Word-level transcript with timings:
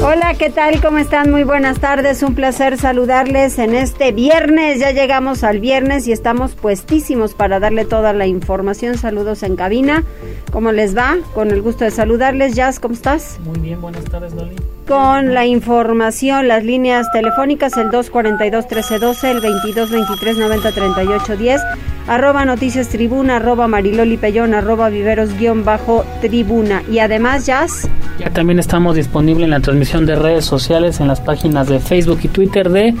Hola, 0.00 0.34
¿qué 0.38 0.48
tal? 0.48 0.80
¿Cómo 0.80 0.98
están? 0.98 1.28
Muy 1.28 1.42
buenas 1.42 1.80
tardes. 1.80 2.22
Un 2.22 2.36
placer 2.36 2.78
saludarles 2.78 3.58
en 3.58 3.74
este 3.74 4.12
viernes. 4.12 4.78
Ya 4.78 4.92
llegamos 4.92 5.42
al 5.42 5.58
viernes 5.58 6.06
y 6.06 6.12
estamos 6.12 6.54
puestísimos 6.54 7.34
para 7.34 7.58
darle 7.58 7.84
toda 7.84 8.12
la 8.12 8.28
información. 8.28 8.96
Saludos 8.96 9.42
en 9.42 9.56
cabina. 9.56 10.04
¿Cómo 10.52 10.70
les 10.70 10.96
va? 10.96 11.16
Con 11.34 11.50
el 11.50 11.62
gusto 11.62 11.84
de 11.84 11.90
saludarles. 11.90 12.54
Jazz, 12.54 12.78
¿cómo 12.78 12.94
estás? 12.94 13.40
Muy 13.44 13.58
bien, 13.58 13.80
buenas 13.80 14.04
tardes, 14.04 14.32
Loli. 14.34 14.54
Con 14.86 15.34
la 15.34 15.44
información, 15.44 16.46
las 16.48 16.64
líneas 16.64 17.06
telefónicas, 17.12 17.76
el 17.76 17.88
242-1312, 17.88 19.24
el 19.24 19.42
2223-903810, 19.42 21.60
arroba 22.06 22.46
noticias 22.46 22.88
tribuna, 22.88 23.36
arroba 23.36 23.68
mariloli 23.68 24.16
pellón, 24.16 24.54
arroba 24.54 24.88
viveros 24.88 25.36
guion 25.36 25.62
bajo 25.64 26.06
tribuna. 26.22 26.82
Y 26.90 27.00
además, 27.00 27.44
Jazz. 27.44 27.86
Ya 28.18 28.30
también 28.30 28.58
estamos 28.58 28.96
disponibles 28.96 29.44
en 29.44 29.50
la 29.50 29.60
transmisión 29.60 29.87
de 29.88 30.16
redes 30.16 30.44
sociales, 30.44 31.00
en 31.00 31.08
las 31.08 31.20
páginas 31.20 31.66
de 31.66 31.80
Facebook 31.80 32.20
y 32.22 32.28
Twitter 32.28 32.68
de 32.68 32.94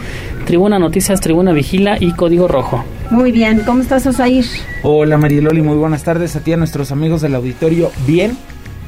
Tribuna 0.46 0.78
Noticias, 0.78 1.20
Tribuna 1.20 1.52
Vigila 1.52 1.98
y 2.00 2.12
Código 2.12 2.48
Rojo. 2.48 2.82
Muy 3.10 3.30
bien, 3.30 3.60
¿cómo 3.66 3.82
estás, 3.82 4.06
Osair? 4.06 4.46
Hola, 4.82 5.18
Mariloli, 5.18 5.60
muy 5.60 5.76
buenas 5.76 6.02
tardes 6.02 6.34
a 6.34 6.40
ti, 6.40 6.54
a 6.54 6.56
nuestros 6.56 6.90
amigos 6.90 7.20
del 7.20 7.34
auditorio. 7.34 7.92
Bien, 8.06 8.38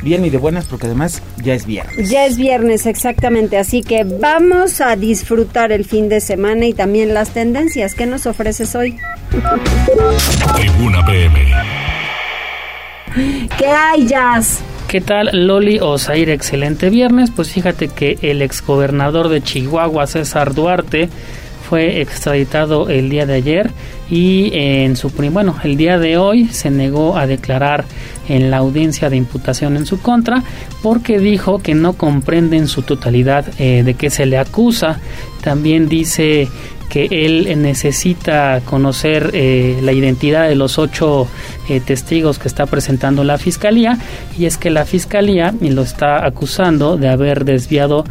bien 0.02 0.24
y 0.24 0.30
de 0.30 0.38
buenas 0.38 0.64
porque 0.64 0.86
además 0.86 1.22
ya 1.44 1.52
es 1.52 1.66
viernes. 1.66 2.08
Ya 2.08 2.24
es 2.24 2.38
viernes, 2.38 2.86
exactamente. 2.86 3.58
Así 3.58 3.82
que 3.82 4.04
vamos 4.04 4.80
a 4.80 4.96
disfrutar 4.96 5.70
el 5.70 5.84
fin 5.84 6.08
de 6.08 6.20
semana 6.20 6.64
y 6.64 6.72
también 6.72 7.12
las 7.12 7.30
tendencias. 7.30 7.94
¿Qué 7.94 8.06
nos 8.06 8.24
ofreces 8.24 8.74
hoy? 8.74 8.96
Tribuna 10.56 11.04
PM. 11.04 11.38
¿Qué 13.58 13.66
hay, 13.66 14.06
Jazz? 14.06 14.62
¿Qué 14.90 15.00
tal, 15.00 15.30
Loli 15.32 15.78
Osair? 15.78 16.30
Excelente 16.30 16.90
viernes. 16.90 17.30
Pues 17.30 17.52
fíjate 17.52 17.86
que 17.86 18.18
el 18.22 18.42
exgobernador 18.42 19.28
de 19.28 19.40
Chihuahua, 19.40 20.08
César 20.08 20.52
Duarte, 20.52 21.08
fue 21.68 22.00
extraditado 22.00 22.88
el 22.88 23.08
día 23.08 23.24
de 23.24 23.34
ayer 23.34 23.70
y 24.10 24.50
en 24.52 24.96
su 24.96 25.10
bueno 25.10 25.54
el 25.62 25.76
día 25.76 26.00
de 26.00 26.16
hoy 26.16 26.46
se 26.46 26.72
negó 26.72 27.16
a 27.16 27.28
declarar 27.28 27.84
en 28.28 28.50
la 28.50 28.56
audiencia 28.56 29.08
de 29.08 29.16
imputación 29.16 29.76
en 29.76 29.86
su 29.86 30.02
contra 30.02 30.42
porque 30.82 31.20
dijo 31.20 31.60
que 31.60 31.76
no 31.76 31.92
comprende 31.92 32.56
en 32.56 32.66
su 32.66 32.82
totalidad 32.82 33.44
eh, 33.60 33.84
de 33.84 33.94
qué 33.94 34.10
se 34.10 34.26
le 34.26 34.38
acusa 34.38 34.98
también 35.42 35.88
dice 35.88 36.48
que 36.90 37.08
él 37.10 37.62
necesita 37.62 38.60
conocer 38.66 39.30
eh, 39.32 39.78
la 39.82 39.92
identidad 39.92 40.48
de 40.48 40.56
los 40.56 40.78
ocho 40.78 41.26
eh, 41.70 41.80
testigos 41.80 42.38
que 42.38 42.48
está 42.48 42.66
presentando 42.66 43.24
la 43.24 43.38
fiscalía 43.38 43.98
y 44.38 44.44
es 44.44 44.58
que 44.58 44.68
la 44.68 44.84
fiscalía 44.84 45.54
lo 45.60 45.82
está 45.82 46.26
acusando 46.26 46.98
de 46.98 47.08
haber 47.08 47.46
desviado 47.46 48.04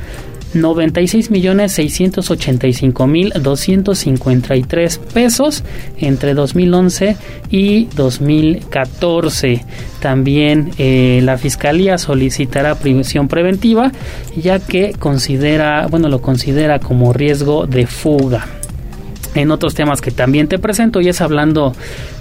96 0.54 1.30
millones 1.30 1.74
685 1.74 3.06
mil 3.06 3.32
253 3.40 4.98
pesos 5.14 5.64
entre 5.98 6.34
2011 6.34 7.18
y 7.52 7.86
2014. 7.96 9.64
También 10.00 10.72
eh, 10.78 11.20
la 11.24 11.38
fiscalía 11.38 11.98
solicitará 11.98 12.76
prisión 12.76 13.28
preventiva 13.28 13.92
ya 14.36 14.60
que 14.60 14.94
considera, 14.98 15.86
bueno, 15.88 16.10
lo 16.10 16.22
considera 16.22 16.80
como 16.80 17.14
riesgo 17.14 17.68
de 17.68 17.86
fuga 17.86 18.59
en 19.36 19.52
otros 19.52 19.76
temas 19.76 20.02
que 20.02 20.12
también 20.12 20.48
te 20.48 20.60
presento 20.60 21.02
y 21.02 21.10
es 21.10 21.22
hablando 21.22 21.74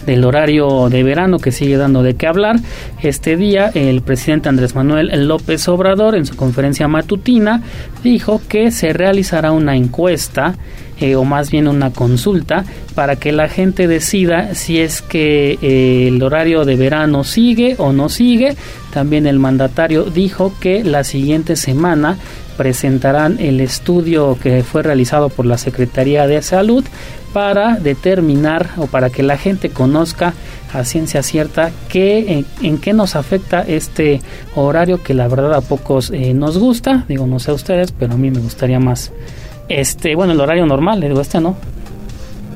del 0.06 0.24
horario 0.24 0.88
de 0.88 1.02
verano 1.02 1.38
que 1.38 1.52
sigue 1.52 1.76
dando 1.76 2.02
de 2.02 2.14
qué 2.14 2.26
hablar. 2.26 2.56
Este 3.02 3.36
día 3.36 3.70
el 3.74 4.02
presidente 4.02 4.48
Andrés 4.48 4.74
Manuel 4.74 5.28
López 5.28 5.68
Obrador 5.68 6.14
en 6.14 6.26
su 6.26 6.36
conferencia 6.36 6.88
matutina 6.88 7.62
dijo 8.02 8.40
que 8.48 8.70
se 8.70 8.92
realizará 8.92 9.52
una 9.52 9.76
encuesta 9.76 10.54
eh, 11.00 11.14
o 11.14 11.24
más 11.24 11.50
bien 11.50 11.68
una 11.68 11.92
consulta 11.92 12.64
para 12.94 13.16
que 13.16 13.30
la 13.30 13.48
gente 13.48 13.86
decida 13.86 14.54
si 14.56 14.80
es 14.80 15.00
que 15.00 15.56
eh, 15.62 16.08
el 16.08 16.20
horario 16.22 16.64
de 16.64 16.74
verano 16.74 17.22
sigue 17.22 17.76
o 17.78 17.92
no 17.92 18.08
sigue. 18.08 18.56
También 18.92 19.26
el 19.26 19.38
mandatario 19.38 20.04
dijo 20.04 20.52
que 20.60 20.82
la 20.82 21.04
siguiente 21.04 21.54
semana 21.54 22.18
presentarán 22.58 23.38
el 23.38 23.60
estudio 23.60 24.36
que 24.42 24.62
fue 24.62 24.82
realizado 24.82 25.30
por 25.30 25.46
la 25.46 25.56
Secretaría 25.56 26.26
de 26.26 26.42
Salud 26.42 26.84
para 27.32 27.76
determinar 27.76 28.70
o 28.76 28.86
para 28.86 29.08
que 29.08 29.22
la 29.22 29.38
gente 29.38 29.70
conozca 29.70 30.34
a 30.74 30.84
ciencia 30.84 31.22
cierta 31.22 31.70
qué, 31.88 32.44
en, 32.60 32.78
qué 32.78 32.92
nos 32.92 33.16
afecta 33.16 33.62
este 33.62 34.20
horario 34.54 35.02
que 35.02 35.14
la 35.14 35.28
verdad 35.28 35.54
a 35.54 35.60
pocos 35.60 36.10
eh, 36.10 36.34
nos 36.34 36.58
gusta. 36.58 37.04
Digo, 37.08 37.26
no 37.26 37.38
sé 37.38 37.52
a 37.52 37.54
ustedes, 37.54 37.92
pero 37.92 38.14
a 38.14 38.16
mí 38.16 38.30
me 38.30 38.40
gustaría 38.40 38.80
más 38.80 39.12
este, 39.68 40.14
bueno, 40.14 40.32
el 40.32 40.40
horario 40.40 40.66
normal, 40.66 41.00
le 41.00 41.08
digo 41.08 41.20
este 41.20 41.40
no. 41.40 41.56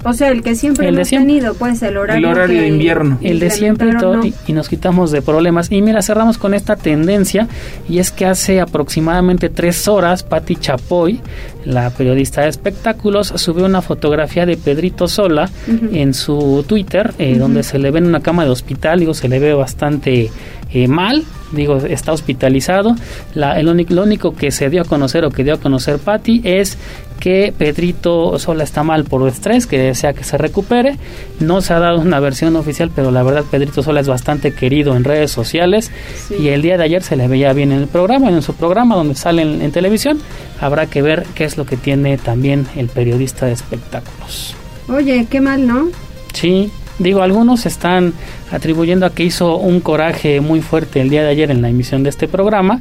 O 0.05 0.13
sea, 0.13 0.31
el 0.31 0.43
que 0.43 0.55
siempre 0.55 0.89
el 0.89 0.97
hemos 0.97 1.09
tenido, 1.11 1.55
pues 1.55 1.83
el 1.83 1.97
horario, 1.97 2.29
el 2.29 2.35
horario 2.37 2.61
de 2.61 2.69
invierno. 2.69 3.19
El 3.21 3.39
de 3.39 3.51
siempre 3.51 3.91
y, 3.91 3.97
todo, 3.97 4.21
y, 4.25 4.53
nos 4.53 4.69
quitamos 4.69 5.13
de 5.13 5.23
problemas. 5.23 5.71
Y 5.71 5.81
mira, 5.81 6.03
cerramos 6.03 6.39
con 6.39 6.55
esta 6.55 6.77
tendencia 6.77 7.47
y 7.89 7.99
es 7.99 8.11
que 8.11 8.27
hace 8.27 8.61
aproximadamente 8.61 9.49
tres 9.49 9.87
horas 9.87 10.23
Patti 10.23 10.57
Chapoy, 10.57 11.21
la 11.65 11.91
periodista 11.91 12.43
de 12.43 12.49
espectáculos, 12.49 13.33
subió 13.37 13.65
una 13.65 13.83
fotografía 13.83 14.45
de 14.45 14.57
Pedrito 14.57 15.07
Sola 15.07 15.49
en 15.93 16.15
su 16.15 16.65
Twitter, 16.67 17.15
eh, 17.19 17.37
donde 17.39 17.63
se 17.63 17.79
le 17.79 17.91
ve 17.91 18.01
en 18.01 18.07
una 18.07 18.21
cama 18.21 18.45
de 18.45 18.51
hospital, 18.51 19.01
digo, 19.01 19.15
se 19.15 19.29
le 19.29 19.39
ve 19.39 19.55
bastante 19.55 20.31
eh, 20.75 20.89
mal, 20.89 21.23
digo, 21.53 21.77
está 21.77 22.13
hospitalizado. 22.13 22.97
La, 23.35 23.59
el 23.61 23.69
único, 23.69 23.95
lo 23.95 24.03
único 24.03 24.35
que 24.35 24.51
se 24.51 24.71
dio 24.71 24.83
a 24.83 24.85
conocer 24.85 25.25
o 25.25 25.31
que 25.31 25.45
dio 25.45 25.55
a 25.55 25.59
conocer 25.59 25.99
Patti 25.99 26.41
es 26.45 26.79
que 27.23 27.55
Pedrito 27.57 28.37
Sola 28.41 28.65
está 28.65 28.83
mal 28.83 29.05
por 29.05 29.29
estrés, 29.29 29.69
que 29.69 29.79
desea 29.79 30.13
que 30.13 30.25
se 30.25 30.37
recupere. 30.37 30.97
No 31.39 31.61
se 31.61 31.73
ha 31.73 31.79
dado 31.79 32.01
una 32.01 32.19
versión 32.19 32.57
oficial, 32.57 32.91
pero 32.93 33.13
la 33.13 33.23
verdad 33.23 33.45
Pedrito 33.49 33.81
Sola 33.81 34.01
es 34.01 34.09
bastante 34.09 34.53
querido 34.53 34.97
en 34.97 35.05
redes 35.05 35.31
sociales 35.31 35.93
y 36.37 36.49
el 36.49 36.63
día 36.63 36.77
de 36.77 36.83
ayer 36.83 37.01
se 37.01 37.15
le 37.15 37.29
veía 37.29 37.53
bien 37.53 37.71
en 37.71 37.79
el 37.79 37.87
programa, 37.87 38.29
en 38.29 38.43
su 38.43 38.55
programa 38.55 38.97
donde 38.97 39.15
sale 39.15 39.43
en, 39.43 39.63
en 39.63 39.71
televisión. 39.71 40.19
Habrá 40.61 40.87
que 40.87 41.01
ver 41.01 41.25
qué 41.37 41.45
es 41.45 41.57
lo 41.57 41.65
que 41.65 41.77
tiene 41.77 42.19
también 42.19 42.67
el 42.75 42.89
periodista 42.89 43.47
de 43.47 43.53
espectáculos. 43.53 44.57
Oye, 44.89 45.29
qué 45.31 45.41
mal, 45.41 45.65
¿no? 45.65 45.91
Sí, 46.35 46.73
Digo, 47.03 47.23
algunos 47.23 47.67
están 47.67 48.13
atribuyendo 48.53 49.07
a 49.07 49.11
que 49.11 49.25
hizo 49.25 49.57
un 49.57 49.81
coraje 49.81 50.41
muy 50.41 50.61
fuerte 50.61 51.01
el 51.01 51.11
día 51.11 51.23
de 51.23 51.31
ayer 51.31 51.51
en 51.51 51.61
la 51.61 51.69
emisión 51.69 52.05
de 52.05 52.11
este 52.11 52.29
programa, 52.29 52.81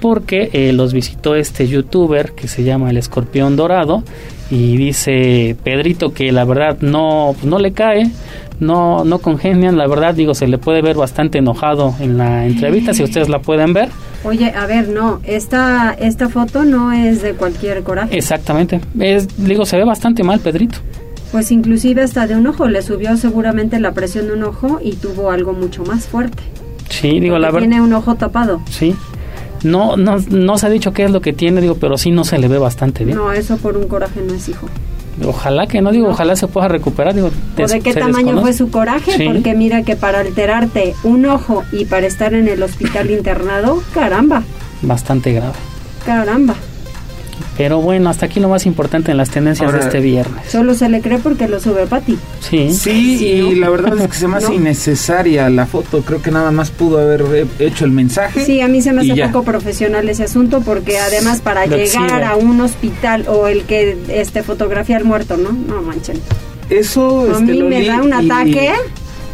porque 0.00 0.50
eh, 0.52 0.72
los 0.72 0.92
visitó 0.92 1.36
este 1.36 1.68
youtuber 1.68 2.32
que 2.32 2.48
se 2.48 2.64
llama 2.64 2.90
El 2.90 2.96
Escorpión 2.96 3.54
Dorado 3.54 4.02
y 4.50 4.76
dice 4.76 5.56
Pedrito 5.62 6.12
que 6.12 6.32
la 6.32 6.44
verdad 6.44 6.78
no, 6.80 7.36
no 7.44 7.58
le 7.60 7.72
cae, 7.72 8.10
no, 8.58 9.04
no 9.04 9.20
congenian, 9.20 9.76
la 9.76 9.86
verdad 9.86 10.14
digo, 10.14 10.34
se 10.34 10.48
le 10.48 10.58
puede 10.58 10.82
ver 10.82 10.96
bastante 10.96 11.38
enojado 11.38 11.94
en 12.00 12.18
la 12.18 12.46
entrevista, 12.46 12.92
si 12.92 13.04
ustedes 13.04 13.28
la 13.28 13.38
pueden 13.38 13.72
ver. 13.72 13.88
Oye, 14.24 14.52
a 14.54 14.66
ver, 14.66 14.88
no, 14.88 15.20
esta, 15.24 15.96
esta 15.98 16.28
foto 16.28 16.64
no 16.64 16.92
es 16.92 17.22
de 17.22 17.34
cualquier 17.34 17.82
coraje. 17.84 18.18
Exactamente, 18.18 18.80
es, 18.98 19.28
digo, 19.36 19.64
se 19.64 19.76
ve 19.76 19.84
bastante 19.84 20.24
mal 20.24 20.40
Pedrito. 20.40 20.78
Pues 21.32 21.50
inclusive 21.52 22.02
hasta 22.02 22.26
de 22.26 22.36
un 22.36 22.46
ojo, 22.46 22.68
le 22.68 22.82
subió 22.82 23.16
seguramente 23.16 23.78
la 23.78 23.92
presión 23.92 24.26
de 24.26 24.32
un 24.32 24.42
ojo 24.42 24.80
y 24.82 24.96
tuvo 24.96 25.30
algo 25.30 25.52
mucho 25.52 25.84
más 25.84 26.06
fuerte. 26.06 26.42
Sí, 26.88 27.20
digo, 27.20 27.38
la 27.38 27.48
verdad. 27.48 27.68
Tiene 27.68 27.80
un 27.80 27.92
ojo 27.92 28.16
tapado. 28.16 28.60
Sí. 28.68 28.96
No, 29.62 29.96
no, 29.96 30.16
no 30.30 30.58
se 30.58 30.66
ha 30.66 30.70
dicho 30.70 30.92
qué 30.92 31.04
es 31.04 31.10
lo 31.10 31.20
que 31.20 31.32
tiene, 31.32 31.60
digo, 31.60 31.76
pero 31.76 31.98
sí 31.98 32.10
no 32.10 32.24
se 32.24 32.38
le 32.38 32.48
ve 32.48 32.58
bastante 32.58 33.04
bien. 33.04 33.16
No, 33.16 33.30
eso 33.32 33.58
por 33.58 33.76
un 33.76 33.86
coraje 33.86 34.20
no 34.26 34.34
es 34.34 34.48
hijo. 34.48 34.66
Ojalá 35.24 35.66
que 35.66 35.82
no, 35.82 35.92
digo, 35.92 36.08
ojalá 36.08 36.34
se 36.34 36.46
pueda 36.46 36.68
recuperar. 36.68 37.14
Digo, 37.14 37.30
¿O 37.58 37.66
de 37.66 37.80
qué 37.80 37.92
tamaño 37.92 38.40
fue 38.40 38.52
su 38.54 38.70
coraje? 38.70 39.26
Porque 39.26 39.54
mira 39.54 39.82
que 39.82 39.96
para 39.96 40.20
alterarte 40.20 40.94
un 41.04 41.26
ojo 41.26 41.62
y 41.72 41.84
para 41.84 42.06
estar 42.06 42.32
en 42.34 42.48
el 42.48 42.62
hospital 42.62 43.10
internado, 43.10 43.82
caramba. 43.92 44.42
Bastante 44.82 45.32
grave. 45.32 45.54
Caramba. 46.06 46.54
Pero 47.60 47.82
bueno, 47.82 48.08
hasta 48.08 48.24
aquí 48.24 48.40
lo 48.40 48.48
más 48.48 48.64
importante 48.64 49.10
en 49.10 49.18
las 49.18 49.28
tendencias 49.28 49.70
de 49.70 49.80
este 49.80 50.00
viernes. 50.00 50.50
Solo 50.50 50.72
se 50.72 50.88
le 50.88 51.02
cree 51.02 51.18
porque 51.18 51.46
lo 51.46 51.60
sube 51.60 51.86
Pati. 51.86 52.16
Sí. 52.40 52.72
Sí, 52.72 53.26
y 53.26 53.54
la 53.56 53.68
verdad 53.68 53.98
es 54.00 54.08
que 54.08 54.16
se 54.16 54.26
me 54.28 54.38
hace 54.38 54.54
innecesaria 54.54 55.50
la 55.50 55.66
foto. 55.66 56.00
Creo 56.00 56.22
que 56.22 56.30
nada 56.30 56.52
más 56.52 56.70
pudo 56.70 56.98
haber 57.00 57.46
hecho 57.58 57.84
el 57.84 57.90
mensaje. 57.90 58.46
Sí, 58.46 58.62
a 58.62 58.68
mí 58.68 58.80
se 58.80 58.94
me 58.94 59.02
hace 59.02 59.22
poco 59.26 59.42
profesional 59.44 60.08
ese 60.08 60.24
asunto 60.24 60.62
porque 60.62 60.98
además 60.98 61.40
para 61.42 61.66
llegar 61.66 62.24
a 62.24 62.34
un 62.36 62.62
hospital 62.62 63.26
o 63.28 63.46
el 63.46 63.64
que 63.64 63.98
este 64.08 64.42
fotografía 64.42 64.96
al 64.96 65.04
muerto, 65.04 65.36
¿no? 65.36 65.52
No 65.52 65.82
manchen. 65.82 66.16
eso 66.70 67.26
a 67.28 67.32
este, 67.40 67.42
mí 67.52 67.62
me 67.62 67.84
da 67.84 68.00
un 68.02 68.08
y- 68.08 68.30
ataque. 68.30 68.70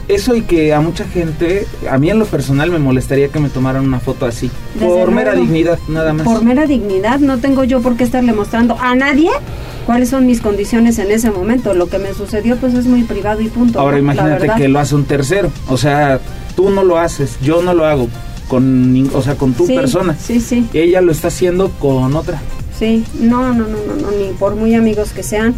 Eso 0.09 0.37
y 0.37 0.43
que 0.43 0.73
a 0.73 0.81
mucha 0.81 1.05
gente, 1.05 1.67
a 1.91 1.99
mí 1.99 2.11
en 2.11 2.19
lo 2.21 2.27
personal 2.27 2.71
me 2.71 2.79
molestaría 2.79 3.29
que 3.29 3.41
me 3.41 3.49
tomaran 3.49 3.85
una 3.85 3.99
foto 3.99 4.25
así. 4.27 4.51
Desde 4.75 4.87
por 4.87 5.11
mera 5.11 5.33
luego. 5.33 5.47
dignidad, 5.47 5.79
nada 5.89 6.13
más. 6.13 6.25
Por 6.27 6.45
mera 6.45 6.65
dignidad, 6.67 7.19
no 7.19 7.39
tengo 7.39 7.65
yo 7.65 7.81
por 7.81 7.97
qué 7.97 8.05
estarle 8.05 8.33
mostrando 8.33 8.77
a 8.81 8.95
nadie 8.95 9.31
cuáles 9.85 10.09
son 10.11 10.25
mis 10.27 10.41
condiciones 10.41 10.99
en 11.01 11.11
ese 11.11 11.31
momento. 11.33 11.75
Lo 11.75 11.89
que 11.89 11.99
me 11.99 12.15
sucedió, 12.15 12.57
pues 12.57 12.75
es 12.75 12.87
muy 12.87 13.03
privado 13.03 13.41
y 13.41 13.49
punto. 13.49 13.81
Ahora 13.81 13.99
imagínate 13.99 14.49
que 14.57 14.69
lo 14.69 14.79
hace 14.79 14.95
un 14.95 15.05
tercero. 15.07 15.51
O 15.69 15.77
sea, 15.77 16.21
tú 16.55 16.71
no 16.71 16.85
lo 16.85 16.99
haces, 16.99 17.37
yo 17.43 17.61
no 17.63 17.75
lo 17.75 17.85
hago 17.85 18.09
con, 18.47 19.11
o 19.13 19.23
sea, 19.23 19.35
con 19.35 19.55
tu 19.55 19.67
Sí, 19.67 19.75
persona. 19.75 20.15
Sí, 20.17 20.41
sí, 20.41 20.69
Ella 20.73 21.01
lo 21.01 21.11
está 21.11 21.29
haciendo 21.29 21.71
con 21.81 22.15
otra. 22.15 22.41
sí. 22.79 23.05
No, 23.19 23.53
no, 23.53 23.67
no, 23.67 23.79
no, 23.89 23.97
no, 24.01 24.11
ni 24.13 24.33
por 24.39 24.55
muy 24.55 24.77
amigos 24.77 25.11
que 25.11 25.25
sean. 25.25 25.55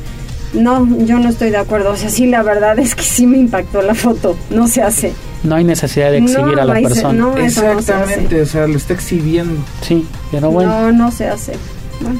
No, 0.54 0.86
yo 1.04 1.18
no 1.18 1.28
estoy 1.28 1.50
de 1.50 1.58
acuerdo. 1.58 1.90
O 1.90 1.96
sea, 1.96 2.08
sí, 2.10 2.26
la 2.26 2.42
verdad 2.42 2.78
es 2.78 2.94
que 2.94 3.02
sí 3.02 3.26
me 3.26 3.38
impactó 3.38 3.82
la 3.82 3.94
foto. 3.94 4.36
No 4.50 4.66
se 4.68 4.82
hace. 4.82 5.12
No 5.44 5.54
hay 5.54 5.64
necesidad 5.64 6.10
de 6.10 6.18
exhibir 6.18 6.56
No, 6.56 6.62
a 6.62 6.64
la 6.64 6.74
persona. 6.74 7.12
no, 7.12 7.36
eso 7.36 7.62
no 7.62 7.68
se 7.74 7.78
Exactamente, 7.92 8.42
o 8.42 8.46
sea, 8.46 8.66
lo 8.66 8.76
está 8.76 8.94
exhibiendo. 8.94 9.54
Sí, 9.82 10.06
pero 10.32 10.50
bueno, 10.50 10.70
No, 10.70 10.92
no 10.92 11.10
se 11.12 11.28
hace. 11.28 11.52
Bueno. 12.00 12.18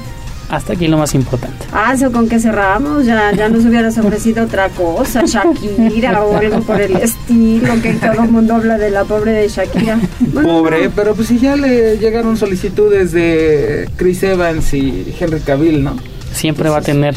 hasta 0.51 0.73
aquí 0.73 0.87
lo 0.89 0.99
más 0.99 1.15
importante. 1.15 1.67
Ah, 1.73 1.93
eso 1.95 2.11
con 2.13 2.29
que 2.29 2.39
cerramos, 2.41 3.05
ya, 3.07 3.33
ya 3.33 3.49
nos 3.49 3.65
hubieras 3.65 3.97
ofrecido 3.99 4.45
otra 4.45 4.69
cosa, 4.71 5.23
Shakira 5.27 6.23
o 6.23 6.37
algo 6.37 6.61
por 6.63 6.81
el 6.81 6.97
estilo, 6.97 7.75
que 7.83 7.95
todo 7.95 8.23
el 8.25 8.31
mundo 8.31 8.55
habla 8.55 8.79
de 8.79 8.91
la 8.91 9.05
pobre 9.05 9.33
de 9.33 9.49
Shakira. 9.49 9.99
Bueno, 10.21 10.49
Pobre, 10.49 10.85
no. 10.87 10.91
pero 10.95 11.15
pues 11.15 11.29
si 11.29 11.39
ya 11.39 11.57
le 11.57 11.99
llegaron 11.99 12.37
solicitudes 12.37 13.13
de 13.13 13.89
Chris 13.97 14.23
Evans 14.23 14.73
y 14.75 15.15
Henry 15.19 15.41
Cavill, 15.41 15.83
¿no? 15.83 15.97
Siempre 16.33 16.69
va 16.71 16.79
a 16.79 16.83
tener 16.83 17.15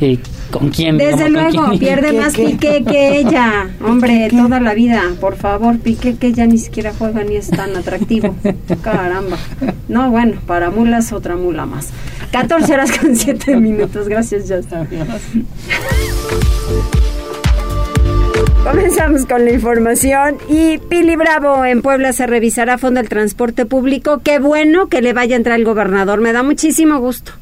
eh, 0.00 0.18
con 0.54 0.70
quién. 0.70 0.96
Desde 0.96 1.26
digamos, 1.26 1.52
luego, 1.52 1.68
quién. 1.70 1.80
pierde 1.80 2.10
¿Qué, 2.12 2.20
más 2.20 2.32
qué? 2.32 2.44
Piqué 2.44 2.84
que 2.84 3.18
ella. 3.18 3.68
Hombre, 3.84 4.28
toda 4.30 4.60
la 4.60 4.72
vida, 4.72 5.02
por 5.20 5.36
favor, 5.36 5.80
Piqué 5.80 6.14
que 6.14 6.32
ya 6.32 6.46
ni 6.46 6.58
siquiera 6.58 6.92
juega 6.96 7.24
ni 7.24 7.34
es 7.34 7.50
tan 7.50 7.76
atractivo. 7.76 8.36
Caramba. 8.82 9.36
No, 9.88 10.10
bueno, 10.10 10.40
para 10.46 10.70
mulas 10.70 11.12
otra 11.12 11.34
mula 11.34 11.66
más. 11.66 11.90
14 12.30 12.72
horas 12.72 12.96
con 12.96 13.16
7 13.16 13.56
minutos. 13.56 14.08
Gracias, 14.08 14.44
Justin. 14.48 14.78
Comenzamos 18.62 19.26
con 19.26 19.44
la 19.44 19.52
información 19.52 20.38
y 20.48 20.78
Pili 20.78 21.16
Bravo 21.16 21.64
en 21.64 21.82
Puebla 21.82 22.12
se 22.12 22.26
revisará 22.26 22.74
a 22.74 22.78
fondo 22.78 23.00
el 23.00 23.08
transporte 23.08 23.66
público. 23.66 24.20
Qué 24.22 24.38
bueno 24.38 24.88
que 24.88 25.02
le 25.02 25.12
vaya 25.12 25.34
a 25.34 25.38
entrar 25.38 25.58
el 25.58 25.64
gobernador, 25.64 26.20
me 26.20 26.32
da 26.32 26.42
muchísimo 26.42 26.98
gusto. 27.00 27.32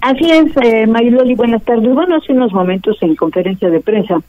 Así 0.00 0.30
es, 0.30 0.56
eh, 0.62 0.86
Mariloli, 0.86 1.34
buenas 1.34 1.62
tardes. 1.64 1.92
Bueno, 1.92 2.16
hace 2.16 2.32
unos 2.32 2.52
momentos 2.52 2.96
en 3.00 3.16
conferencia 3.16 3.70
de 3.70 3.80
prensa, 3.80 4.20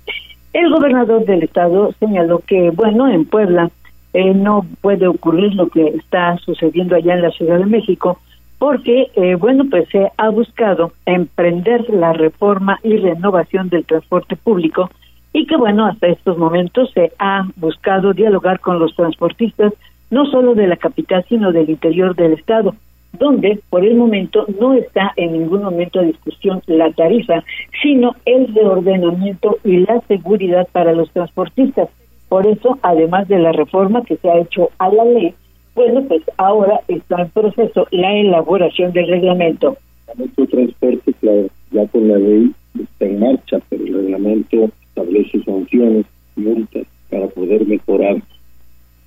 el 0.54 0.72
gobernador 0.72 1.26
del 1.26 1.44
estado 1.44 1.94
señaló 2.00 2.40
que, 2.40 2.72
bueno, 2.72 3.08
en 3.08 3.26
Puebla 3.26 3.70
eh, 4.14 4.34
no 4.34 4.66
puede 4.82 5.08
ocurrir 5.08 5.54
lo 5.54 5.68
que 5.68 5.88
está 5.88 6.38
sucediendo 6.38 6.96
allá 6.96 7.14
en 7.14 7.22
la 7.22 7.32
Ciudad 7.32 7.60
de 7.60 7.66
México, 7.66 8.20
porque, 8.58 9.12
eh, 9.16 9.36
bueno, 9.36 9.66
pues 9.70 9.88
se 9.90 10.10
ha 10.18 10.30
buscado 10.30 10.94
emprender 11.06 11.90
la 11.90 12.14
reforma 12.14 12.80
y 12.84 12.98
renovación 12.98 13.70
del 13.70 13.86
transporte 13.86 14.36
público 14.38 14.90
y 15.34 15.46
que, 15.46 15.58
bueno, 15.58 15.86
hasta 15.86 16.08
estos 16.08 16.38
momentos 16.38 16.90
se 16.94 17.12
ha 17.20 17.46
buscado 17.58 18.14
dialogar 18.14 18.62
con 18.62 18.80
los 18.80 18.96
transportistas, 18.96 19.74
no 20.10 20.26
solo 20.26 20.56
de 20.56 20.68
la 20.68 20.78
capital, 20.78 21.26
sino 21.28 21.52
del 21.52 21.70
interior 21.70 22.16
del 22.16 22.34
estado 22.34 22.74
donde 23.18 23.60
por 23.70 23.86
el 23.86 23.96
momento 23.96 24.46
no 24.60 24.74
está 24.74 25.14
en 25.16 25.34
ningún 25.34 25.64
momento 25.64 26.00
a 26.00 26.04
discusión 26.04 26.62
la 26.68 26.92
tarifa, 26.92 27.44
sino 27.82 28.16
el 28.26 28.54
reordenamiento 28.54 29.58
y 29.64 29.78
la 29.78 30.02
seguridad 30.08 30.68
para 30.72 30.94
los 30.94 31.12
transportistas. 31.12 31.90
Por 32.30 32.48
eso, 32.48 32.78
además 32.82 33.28
de 33.28 33.40
la 33.40 33.52
reforma 33.52 34.04
que 34.04 34.18
se 34.18 34.30
ha 34.30 34.40
hecho 34.40 34.70
a 34.80 34.90
la 34.90 35.06
ley, 35.06 35.34
bueno, 35.76 36.04
pues 36.08 36.24
ahora 36.38 36.80
está 36.88 37.22
en 37.22 37.30
proceso 37.30 37.88
la 37.92 38.14
elaboración 38.14 38.94
del 38.94 39.08
reglamento. 39.08 39.78
nuestro 40.18 40.48
transporte, 40.48 41.14
claro, 41.20 41.48
ya 41.72 41.86
con 41.88 42.08
la 42.08 42.18
ley 42.18 42.52
está 42.82 43.06
en 43.06 43.20
marcha, 43.20 43.60
pero 43.70 43.86
el 43.86 43.94
reglamento 43.94 44.70
establece 44.88 45.44
sanciones, 45.44 46.06
multas 46.36 46.88
para 47.10 47.28
poder 47.28 47.66
mejorar 47.66 48.22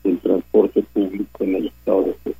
el 0.05 0.19
transporte 0.19 0.83
público 0.93 1.45
en 1.45 1.55
el 1.57 1.67
estado 1.67 2.03
de 2.05 2.13
Puebla. 2.23 2.38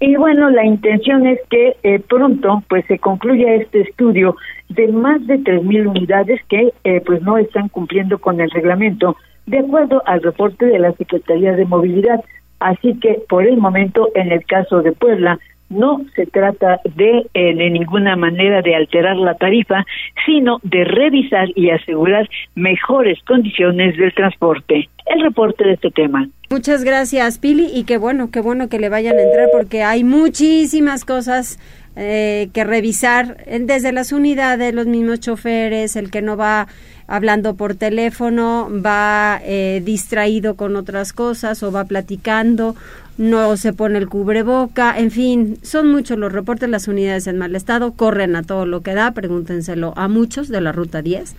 Y 0.00 0.16
bueno, 0.16 0.50
la 0.50 0.64
intención 0.64 1.26
es 1.26 1.38
que 1.48 1.76
eh, 1.82 2.00
pronto 2.00 2.62
pues 2.68 2.84
se 2.86 2.98
concluya 2.98 3.54
este 3.54 3.82
estudio 3.82 4.36
de 4.68 4.88
más 4.88 5.24
de 5.26 5.38
3.000 5.38 5.86
unidades 5.86 6.40
que 6.48 6.72
eh, 6.84 7.00
pues 7.04 7.22
no 7.22 7.38
están 7.38 7.68
cumpliendo 7.68 8.18
con 8.18 8.40
el 8.40 8.50
reglamento, 8.50 9.16
de 9.46 9.58
acuerdo 9.58 10.02
al 10.06 10.22
reporte 10.22 10.66
de 10.66 10.78
la 10.78 10.92
Secretaría 10.92 11.52
de 11.52 11.64
Movilidad. 11.64 12.22
Así 12.58 12.98
que 12.98 13.22
por 13.28 13.46
el 13.46 13.56
momento, 13.56 14.08
en 14.14 14.32
el 14.32 14.44
caso 14.46 14.82
de 14.82 14.92
Puebla, 14.92 15.38
no 15.70 16.00
se 16.14 16.26
trata 16.26 16.80
de 16.84 17.26
eh, 17.34 17.54
de 17.54 17.70
ninguna 17.70 18.16
manera 18.16 18.62
de 18.62 18.74
alterar 18.74 19.16
la 19.16 19.34
tarifa, 19.34 19.84
sino 20.26 20.58
de 20.62 20.84
revisar 20.84 21.48
y 21.54 21.70
asegurar 21.70 22.28
mejores 22.54 23.18
condiciones 23.24 23.96
del 23.96 24.12
transporte. 24.12 24.88
El 25.06 25.20
reporte 25.20 25.64
de 25.64 25.74
este 25.74 25.90
tema. 25.90 26.28
Muchas 26.48 26.82
gracias, 26.84 27.38
Pili, 27.38 27.70
y 27.72 27.84
qué 27.84 27.98
bueno, 27.98 28.30
qué 28.30 28.40
bueno 28.40 28.68
que 28.68 28.78
le 28.78 28.88
vayan 28.88 29.18
a 29.18 29.22
entrar 29.22 29.48
porque 29.52 29.82
hay 29.82 30.02
muchísimas 30.02 31.04
cosas 31.04 31.58
eh, 31.96 32.48
que 32.52 32.64
revisar 32.64 33.36
eh, 33.46 33.60
desde 33.60 33.92
las 33.92 34.12
unidades, 34.12 34.74
los 34.74 34.86
mismos 34.86 35.20
choferes, 35.20 35.94
el 35.96 36.10
que 36.10 36.22
no 36.22 36.36
va 36.36 36.68
hablando 37.06 37.54
por 37.54 37.74
teléfono, 37.74 38.68
va 38.84 39.40
eh, 39.44 39.82
distraído 39.84 40.56
con 40.56 40.74
otras 40.74 41.12
cosas 41.12 41.62
o 41.62 41.70
va 41.70 41.84
platicando, 41.84 42.74
no 43.18 43.56
se 43.58 43.72
pone 43.74 43.98
el 43.98 44.08
cubreboca, 44.08 44.98
en 44.98 45.10
fin, 45.10 45.58
son 45.62 45.92
muchos 45.92 46.18
los 46.18 46.32
reportes, 46.32 46.68
las 46.70 46.88
unidades 46.88 47.26
en 47.26 47.36
mal 47.38 47.54
estado, 47.54 47.92
corren 47.92 48.36
a 48.36 48.42
todo 48.42 48.64
lo 48.64 48.80
que 48.80 48.94
da, 48.94 49.12
pregúntenselo 49.12 49.92
a 49.96 50.08
muchos 50.08 50.48
de 50.48 50.62
la 50.62 50.72
ruta 50.72 51.02
10 51.02 51.36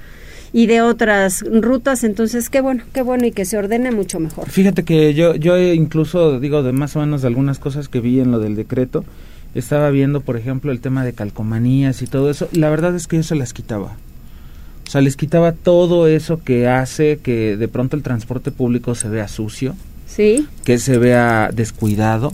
y 0.58 0.68
de 0.68 0.82
otras 0.82 1.42
rutas, 1.42 2.06
entonces 2.06 2.50
qué 2.50 2.62
bueno, 2.62 2.86
qué 2.94 3.02
bueno 3.02 3.26
y 3.26 3.32
que 3.34 3.44
se 3.44 3.58
ordene 3.58 3.92
mucho 3.92 4.22
mejor. 4.22 4.50
Fíjate 4.50 4.84
que 4.84 5.14
yo, 5.14 5.36
yo 5.36 5.58
incluso 5.60 6.40
digo 6.40 6.64
de 6.64 6.72
más 6.72 6.96
o 6.96 7.02
menos 7.02 7.22
de 7.24 7.28
algunas 7.28 7.60
cosas 7.60 7.90
que 7.90 8.00
vi 8.00 8.22
en 8.22 8.32
lo 8.32 8.40
del 8.40 8.56
decreto, 8.56 9.04
estaba 9.54 9.90
viendo, 9.90 10.22
por 10.22 10.38
ejemplo, 10.38 10.72
el 10.72 10.80
tema 10.80 11.04
de 11.04 11.12
calcomanías 11.12 12.02
y 12.02 12.08
todo 12.08 12.30
eso. 12.30 12.48
La 12.54 12.70
verdad 12.70 12.96
es 12.96 13.06
que 13.08 13.18
yo 13.18 13.24
se 13.24 13.36
las 13.36 13.52
quitaba. 13.52 13.98
O 14.88 14.90
sea, 14.90 15.02
les 15.02 15.18
quitaba 15.18 15.52
todo 15.52 16.08
eso 16.08 16.42
que 16.42 16.70
hace 16.70 17.18
que 17.22 17.58
de 17.58 17.68
pronto 17.68 17.98
el 17.98 18.04
transporte 18.04 18.52
público 18.52 18.96
se 18.96 19.10
vea 19.10 19.28
sucio, 19.28 19.76
Sí. 20.08 20.48
que 20.64 20.78
se 20.78 20.98
vea 20.98 21.50
descuidado. 21.54 22.32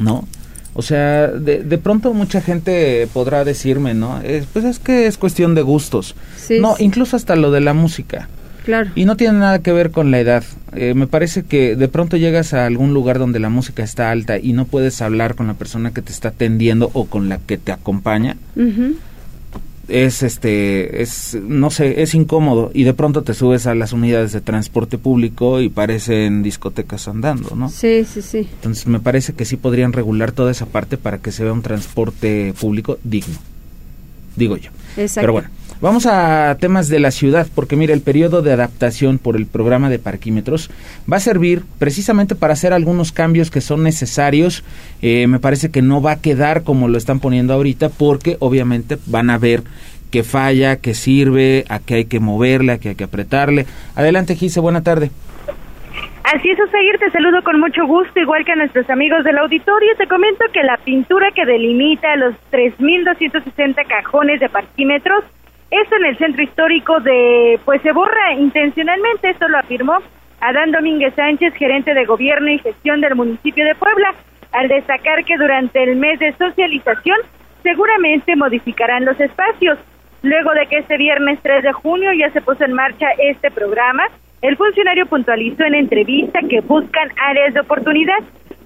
¿no? 0.00 0.26
O 0.74 0.82
sea, 0.82 1.28
de, 1.28 1.62
de 1.62 1.78
pronto 1.78 2.14
mucha 2.14 2.40
gente 2.40 3.06
podrá 3.12 3.44
decirme, 3.44 3.94
¿no? 3.94 4.20
Es- 4.22 4.46
pues 4.52 4.64
es 4.64 4.78
que 4.78 5.06
es 5.06 5.18
cuestión 5.18 5.54
de 5.54 5.62
gustos. 5.62 6.14
Sí, 6.36 6.58
no, 6.60 6.76
sí. 6.76 6.84
incluso 6.84 7.16
hasta 7.16 7.36
lo 7.36 7.50
de 7.50 7.60
la 7.60 7.74
música. 7.74 8.28
Claro. 8.64 8.90
Y 8.94 9.04
no 9.06 9.16
tiene 9.16 9.38
nada 9.40 9.58
que 9.58 9.72
ver 9.72 9.90
con 9.90 10.10
la 10.12 10.20
edad. 10.20 10.44
Eh, 10.74 10.94
me 10.94 11.06
parece 11.08 11.42
que 11.42 11.74
de 11.74 11.88
pronto 11.88 12.16
llegas 12.16 12.54
a 12.54 12.64
algún 12.64 12.94
lugar 12.94 13.18
donde 13.18 13.40
la 13.40 13.48
música 13.48 13.82
está 13.82 14.10
alta 14.12 14.38
y 14.38 14.52
no 14.52 14.66
puedes 14.66 15.02
hablar 15.02 15.34
con 15.34 15.48
la 15.48 15.54
persona 15.54 15.92
que 15.92 16.00
te 16.00 16.12
está 16.12 16.28
atendiendo 16.28 16.88
o 16.94 17.06
con 17.06 17.28
la 17.28 17.38
que 17.38 17.58
te 17.58 17.72
acompaña. 17.72 18.36
Es 19.92 20.22
este, 20.22 21.02
es, 21.02 21.36
no 21.42 21.70
sé, 21.70 22.00
es 22.00 22.14
incómodo. 22.14 22.70
Y 22.72 22.84
de 22.84 22.94
pronto 22.94 23.22
te 23.22 23.34
subes 23.34 23.66
a 23.66 23.74
las 23.74 23.92
unidades 23.92 24.32
de 24.32 24.40
transporte 24.40 24.96
público 24.96 25.60
y 25.60 25.68
parecen 25.68 26.42
discotecas 26.42 27.08
andando, 27.08 27.54
¿no? 27.54 27.68
Sí, 27.68 28.04
sí, 28.04 28.22
sí. 28.22 28.48
Entonces 28.54 28.86
me 28.86 29.00
parece 29.00 29.34
que 29.34 29.44
sí 29.44 29.56
podrían 29.56 29.92
regular 29.92 30.32
toda 30.32 30.50
esa 30.50 30.64
parte 30.64 30.96
para 30.96 31.18
que 31.18 31.30
se 31.30 31.44
vea 31.44 31.52
un 31.52 31.60
transporte 31.60 32.54
público 32.58 32.98
digno. 33.04 33.36
Digo 34.34 34.56
yo. 34.56 34.70
Exacto. 34.96 35.20
Pero 35.20 35.32
bueno, 35.34 35.48
vamos 35.82 36.06
a 36.06 36.56
temas 36.58 36.88
de 36.88 37.00
la 37.00 37.10
ciudad, 37.10 37.46
porque 37.54 37.76
mira, 37.76 37.92
el 37.92 38.00
periodo 38.00 38.40
de 38.40 38.52
adaptación 38.52 39.18
por 39.18 39.36
el 39.36 39.46
programa 39.46 39.90
de 39.90 39.98
parquímetros 39.98 40.70
va 41.12 41.18
a 41.18 41.20
servir 41.20 41.64
precisamente 41.78 42.34
para 42.34 42.54
hacer 42.54 42.72
algunos 42.72 43.12
cambios 43.12 43.50
que 43.50 43.60
son 43.60 43.82
necesarios. 43.82 44.64
Eh, 45.02 45.26
me 45.26 45.40
parece 45.40 45.70
que 45.70 45.82
no 45.82 46.00
va 46.00 46.12
a 46.12 46.20
quedar 46.20 46.62
como 46.62 46.88
lo 46.88 46.96
están 46.96 47.20
poniendo 47.20 47.52
ahorita, 47.52 47.90
porque 47.90 48.38
obviamente 48.38 48.96
van 49.06 49.28
a 49.28 49.36
ver 49.36 49.62
qué 50.10 50.22
falla, 50.22 50.76
qué 50.76 50.94
sirve, 50.94 51.64
a 51.68 51.80
qué 51.80 51.94
hay 51.94 52.04
que 52.04 52.20
moverle, 52.20 52.72
a 52.72 52.78
qué 52.78 52.90
hay 52.90 52.94
que 52.94 53.04
apretarle. 53.04 53.66
Adelante, 53.96 54.36
Gise, 54.36 54.60
buena 54.60 54.82
tarde. 54.82 55.10
Así 56.24 56.48
es, 56.48 56.58
Osair, 56.60 56.98
te 56.98 57.10
saludo 57.10 57.42
con 57.42 57.58
mucho 57.58 57.84
gusto, 57.86 58.20
igual 58.20 58.44
que 58.44 58.52
a 58.52 58.56
nuestros 58.56 58.88
amigos 58.88 59.24
del 59.24 59.38
auditorio. 59.38 59.96
Te 59.98 60.06
comento 60.06 60.44
que 60.52 60.62
la 60.62 60.78
pintura 60.78 61.30
que 61.34 61.44
delimita 61.44 62.14
los 62.16 62.34
3.260 62.52 63.86
cajones 63.86 64.38
de 64.38 64.48
parquímetros, 64.48 65.24
esto 65.72 65.96
en 65.96 66.04
el 66.04 66.18
centro 66.18 66.42
histórico 66.42 67.00
de, 67.00 67.58
pues 67.64 67.80
se 67.80 67.92
borra 67.92 68.34
intencionalmente, 68.34 69.30
esto 69.30 69.48
lo 69.48 69.58
afirmó 69.58 69.98
Adán 70.40 70.70
Domínguez 70.70 71.14
Sánchez, 71.14 71.54
gerente 71.54 71.94
de 71.94 72.04
gobierno 72.04 72.50
y 72.50 72.58
gestión 72.58 73.00
del 73.00 73.14
municipio 73.14 73.64
de 73.64 73.74
Puebla, 73.76 74.14
al 74.52 74.68
destacar 74.68 75.24
que 75.24 75.38
durante 75.38 75.82
el 75.82 75.96
mes 75.96 76.18
de 76.18 76.34
socialización 76.34 77.16
seguramente 77.62 78.36
modificarán 78.36 79.06
los 79.06 79.18
espacios. 79.18 79.78
Luego 80.22 80.52
de 80.52 80.66
que 80.66 80.78
este 80.78 80.98
viernes 80.98 81.38
3 81.42 81.62
de 81.62 81.72
junio 81.72 82.12
ya 82.12 82.30
se 82.32 82.42
puso 82.42 82.64
en 82.64 82.74
marcha 82.74 83.06
este 83.18 83.50
programa, 83.50 84.04
el 84.42 84.56
funcionario 84.56 85.06
puntualizó 85.06 85.64
en 85.64 85.74
entrevista 85.74 86.40
que 86.50 86.60
buscan 86.60 87.08
áreas 87.16 87.54
de 87.54 87.60
oportunidad. 87.60 88.18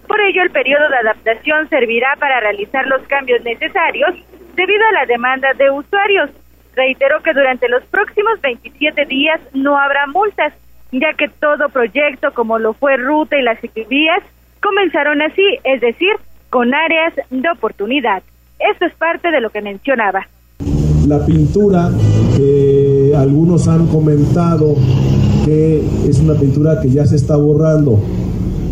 Por 0.09 0.21
ello, 0.23 0.43
el 0.43 0.51
periodo 0.51 0.89
de 0.89 0.97
adaptación 0.97 1.69
servirá 1.69 2.17
para 2.19 2.41
realizar 2.41 2.87
los 2.87 3.03
cambios 3.03 3.45
necesarios 3.45 4.15
debido 4.55 4.85
a 4.87 4.93
la 4.93 5.07
demanda 5.07 5.53
de 5.55 5.71
usuarios. 5.71 6.31
Reiteró 6.76 7.23
que 7.23 7.33
durante 7.33 7.68
los 7.68 7.83
próximos 7.85 8.40
27 8.42 9.06
días 9.06 9.40
no 9.54 9.76
habrá 9.76 10.06
multas, 10.06 10.52
ya 10.92 11.14
que 11.18 11.28
todo 11.40 11.68
proyecto 11.71 12.33
como 12.35 12.59
lo 12.59 12.75
fue 12.75 12.97
Ruta 12.97 13.37
y 13.38 13.42
las 13.42 13.61
ciclovías 13.61 14.23
comenzaron 14.62 15.23
así, 15.23 15.42
es 15.64 15.80
decir, 15.80 16.12
con 16.50 16.73
áreas 16.75 17.14
de 17.30 17.49
oportunidad. 17.50 18.23
Esto 18.59 18.87
es 18.87 18.95
parte 18.95 19.30
de 19.30 19.40
lo 19.40 19.50
que 19.50 19.62
mencionaba. 19.62 20.26
La 21.06 21.25
pintura 21.25 21.90
algunos 23.16 23.66
han 23.68 23.87
comentado 23.87 24.75
que 25.45 25.83
es 26.09 26.18
una 26.21 26.35
pintura 26.35 26.80
que 26.80 26.90
ya 26.90 27.06
se 27.06 27.16
está 27.16 27.37
borrando, 27.37 28.00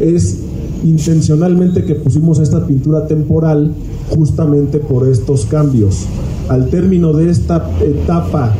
es 0.00 0.44
intencionalmente 0.84 1.84
que 1.84 1.94
pusimos 1.94 2.38
esta 2.38 2.66
pintura 2.66 3.06
temporal 3.06 3.72
justamente 4.10 4.78
por 4.78 5.08
estos 5.08 5.46
cambios. 5.46 6.06
Al 6.48 6.68
término 6.68 7.12
de 7.12 7.30
esta 7.30 7.68
etapa 7.80 8.54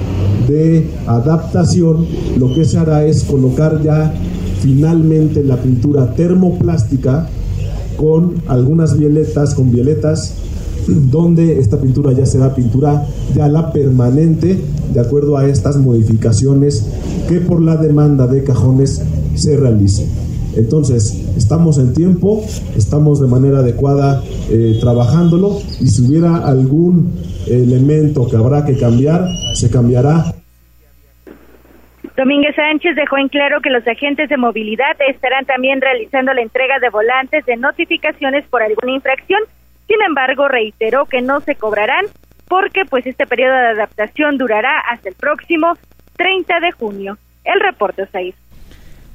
de 0.49 0.91
adaptación, 1.07 2.07
lo 2.39 2.53
que 2.55 2.65
se 2.65 2.79
hará 2.79 3.05
es 3.05 3.25
colocar 3.25 3.83
ya 3.83 4.13
finalmente 4.61 5.45
la 5.45 5.57
pintura 5.59 6.15
termoplástica 6.15 7.29
con 7.97 8.43
algunas 8.49 8.99
violetas, 8.99 9.55
con 9.55 9.71
violetas 9.71 10.35
donde 10.87 11.59
esta 11.59 11.81
pintura 11.81 12.13
ya 12.13 12.27
será 12.27 12.55
pintura 12.55 13.07
ya 13.35 13.49
la 13.49 13.73
permanente 13.73 14.59
de 14.93 15.01
acuerdo 15.01 15.37
a 15.37 15.47
estas 15.47 15.77
modificaciones 15.77 16.87
que 17.29 17.41
por 17.41 17.63
la 17.63 17.77
demanda 17.77 18.27
de 18.27 18.45
cajones 18.45 19.03
se 19.35 19.57
realicen. 19.57 20.34
Entonces, 20.57 21.13
estamos 21.37 21.79
en 21.79 21.95
tiempo, 21.95 22.45
estamos 22.77 23.21
de 23.21 23.27
manera 23.27 23.59
adecuada 23.59 24.23
eh, 24.51 24.79
trabajándolo 24.81 25.59
y 25.81 25.87
si 25.87 26.07
hubiera 26.07 26.37
algún 26.47 27.13
elemento 27.47 28.29
que 28.29 28.37
habrá 28.37 28.65
que 28.65 28.79
cambiar, 28.79 29.27
se 29.55 29.71
cambiará. 29.71 30.35
Domínguez 32.17 32.55
Sánchez 32.55 32.95
dejó 32.95 33.19
en 33.19 33.29
claro 33.29 33.61
que 33.61 33.71
los 33.71 33.87
agentes 33.89 34.29
de 34.29 34.37
movilidad 34.37 34.97
estarán 35.09 35.45
también 35.47 35.81
realizando 35.81 36.33
la 36.33 36.43
entrega 36.43 36.79
de 36.79 36.91
volantes 36.91 37.45
de 37.45 37.57
notificaciones 37.57 38.47
por 38.49 38.63
alguna 38.63 38.93
infracción 38.93 39.41
sin 39.87 40.01
embargo, 40.03 40.49
reiteró 40.49 41.07
que 41.07 41.21
no 41.21 41.41
se 41.41 41.57
cobrarán 41.57 42.07
porque 42.49 42.85
pues 42.85 43.07
este 43.07 43.27
periodo 43.27 43.53
de 43.53 43.69
adaptación 43.69 44.39
durará 44.39 44.81
hasta 44.91 45.09
el 45.09 45.15
próximo 45.15 45.75
30 46.17 46.61
de 46.61 46.73
junio. 46.73 47.19
El 47.45 47.61
reporte 47.61 48.03
es 48.03 48.15
ahí. 48.15 48.35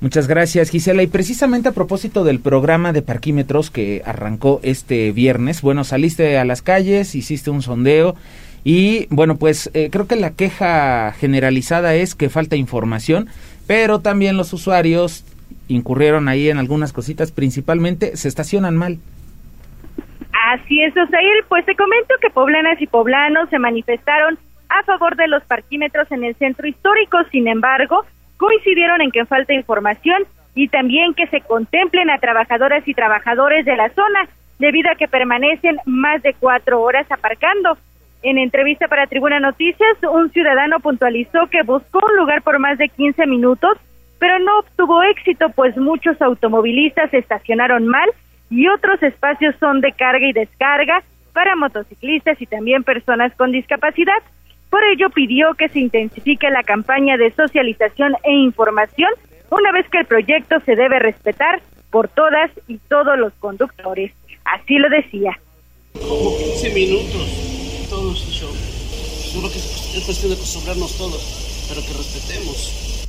Muchas 0.02 0.28
gracias, 0.28 0.70
Gisela. 0.70 1.04
Y 1.04 1.08
precisamente 1.08 1.70
a 1.70 1.74
propósito 1.74 2.24
del 2.24 2.40
programa 2.40 2.94
de 2.94 3.02
parquímetros 3.02 3.70
que 3.70 4.02
arrancó 4.06 4.62
este 4.64 5.12
viernes, 5.12 5.62
bueno, 5.62 5.84
saliste 5.84 6.38
a 6.38 6.46
las 6.46 6.62
calles, 6.62 7.16
hiciste 7.16 7.50
un 7.50 7.62
sondeo 7.62 8.16
y 8.64 9.08
bueno, 9.10 9.38
pues 9.38 9.70
eh, 9.74 9.90
creo 9.92 10.08
que 10.08 10.16
la 10.16 10.32
queja 10.32 11.12
generalizada 11.14 11.96
es 11.96 12.16
que 12.16 12.30
falta 12.30 12.56
información, 12.56 13.28
pero 13.68 14.00
también 14.00 14.38
los 14.38 14.54
usuarios 14.54 15.26
incurrieron 15.68 16.28
ahí 16.28 16.50
en 16.50 16.58
algunas 16.58 16.94
cositas, 16.94 17.32
principalmente 17.32 18.16
se 18.16 18.28
estacionan 18.28 18.78
mal. 18.78 18.98
Así 20.54 20.82
es, 20.82 20.94
Osair. 20.96 21.46
Pues 21.48 21.66
te 21.66 21.76
comento 21.76 22.14
que 22.22 22.30
poblanas 22.30 22.82
y 22.82 22.88
poblanos 22.88 23.50
se 23.50 23.60
manifestaron 23.60 24.40
a 24.70 24.84
favor 24.84 25.16
de 25.16 25.28
los 25.28 25.44
parquímetros 25.44 26.12
en 26.12 26.24
el 26.24 26.36
centro 26.36 26.68
histórico. 26.68 27.18
Sin 27.32 27.48
embargo, 27.48 28.06
coincidieron 28.40 29.02
en 29.02 29.12
que 29.12 29.26
falta 29.26 29.54
información 29.54 30.24
y 30.56 30.70
también 30.70 31.14
que 31.14 31.28
se 31.28 31.42
contemplen 31.42 32.10
a 32.10 32.18
trabajadoras 32.18 32.88
y 32.88 32.94
trabajadores 32.94 33.66
de 33.66 33.76
la 33.76 33.90
zona, 33.90 34.28
debido 34.58 34.90
a 34.90 34.96
que 34.96 35.08
permanecen 35.08 35.78
más 35.86 36.24
de 36.24 36.34
cuatro 36.34 36.82
horas 36.82 37.06
aparcando. 37.12 37.78
En 38.24 38.38
entrevista 38.38 38.88
para 38.88 39.08
Tribuna 39.08 39.40
Noticias, 39.40 39.98
un 40.12 40.32
ciudadano 40.32 40.80
puntualizó 40.80 41.48
que 41.52 41.64
buscó 41.64 42.00
un 42.06 42.16
lugar 42.16 42.42
por 42.42 42.60
más 42.60 42.78
de 42.78 42.90
15 42.90 43.28
minutos, 43.28 43.78
pero 44.20 44.40
no 44.40 44.60
obtuvo 44.60 45.04
éxito, 45.04 45.50
pues 45.50 45.78
muchos 45.78 46.22
automovilistas 46.22 47.14
estacionaron 47.14 47.88
mal 47.88 48.10
y 48.50 48.68
otros 48.68 49.02
espacios 49.04 49.56
son 49.60 49.82
de 49.82 49.92
carga 49.92 50.26
y 50.26 50.34
descarga 50.34 51.04
para 51.34 51.56
motociclistas 51.56 52.42
y 52.42 52.46
también 52.46 52.84
personas 52.84 53.34
con 53.36 53.52
discapacidad. 53.52 54.22
Por 54.70 54.84
ello 54.84 55.10
pidió 55.10 55.54
que 55.56 55.70
se 55.70 55.80
intensifique 55.80 56.50
la 56.50 56.64
campaña 56.64 57.18
de 57.18 57.32
socialización 57.32 58.16
e 58.24 58.34
información, 58.34 59.10
una 59.50 59.72
vez 59.72 59.90
que 59.90 60.00
el 60.00 60.06
proyecto 60.06 60.60
se 60.66 60.76
debe 60.76 61.00
respetar 61.00 61.62
por 61.90 62.08
todas 62.08 62.52
y 62.68 62.78
todos 62.78 63.18
los 63.18 63.34
conductores. 63.34 64.14
Así 64.46 64.78
lo 64.78 64.90
decía. 64.90 65.40
Como 65.94 66.38
15 66.38 66.74
minutos, 66.74 67.88
todos 67.90 68.18
show. 68.32 68.52
Yo 69.34 69.40
creo 69.42 69.52
que 69.52 69.58
es 69.58 70.04
cuestión 70.06 70.32
de 70.32 70.36
acostumbrarnos 70.36 70.98
todos, 70.98 71.66
pero 71.70 71.82
que 71.82 71.94
respetemos 71.94 73.00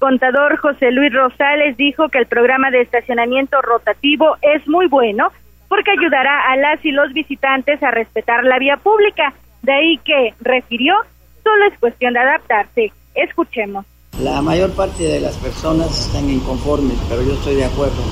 contador 0.00 0.56
José 0.56 0.90
Luis 0.90 1.12
Rosales 1.12 1.76
dijo 1.76 2.08
que 2.08 2.18
el 2.18 2.26
programa 2.26 2.70
de 2.70 2.80
estacionamiento 2.80 3.60
rotativo 3.60 4.36
es 4.40 4.66
muy 4.66 4.88
bueno 4.88 5.30
porque 5.68 5.92
ayudará 5.92 6.50
a 6.50 6.56
las 6.56 6.84
y 6.84 6.90
los 6.90 7.12
visitantes 7.12 7.80
a 7.82 7.92
respetar 7.92 8.42
la 8.44 8.58
vía 8.58 8.76
pública. 8.78 9.34
De 9.62 9.72
ahí 9.72 9.98
que 10.04 10.34
refirió, 10.40 10.94
solo 11.42 11.66
es 11.70 11.78
cuestión 11.78 12.14
de 12.14 12.20
adaptarse. 12.20 12.92
Escuchemos. 13.14 13.84
La 14.22 14.42
mayor 14.42 14.70
parte 14.72 15.04
de 15.04 15.20
las 15.20 15.36
personas 15.36 16.06
están 16.06 16.28
inconformes, 16.28 16.96
pero 17.08 17.22
yo 17.22 17.34
estoy 17.34 17.54
de 17.56 17.64
acuerdo, 17.64 18.02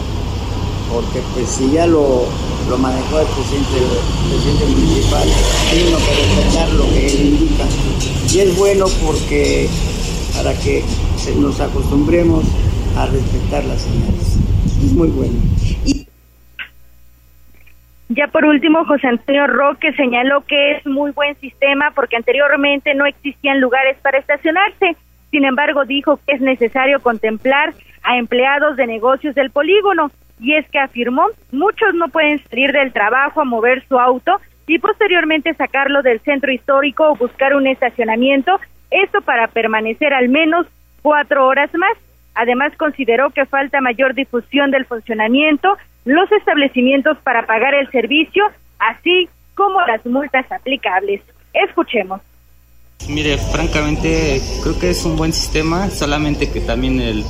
porque 0.92 1.20
pues 1.34 1.48
si 1.48 1.70
ya 1.70 1.86
lo, 1.86 2.24
lo 2.68 2.78
manejó 2.78 3.20
el 3.20 3.26
presidente, 3.26 3.76
el 3.76 4.30
presidente 4.30 4.66
municipal, 4.66 5.28
tiene 5.70 5.90
que 5.90 6.14
respetar 6.14 6.68
lo 6.70 6.84
que 6.84 7.06
él 7.06 7.20
indica. 7.20 7.64
Y 8.32 8.40
es 8.40 8.56
bueno 8.56 8.86
porque 9.04 9.68
para 10.34 10.54
que 10.54 10.84
nos 11.36 11.60
acostumbremos 11.60 12.44
a 12.96 13.06
respetar 13.06 13.64
las 13.64 13.82
señales. 13.82 14.36
Es 14.84 14.92
muy 14.92 15.08
bueno. 15.08 15.34
Ya 18.08 18.26
por 18.28 18.44
último, 18.46 18.84
José 18.86 19.06
Antonio 19.06 19.46
Roque 19.46 19.92
señaló 19.92 20.40
que 20.42 20.72
es 20.72 20.86
muy 20.86 21.10
buen 21.10 21.36
sistema 21.36 21.90
porque 21.94 22.16
anteriormente 22.16 22.94
no 22.94 23.04
existían 23.04 23.60
lugares 23.60 23.98
para 24.02 24.18
estacionarse. 24.18 24.96
Sin 25.30 25.44
embargo, 25.44 25.84
dijo 25.84 26.18
que 26.26 26.34
es 26.34 26.40
necesario 26.40 27.00
contemplar 27.00 27.74
a 28.02 28.16
empleados 28.16 28.76
de 28.76 28.86
negocios 28.86 29.34
del 29.34 29.50
polígono 29.50 30.10
y 30.40 30.54
es 30.54 30.66
que 30.70 30.78
afirmó, 30.78 31.26
muchos 31.52 31.94
no 31.94 32.08
pueden 32.08 32.38
salir 32.48 32.72
del 32.72 32.92
trabajo 32.92 33.42
a 33.42 33.44
mover 33.44 33.86
su 33.88 33.98
auto 33.98 34.40
y 34.66 34.78
posteriormente 34.78 35.52
sacarlo 35.54 36.02
del 36.02 36.20
centro 36.20 36.52
histórico 36.52 37.10
o 37.10 37.16
buscar 37.16 37.54
un 37.54 37.66
estacionamiento, 37.66 38.58
esto 38.90 39.20
para 39.22 39.48
permanecer 39.48 40.14
al 40.14 40.28
menos 40.28 40.66
cuatro 41.02 41.46
horas 41.46 41.70
más. 41.74 41.96
Además, 42.34 42.72
consideró 42.76 43.30
que 43.30 43.46
falta 43.46 43.80
mayor 43.80 44.14
difusión 44.14 44.70
del 44.70 44.84
funcionamiento, 44.84 45.76
los 46.08 46.32
establecimientos 46.32 47.18
para 47.22 47.46
pagar 47.46 47.74
el 47.74 47.90
servicio, 47.90 48.42
así 48.78 49.28
como 49.54 49.78
las 49.82 50.04
multas 50.06 50.50
aplicables. 50.50 51.20
Escuchemos. 51.52 52.22
Mire, 53.08 53.36
francamente 53.36 54.40
creo 54.62 54.78
que 54.78 54.90
es 54.90 55.04
un 55.04 55.16
buen 55.16 55.32
sistema, 55.32 55.90
solamente 55.90 56.50
que 56.50 56.60
también 56.60 57.00
el, 57.00 57.22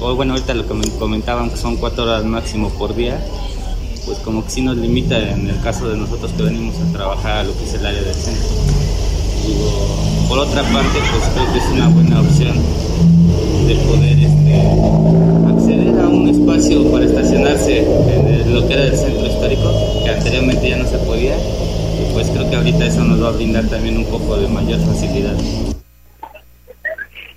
bueno, 0.00 0.34
ahorita 0.34 0.52
lo 0.54 0.68
que 0.68 0.74
me 0.74 0.84
comentaban 0.98 1.50
que 1.50 1.56
son 1.56 1.76
cuatro 1.78 2.04
horas 2.04 2.24
máximo 2.24 2.70
por 2.78 2.94
día, 2.94 3.18
pues 4.04 4.18
como 4.18 4.44
que 4.44 4.50
sí 4.50 4.60
nos 4.60 4.76
limita 4.76 5.18
en 5.18 5.48
el 5.48 5.60
caso 5.62 5.88
de 5.88 5.96
nosotros 5.96 6.32
que 6.32 6.42
venimos 6.42 6.76
a 6.80 6.92
trabajar 6.92 7.38
a 7.38 7.44
lo 7.44 7.56
que 7.56 7.64
es 7.64 7.74
el 7.74 7.86
área 7.86 8.02
del 8.02 8.14
centro 8.14 8.86
por 10.28 10.38
otra 10.40 10.62
parte, 10.62 10.98
pues 10.98 11.24
creo 11.34 11.52
que 11.52 11.58
es 11.58 11.66
una 11.72 11.88
buena 11.88 12.20
opción 12.20 12.56
de 13.66 13.74
poder 13.76 14.18
este, 14.18 14.54
acceder 15.48 16.00
a 16.00 16.08
un 16.08 16.28
espacio 16.28 16.90
para 16.90 17.04
estacionarse 17.04 17.78
en 17.78 18.15
lo 18.50 18.66
que 18.66 18.74
era 18.74 18.84
el 18.84 18.96
centro 18.96 19.26
histórico, 19.26 19.72
que 20.04 20.10
anteriormente 20.10 20.68
ya 20.68 20.76
no 20.76 20.84
se 20.84 20.98
podía, 20.98 21.36
y 21.36 22.12
pues 22.12 22.30
creo 22.30 22.48
que 22.48 22.56
ahorita 22.56 22.86
eso 22.86 23.04
nos 23.04 23.22
va 23.22 23.28
a 23.28 23.32
brindar 23.32 23.64
también 23.68 23.96
un 23.96 24.06
poco 24.06 24.36
de 24.36 24.48
mayor 24.48 24.78
facilidad. 24.80 25.34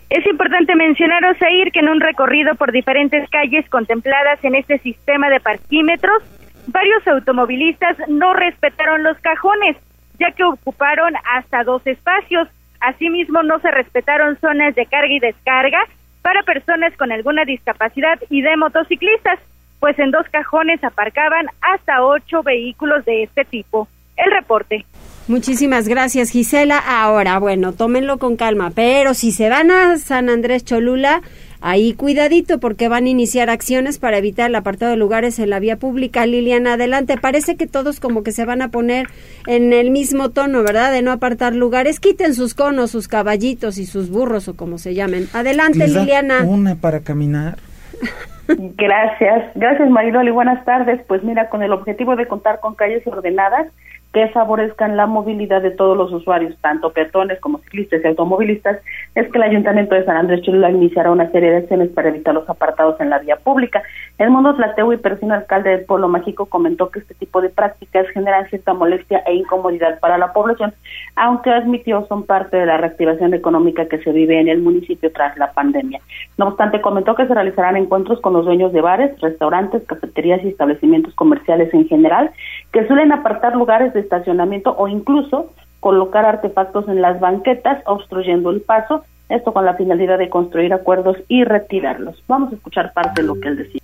Es 0.10 0.26
importante 0.26 0.76
mencionar, 0.76 1.24
Osair, 1.26 1.72
que 1.72 1.80
en 1.80 1.90
un 1.90 2.00
recorrido 2.00 2.56
por 2.56 2.72
diferentes 2.72 3.30
calles 3.30 3.68
contempladas 3.70 4.44
en 4.44 4.56
este 4.56 4.80
sistema 4.80 5.30
de 5.30 5.40
parquímetros, 5.40 6.24
varios 6.68 7.08
automovilistas 7.08 7.98
no 8.08 8.34
respetaron 8.34 9.04
los 9.04 9.18
cajones, 9.20 9.78
ya 10.20 10.32
que 10.32 10.44
ocuparon 10.44 11.14
hasta 11.36 11.64
dos 11.64 11.86
espacios. 11.86 12.48
Asimismo, 12.80 13.44
no 13.44 13.60
se 13.60 13.70
respetaron 13.72 14.38
zonas 14.40 14.74
de 14.74 14.86
carga 14.86 15.14
y 15.14 15.20
descarga 15.20 15.80
para 16.22 16.44
personas 16.44 16.96
con 16.98 17.12
alguna 17.12 17.46
discapacidad 17.46 18.20
y 18.30 18.42
de 18.42 18.58
motociclistas, 18.58 19.40
pues 19.80 19.98
en 20.00 20.12
dos 20.12 20.26
cajones 20.32 20.84
aparcaban 20.84 21.48
hasta 21.62 22.04
ocho 22.04 22.44
vehículos 22.44 23.06
de 23.06 23.24
este 23.24 23.46
tipo. 23.46 23.88
El 24.18 24.32
reporte. 24.32 24.86
Muchísimas 25.30 25.88
gracias, 25.88 26.32
Gisela. 26.32 26.80
Ahora, 26.80 27.38
bueno, 27.40 27.72
tómenlo 27.74 28.18
con 28.18 28.36
calma, 28.36 28.72
pero 28.72 29.14
si 29.14 29.32
se 29.32 29.48
van 29.48 29.70
a 29.70 29.98
San 30.00 30.28
Andrés 30.28 30.66
Cholula, 30.66 31.22
ahí 31.62 31.94
cuidadito 31.94 32.60
porque 32.60 32.90
van 32.90 33.06
a 33.06 33.10
iniciar 33.10 33.52
acciones 33.52 34.00
para 34.00 34.18
evitar 34.18 34.50
el 34.50 34.56
apartado 34.56 34.90
de 34.90 34.98
lugares 34.98 35.38
en 35.38 35.52
la 35.52 35.60
vía 35.60 35.78
pública. 35.78 36.26
Liliana, 36.26 36.74
adelante. 36.74 37.16
Parece 37.16 37.58
que 37.58 37.68
todos 37.68 38.00
como 38.00 38.24
que 38.24 38.32
se 38.32 38.44
van 38.44 38.64
a 38.64 38.72
poner 38.72 39.08
en 39.46 39.72
el 39.72 39.92
mismo 39.92 40.32
tono, 40.32 40.64
¿verdad? 40.64 40.92
De 40.92 41.04
no 41.04 41.12
apartar 41.12 41.54
lugares. 41.54 42.00
Quiten 42.00 42.34
sus 42.34 42.56
conos, 42.56 42.90
sus 42.90 43.08
caballitos 43.08 43.78
y 43.78 43.86
sus 43.86 44.10
burros 44.10 44.48
o 44.48 44.56
como 44.56 44.80
se 44.80 44.96
llamen. 44.96 45.30
Adelante, 45.34 45.88
Liliana. 45.88 46.44
Una 46.44 46.76
para 46.76 47.02
caminar. 47.02 47.60
Gracias, 48.78 49.52
gracias 49.54 49.90
Mariloli, 49.90 50.32
buenas 50.32 50.66
tardes. 50.66 51.00
Pues 51.08 51.24
mira, 51.24 51.50
con 51.50 51.62
el 51.62 51.72
objetivo 51.72 52.16
de 52.16 52.28
contar 52.28 52.60
con 52.60 52.74
calles 52.74 53.06
ordenadas, 53.06 53.68
que 54.12 54.28
favorezcan 54.30 54.98
la 54.98 55.06
movilidad 55.06 55.62
de 55.62 55.70
todos 55.70 55.96
los 55.96 56.12
usuarios, 56.12 56.58
tanto 56.62 56.92
peatones 56.92 57.40
como 57.40 57.60
ciclistas 57.60 58.02
y 58.04 58.08
automovilistas, 58.08 58.80
es 59.14 59.32
que 59.32 59.38
el 59.38 59.44
Ayuntamiento 59.44 59.94
de 59.94 60.04
San 60.04 60.18
Andrés 60.18 60.42
Cholula 60.42 60.72
iniciará 60.72 61.12
una 61.12 61.30
serie 61.30 61.52
de 61.52 61.58
acciones 61.58 61.90
para 61.90 62.10
evitar 62.10 62.34
los 62.34 62.50
apartados 62.50 63.00
en 63.00 63.12
la 63.12 63.20
vía 63.20 63.36
pública. 63.36 63.84
El 64.20 64.32
mundo 64.32 64.54
Tlateu 64.54 64.92
y 64.92 64.98
persino 64.98 65.34
alcalde 65.34 65.70
del 65.70 65.86
Pueblo 65.86 66.10
Mágico 66.10 66.48
comentó 66.48 66.90
que 66.90 67.00
este 67.00 67.14
tipo 67.14 67.40
de 67.40 67.48
prácticas 67.48 68.06
generan 68.10 68.50
cierta 68.50 68.74
molestia 68.74 69.20
e 69.26 69.34
incomodidad 69.34 69.98
para 70.02 70.18
la 70.18 70.34
población, 70.34 70.74
aunque 71.16 71.52
admitió 71.52 72.06
son 72.08 72.24
parte 72.24 72.58
de 72.58 72.66
la 72.66 72.76
reactivación 72.76 73.34
económica 73.34 73.86
que 73.86 74.00
se 74.00 74.12
vive 74.12 74.38
en 74.38 74.50
el 74.50 74.60
municipio 74.60 75.10
tras 75.14 75.38
la 75.38 75.54
pandemia. 75.54 76.02
No 76.38 76.50
obstante, 76.50 76.82
comentó 76.82 77.16
que 77.16 77.28
se 77.28 77.34
realizarán 77.34 77.78
encuentros 77.78 78.20
con 78.20 78.34
los 78.34 78.44
dueños 78.44 78.74
de 78.74 78.82
bares, 78.82 79.18
restaurantes, 79.22 79.86
cafeterías 79.86 80.44
y 80.44 80.50
establecimientos 80.50 81.14
comerciales 81.14 81.74
en 81.74 81.88
general, 81.88 82.32
que 82.74 82.86
suelen 82.88 83.14
apartar 83.14 83.56
lugares 83.56 83.94
de 83.94 84.02
estacionamiento 84.02 84.76
o 84.78 84.90
incluso 84.90 85.54
colocar 85.80 86.26
artefactos 86.26 86.90
en 86.90 87.02
las 87.02 87.22
banquetas 87.22 87.82
obstruyendo 87.86 88.50
el 88.50 88.60
paso, 88.60 89.06
esto 89.30 89.54
con 89.54 89.64
la 89.64 89.76
finalidad 89.76 90.18
de 90.18 90.30
construir 90.30 90.74
acuerdos 90.74 91.16
y 91.30 91.46
retirarlos. 91.46 92.22
Vamos 92.28 92.52
a 92.52 92.56
escuchar 92.56 92.92
parte 92.92 93.22
de 93.22 93.28
lo 93.30 93.40
que 93.40 93.48
él 93.48 93.56
decía. 93.56 93.79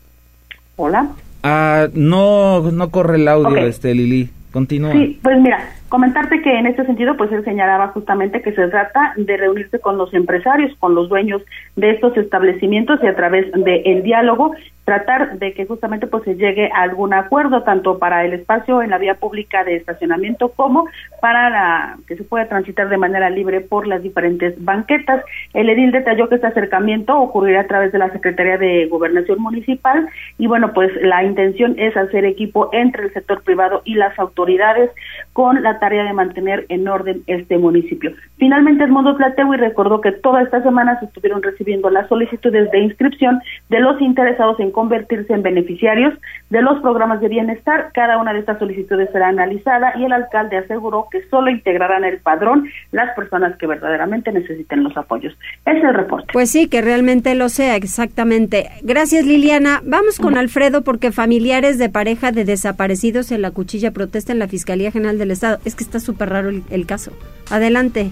Hola. 0.77 1.10
Ah, 1.44 1.88
no, 1.94 2.72
no 2.72 2.89
corre 2.89 3.15
el 3.15 3.27
audio, 3.27 3.58
este 3.58 3.94
Lili. 3.94 4.29
Continúa. 4.51 4.94
Sí, 4.94 5.20
pues 5.22 5.39
mira, 5.41 5.60
comentarte 5.89 6.42
que 6.42 6.58
en 6.58 6.68
este 6.68 6.86
sentido, 6.86 7.15
pues 7.18 7.32
él 7.32 7.44
señalaba 7.44 7.89
justamente 7.89 8.42
que 8.42 8.54
se 8.54 8.68
trata 8.68 9.13
de 9.18 9.38
reunirse 9.38 9.80
con 9.80 9.98
los 9.98 10.13
empresarios, 10.13 10.75
con 10.80 10.96
los 10.96 11.10
dueños 11.10 11.42
de 11.75 11.92
estos 11.92 12.15
establecimientos 12.18 13.00
y 13.04 13.08
a 13.08 13.15
través 13.15 13.51
del 13.51 14.04
diálogo 14.04 14.54
tratar 14.86 15.39
de 15.39 15.54
que 15.54 15.65
justamente 15.65 16.06
pues 16.06 16.24
se 16.24 16.36
llegue 16.36 16.70
a 16.72 16.84
algún 16.84 17.13
acuerdo 17.13 17.63
tanto 17.63 17.98
para 17.98 18.24
el 18.24 18.34
espacio 18.34 18.84
en 18.84 18.92
la 18.92 19.00
vía 19.00 19.15
pública 19.15 19.63
de 19.63 19.75
estacionamiento 19.75 20.50
como 20.50 20.88
para 21.20 21.50
la, 21.50 21.98
que 22.08 22.15
se 22.15 22.24
pueda 22.24 22.48
transitar 22.48 22.88
de 22.88 22.98
manera 22.98 23.32
libre 23.32 23.62
por 23.62 23.88
las 23.88 24.04
diferentes 24.04 24.63
banquetas. 24.63 25.24
El 25.54 25.70
edil 25.70 25.92
detalló 25.92 26.30
que 26.30 26.36
este 26.36 26.48
acercamiento 26.48 27.20
ocurrirá 27.20 27.62
a 27.62 27.68
través 27.68 27.92
de 27.92 27.98
la 27.98 28.12
Secretaría 28.12 28.60
de 28.60 28.86
Gobernación 28.86 29.42
Municipal 29.42 30.08
y 30.38 30.46
bueno, 30.46 30.72
pues 30.74 30.92
la 31.01 31.24
intención 31.24 31.74
es 31.80 31.98
hacer 31.98 32.24
equipo 32.24 32.70
entre 32.72 33.06
el 33.06 33.13
sector 33.13 33.42
privado 33.42 33.82
y 33.86 33.96
las 33.96 34.18
autoridades 34.20 34.92
con 35.34 35.63
la 35.63 35.75
tarea 35.79 36.03
de 36.03 36.13
mantener 36.13 36.65
en 36.70 36.88
orden 36.88 37.24
este 37.27 37.58
municipio. 37.58 38.12
Finalmente, 38.38 38.84
el 38.84 38.91
Mundo 38.91 39.15
y 39.17 39.58
recordó 39.58 40.01
que 40.01 40.12
toda 40.12 40.41
esta 40.41 40.62
semana 40.63 41.00
se 41.00 41.05
estuvieron 41.05 41.44
recibiendo 41.44 41.89
las 41.89 42.08
solicitudes 42.08 42.72
de 42.72 42.79
inscripción 42.79 43.39
de 43.70 43.79
los 43.79 44.00
interesados 44.01 44.60
en 44.60 44.72
convertirse 44.72 45.34
en 45.34 45.44
beneficiarios 45.44 46.13
de 46.50 46.62
los 46.62 46.80
programas 46.82 47.22
de 47.22 47.28
bienestar. 47.28 47.92
Cada 47.94 48.18
una 48.18 48.34
de 48.34 48.40
estas 48.40 48.60
solicitudes 48.60 49.10
será 49.12 49.30
analizada 49.30 49.94
y 49.98 50.06
el 50.06 50.14
alcalde 50.14 50.58
aseguró 50.58 51.08
que 51.12 51.24
solo 51.30 51.50
integrarán 51.50 52.04
el 52.04 52.20
padrón 52.20 52.70
las 52.92 53.16
personas 53.16 53.58
que 53.58 53.68
verdaderamente 53.68 54.32
necesiten 54.32 54.84
los 54.84 54.96
apoyos. 54.96 55.36
Ese 55.66 55.80
es 55.80 55.84
el 55.84 55.94
reporte. 55.94 56.28
Pues 56.34 56.52
sí, 56.52 56.67
que 56.67 56.82
realmente 56.82 57.34
lo 57.36 57.50
sea, 57.50 57.76
exactamente. 57.76 58.69
Gracias, 58.84 59.26
Liliana. 59.26 59.82
Vamos 59.84 60.19
con 60.19 60.38
Alfredo 60.38 60.84
porque 60.84 61.12
familiares 61.12 61.78
de 61.78 61.89
pareja 61.89 62.32
de 62.32 62.46
desaparecidos 62.46 63.32
en 63.32 63.41
la 63.41 63.52
cuchilla 63.52 63.91
protestan 63.91 64.36
en 64.36 64.39
la 64.39 64.48
Fiscalía 64.48 64.91
General 64.91 65.17
del 65.17 65.32
Estado. 65.32 65.58
Es 65.65 65.76
que 65.76 65.84
está 65.84 66.00
súper 66.00 66.30
raro 66.30 66.50
el, 66.50 66.86
caso. 66.86 67.12
Adelante. 67.50 68.12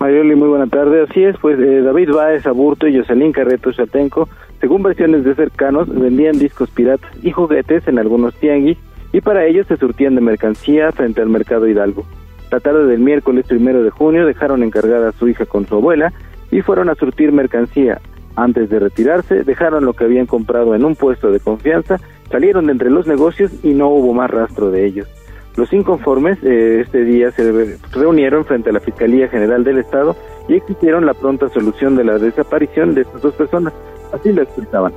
Mayoli, 0.00 0.34
muy 0.34 0.48
buena 0.48 0.66
tarde. 0.66 1.06
Así 1.08 1.22
es, 1.22 1.36
pues 1.40 1.58
eh, 1.60 1.82
David 1.82 2.10
Báez 2.10 2.46
Aburto 2.46 2.88
y 2.88 2.98
Jocelyn 2.98 3.32
Carreto 3.32 3.72
Chatenco 3.72 4.28
según 4.60 4.82
versiones 4.82 5.24
de 5.24 5.34
cercanos, 5.34 5.88
vendían 5.88 6.38
discos 6.38 6.70
piratas 6.70 7.10
y 7.22 7.30
juguetes 7.30 7.88
en 7.88 7.98
algunos 7.98 8.34
tianguis 8.34 8.76
y 9.12 9.20
para 9.22 9.46
ellos 9.46 9.66
se 9.66 9.76
surtían 9.76 10.14
de 10.14 10.20
mercancía 10.20 10.92
frente 10.92 11.22
al 11.22 11.30
mercado 11.30 11.66
Hidalgo. 11.66 12.04
La 12.50 12.60
tarde 12.60 12.86
del 12.86 13.00
miércoles 13.00 13.46
primero 13.46 13.82
de 13.82 13.90
junio 13.90 14.26
dejaron 14.26 14.62
encargada 14.62 15.08
a 15.08 15.12
su 15.12 15.28
hija 15.28 15.46
con 15.46 15.66
su 15.66 15.76
abuela 15.76 16.12
y 16.50 16.60
fueron 16.60 16.90
a 16.90 16.94
surtir 16.94 17.32
mercancía. 17.32 18.00
Antes 18.36 18.68
de 18.68 18.78
retirarse, 18.78 19.44
dejaron 19.44 19.84
lo 19.84 19.94
que 19.94 20.04
habían 20.04 20.26
comprado 20.26 20.74
en 20.74 20.84
un 20.84 20.94
puesto 20.94 21.30
de 21.30 21.40
confianza, 21.40 21.98
salieron 22.30 22.66
de 22.66 22.72
entre 22.72 22.90
los 22.90 23.06
negocios 23.06 23.52
y 23.64 23.72
no 23.72 23.88
hubo 23.88 24.12
más 24.12 24.30
rastro 24.30 24.70
de 24.70 24.84
ellos. 24.84 25.08
Los 25.56 25.72
inconformes 25.72 26.38
eh, 26.42 26.80
este 26.80 27.04
día 27.04 27.30
se 27.32 27.76
reunieron 27.92 28.44
frente 28.44 28.70
a 28.70 28.72
la 28.72 28.80
Fiscalía 28.80 29.28
General 29.28 29.64
del 29.64 29.78
Estado 29.78 30.16
y 30.48 30.54
exigieron 30.54 31.06
la 31.06 31.14
pronta 31.14 31.48
solución 31.48 31.96
de 31.96 32.04
la 32.04 32.18
desaparición 32.18 32.94
de 32.94 33.02
estas 33.02 33.22
dos 33.22 33.34
personas. 33.34 33.72
Así 34.12 34.32
lo 34.32 34.42
explicaban. 34.42 34.92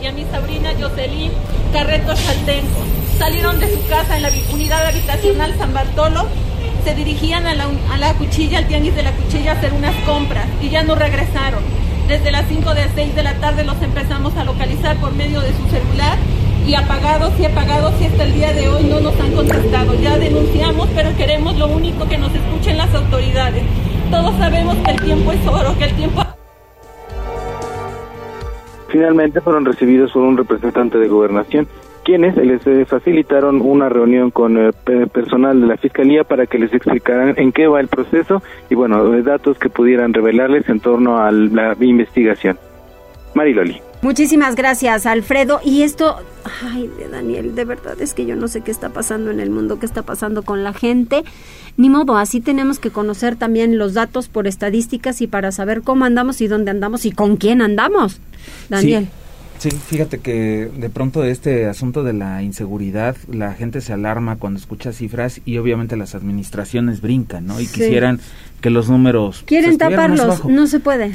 Y 0.00 0.06
a 0.06 0.12
mi 0.12 0.24
sobrina 0.24 0.70
Jocelyn 0.80 1.30
Carreto 1.72 2.14
Chaltenco. 2.14 2.80
Salieron 3.18 3.60
de 3.60 3.74
su 3.74 3.86
casa 3.88 4.16
en 4.16 4.22
la 4.22 4.30
unidad 4.52 4.86
habitacional 4.86 5.54
San 5.58 5.74
Bartolo, 5.74 6.26
se 6.84 6.94
dirigían 6.94 7.46
a 7.46 7.54
la, 7.54 7.66
a 7.92 7.98
la 7.98 8.14
cuchilla, 8.14 8.58
al 8.58 8.66
tianguis 8.66 8.94
de 8.96 9.02
la 9.02 9.12
cuchilla 9.12 9.52
a 9.52 9.54
hacer 9.56 9.72
unas 9.74 9.94
compras 10.06 10.46
y 10.62 10.70
ya 10.70 10.82
no 10.82 10.94
regresaron. 10.94 11.62
Desde 12.08 12.32
las 12.32 12.46
5 12.48 12.74
de 12.74 12.88
6 12.94 13.14
de 13.14 13.22
la 13.22 13.34
tarde 13.34 13.64
los 13.64 13.80
empezamos 13.82 14.34
a 14.36 14.44
localizar 14.44 14.96
por 14.96 15.12
medio 15.12 15.40
de 15.40 15.50
su 15.50 15.68
celular 15.68 16.18
y 16.66 16.74
apagados 16.74 17.32
y 17.38 17.44
apagados 17.44 17.92
y 18.00 18.06
hasta 18.06 18.24
el 18.24 18.32
día 18.32 18.52
de 18.52 18.68
hoy 18.68 18.84
no 18.84 19.00
nos 19.00 19.18
han 19.20 19.32
contestado. 19.32 19.94
Ya 20.00 20.18
denunciamos, 20.18 20.88
pero 20.94 21.14
queremos 21.16 21.56
lo 21.56 21.68
único 21.68 22.08
que 22.08 22.18
nos 22.18 22.34
escuchen 22.34 22.78
las 22.78 22.92
autoridades. 22.94 23.62
Todos 24.10 24.36
sabemos 24.38 24.76
que 24.84 24.90
el 24.90 25.00
tiempo 25.02 25.32
es 25.32 25.46
oro, 25.46 25.76
que 25.78 25.84
el 25.84 25.94
tiempo... 25.94 26.29
Finalmente 28.90 29.40
fueron 29.40 29.64
recibidos 29.64 30.12
por 30.12 30.22
un 30.22 30.36
representante 30.36 30.98
de 30.98 31.08
gobernación, 31.08 31.68
quienes 32.04 32.36
les 32.36 32.66
eh, 32.66 32.84
facilitaron 32.84 33.60
una 33.60 33.88
reunión 33.88 34.30
con 34.30 34.56
el 34.56 34.72
personal 35.12 35.60
de 35.60 35.66
la 35.66 35.76
Fiscalía 35.76 36.24
para 36.24 36.46
que 36.46 36.58
les 36.58 36.72
explicaran 36.72 37.34
en 37.36 37.52
qué 37.52 37.68
va 37.68 37.80
el 37.80 37.88
proceso 37.88 38.42
y, 38.68 38.74
bueno, 38.74 39.08
datos 39.22 39.58
que 39.58 39.68
pudieran 39.68 40.12
revelarles 40.12 40.68
en 40.68 40.80
torno 40.80 41.18
a 41.18 41.30
la 41.30 41.76
investigación. 41.80 42.58
Mariloli. 43.34 43.80
Muchísimas 44.02 44.56
gracias, 44.56 45.04
Alfredo. 45.04 45.60
Y 45.62 45.82
esto, 45.82 46.16
ay, 46.62 46.90
de 46.98 47.08
Daniel, 47.08 47.54
de 47.54 47.64
verdad 47.66 48.00
es 48.00 48.14
que 48.14 48.24
yo 48.24 48.34
no 48.34 48.48
sé 48.48 48.62
qué 48.62 48.70
está 48.70 48.88
pasando 48.88 49.30
en 49.30 49.40
el 49.40 49.50
mundo, 49.50 49.78
qué 49.78 49.84
está 49.84 50.02
pasando 50.02 50.42
con 50.42 50.64
la 50.64 50.72
gente. 50.72 51.22
Ni 51.76 51.90
modo, 51.90 52.16
así 52.16 52.40
tenemos 52.40 52.78
que 52.78 52.90
conocer 52.90 53.36
también 53.36 53.76
los 53.76 53.92
datos 53.92 54.28
por 54.28 54.46
estadísticas 54.46 55.20
y 55.20 55.26
para 55.26 55.52
saber 55.52 55.82
cómo 55.82 56.06
andamos 56.06 56.40
y 56.40 56.48
dónde 56.48 56.70
andamos 56.70 57.04
y 57.04 57.12
con 57.12 57.36
quién 57.36 57.60
andamos. 57.60 58.20
Daniel. 58.70 59.08
Sí. 59.58 59.70
fíjate 59.70 60.18
que 60.18 60.70
de 60.74 60.88
pronto 60.88 61.22
este 61.22 61.66
asunto 61.66 62.02
de 62.02 62.14
la 62.14 62.42
inseguridad, 62.42 63.16
la 63.30 63.52
gente 63.52 63.82
se 63.82 63.92
alarma 63.92 64.36
cuando 64.36 64.58
escucha 64.58 64.94
cifras 64.94 65.42
y 65.44 65.58
obviamente 65.58 65.96
las 65.96 66.14
administraciones 66.14 67.02
brincan, 67.02 67.46
¿no? 67.46 67.60
Y 67.60 67.66
quisieran 67.66 68.18
que 68.62 68.70
los 68.70 68.88
números... 68.88 69.42
Quieren 69.46 69.76
taparlos, 69.76 70.46
no 70.46 70.66
se 70.66 70.80
puede 70.80 71.12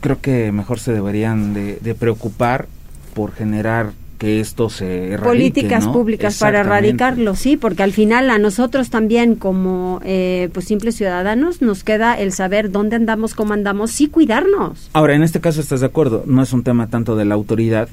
creo 0.00 0.20
que 0.20 0.52
mejor 0.52 0.78
se 0.78 0.92
deberían 0.92 1.54
de, 1.54 1.96
preocupar 1.98 2.66
por 3.14 3.32
generar 3.32 3.92
que 4.18 4.40
esto 4.40 4.68
se 4.68 5.12
erradique, 5.12 5.28
políticas 5.28 5.86
públicas 5.86 6.38
para 6.38 6.60
erradicarlo 6.60 7.36
sí 7.36 7.56
porque 7.56 7.84
al 7.84 7.92
final 7.92 8.30
a 8.30 8.38
nosotros 8.38 8.90
también 8.90 9.36
como 9.36 10.00
eh, 10.04 10.50
pues 10.52 10.66
simples 10.66 10.96
ciudadanos 10.96 11.62
nos 11.62 11.84
queda 11.84 12.18
el 12.18 12.32
saber 12.32 12.72
dónde 12.72 12.96
andamos 12.96 13.34
cómo 13.34 13.52
andamos 13.52 13.92
sí 13.92 14.08
cuidarnos 14.08 14.90
ahora 14.92 15.14
en 15.14 15.22
este 15.22 15.40
caso 15.40 15.60
estás 15.60 15.80
de 15.80 15.86
acuerdo 15.86 16.24
no 16.26 16.42
es 16.42 16.52
un 16.52 16.64
tema 16.64 16.88
tanto 16.88 17.14
de 17.14 17.26
la 17.26 17.36
autoridad 17.36 17.88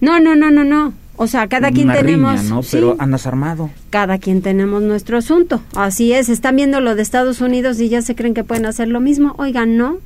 no 0.00 0.20
no 0.20 0.34
no 0.34 0.50
no 0.50 0.62
no 0.62 0.92
o 1.16 1.26
sea, 1.26 1.46
cada 1.46 1.70
quien 1.70 1.92
tenemos. 1.92 2.44
¿no? 2.44 2.62
Pero 2.68 2.96
andas 2.98 3.26
armado. 3.26 3.70
Cada 3.90 4.18
quien 4.18 4.42
tenemos 4.42 4.82
nuestro 4.82 5.18
asunto. 5.18 5.60
Así 5.74 6.12
es. 6.12 6.28
Están 6.28 6.56
viendo 6.56 6.80
lo 6.80 6.94
de 6.94 7.02
Estados 7.02 7.40
Unidos 7.40 7.80
y 7.80 7.88
ya 7.88 8.02
se 8.02 8.14
creen 8.14 8.34
que 8.34 8.44
pueden 8.44 8.66
hacer 8.66 8.88
lo 8.88 9.00
mismo. 9.00 9.34
Oigan, 9.38 9.76
no. 9.76 9.98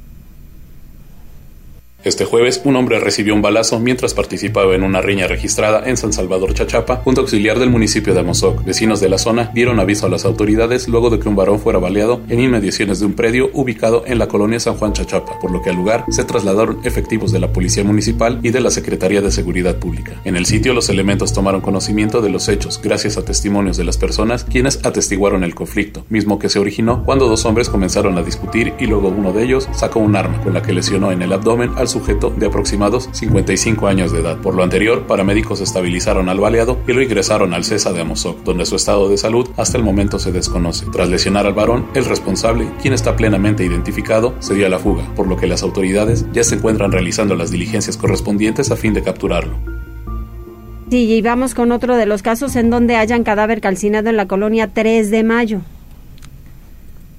Este 2.06 2.24
jueves, 2.24 2.60
un 2.62 2.76
hombre 2.76 3.00
recibió 3.00 3.34
un 3.34 3.42
balazo 3.42 3.80
mientras 3.80 4.14
participaba 4.14 4.76
en 4.76 4.84
una 4.84 5.02
riña 5.02 5.26
registrada 5.26 5.82
en 5.90 5.96
San 5.96 6.12
Salvador 6.12 6.54
Chachapa, 6.54 7.00
junto 7.02 7.22
auxiliar 7.22 7.58
del 7.58 7.68
municipio 7.68 8.14
de 8.14 8.20
Amozoc. 8.20 8.64
Vecinos 8.64 9.00
de 9.00 9.08
la 9.08 9.18
zona 9.18 9.50
dieron 9.52 9.80
aviso 9.80 10.06
a 10.06 10.08
las 10.08 10.24
autoridades 10.24 10.86
luego 10.86 11.10
de 11.10 11.18
que 11.18 11.28
un 11.28 11.34
varón 11.34 11.58
fuera 11.58 11.80
baleado 11.80 12.20
en 12.28 12.38
inmediaciones 12.38 13.00
de 13.00 13.06
un 13.06 13.14
predio 13.14 13.50
ubicado 13.54 14.04
en 14.06 14.20
la 14.20 14.28
colonia 14.28 14.60
San 14.60 14.76
Juan 14.76 14.92
Chachapa, 14.92 15.40
por 15.40 15.50
lo 15.50 15.62
que 15.62 15.70
al 15.70 15.74
lugar 15.74 16.04
se 16.10 16.22
trasladaron 16.22 16.78
efectivos 16.84 17.32
de 17.32 17.40
la 17.40 17.52
Policía 17.52 17.82
Municipal 17.82 18.38
y 18.44 18.50
de 18.50 18.60
la 18.60 18.70
Secretaría 18.70 19.20
de 19.20 19.32
Seguridad 19.32 19.74
Pública. 19.74 20.12
En 20.24 20.36
el 20.36 20.46
sitio, 20.46 20.74
los 20.74 20.88
elementos 20.90 21.32
tomaron 21.32 21.60
conocimiento 21.60 22.22
de 22.22 22.30
los 22.30 22.48
hechos 22.48 22.80
gracias 22.80 23.16
a 23.16 23.24
testimonios 23.24 23.76
de 23.76 23.82
las 23.82 23.98
personas 23.98 24.44
quienes 24.44 24.78
atestiguaron 24.84 25.42
el 25.42 25.56
conflicto, 25.56 26.06
mismo 26.08 26.38
que 26.38 26.50
se 26.50 26.60
originó 26.60 27.02
cuando 27.04 27.28
dos 27.28 27.44
hombres 27.46 27.68
comenzaron 27.68 28.16
a 28.16 28.22
discutir 28.22 28.74
y 28.78 28.86
luego 28.86 29.08
uno 29.08 29.32
de 29.32 29.42
ellos 29.42 29.68
sacó 29.72 29.98
un 29.98 30.14
arma 30.14 30.40
con 30.42 30.54
la 30.54 30.62
que 30.62 30.72
lesionó 30.72 31.10
en 31.10 31.22
el 31.22 31.32
abdomen 31.32 31.72
al 31.74 31.95
sujeto 31.96 32.30
de 32.30 32.46
aproximados 32.46 33.08
55 33.12 33.86
años 33.86 34.12
de 34.12 34.20
edad. 34.20 34.38
Por 34.40 34.54
lo 34.54 34.62
anterior, 34.62 35.06
paramédicos 35.06 35.60
estabilizaron 35.60 36.28
al 36.28 36.40
baleado 36.40 36.78
y 36.86 36.92
lo 36.92 37.02
ingresaron 37.02 37.54
al 37.54 37.64
CESA 37.64 37.92
de 37.92 38.02
Amozoc, 38.02 38.42
donde 38.44 38.66
su 38.66 38.76
estado 38.76 39.08
de 39.08 39.16
salud 39.16 39.48
hasta 39.56 39.78
el 39.78 39.84
momento 39.84 40.18
se 40.18 40.32
desconoce. 40.32 40.86
Tras 40.92 41.08
lesionar 41.08 41.46
al 41.46 41.54
varón, 41.54 41.86
el 41.94 42.04
responsable, 42.04 42.68
quien 42.82 42.92
está 42.92 43.16
plenamente 43.16 43.64
identificado, 43.64 44.34
se 44.40 44.54
dio 44.54 44.66
a 44.66 44.70
la 44.70 44.78
fuga, 44.78 45.04
por 45.14 45.26
lo 45.26 45.36
que 45.36 45.46
las 45.46 45.62
autoridades 45.62 46.26
ya 46.32 46.44
se 46.44 46.56
encuentran 46.56 46.92
realizando 46.92 47.34
las 47.34 47.50
diligencias 47.50 47.96
correspondientes 47.96 48.70
a 48.70 48.76
fin 48.76 48.92
de 48.92 49.02
capturarlo. 49.02 49.54
Y 50.90 51.22
con 51.54 51.72
otro 51.72 51.96
de 51.96 52.06
los 52.06 52.22
casos 52.22 52.54
en 52.56 52.70
donde 52.70 52.96
hayan 52.96 53.24
cadáver 53.24 53.60
calcinado 53.60 54.08
en 54.08 54.16
la 54.16 54.28
colonia 54.28 54.68
3 54.72 55.10
de 55.10 55.24
mayo. 55.24 55.60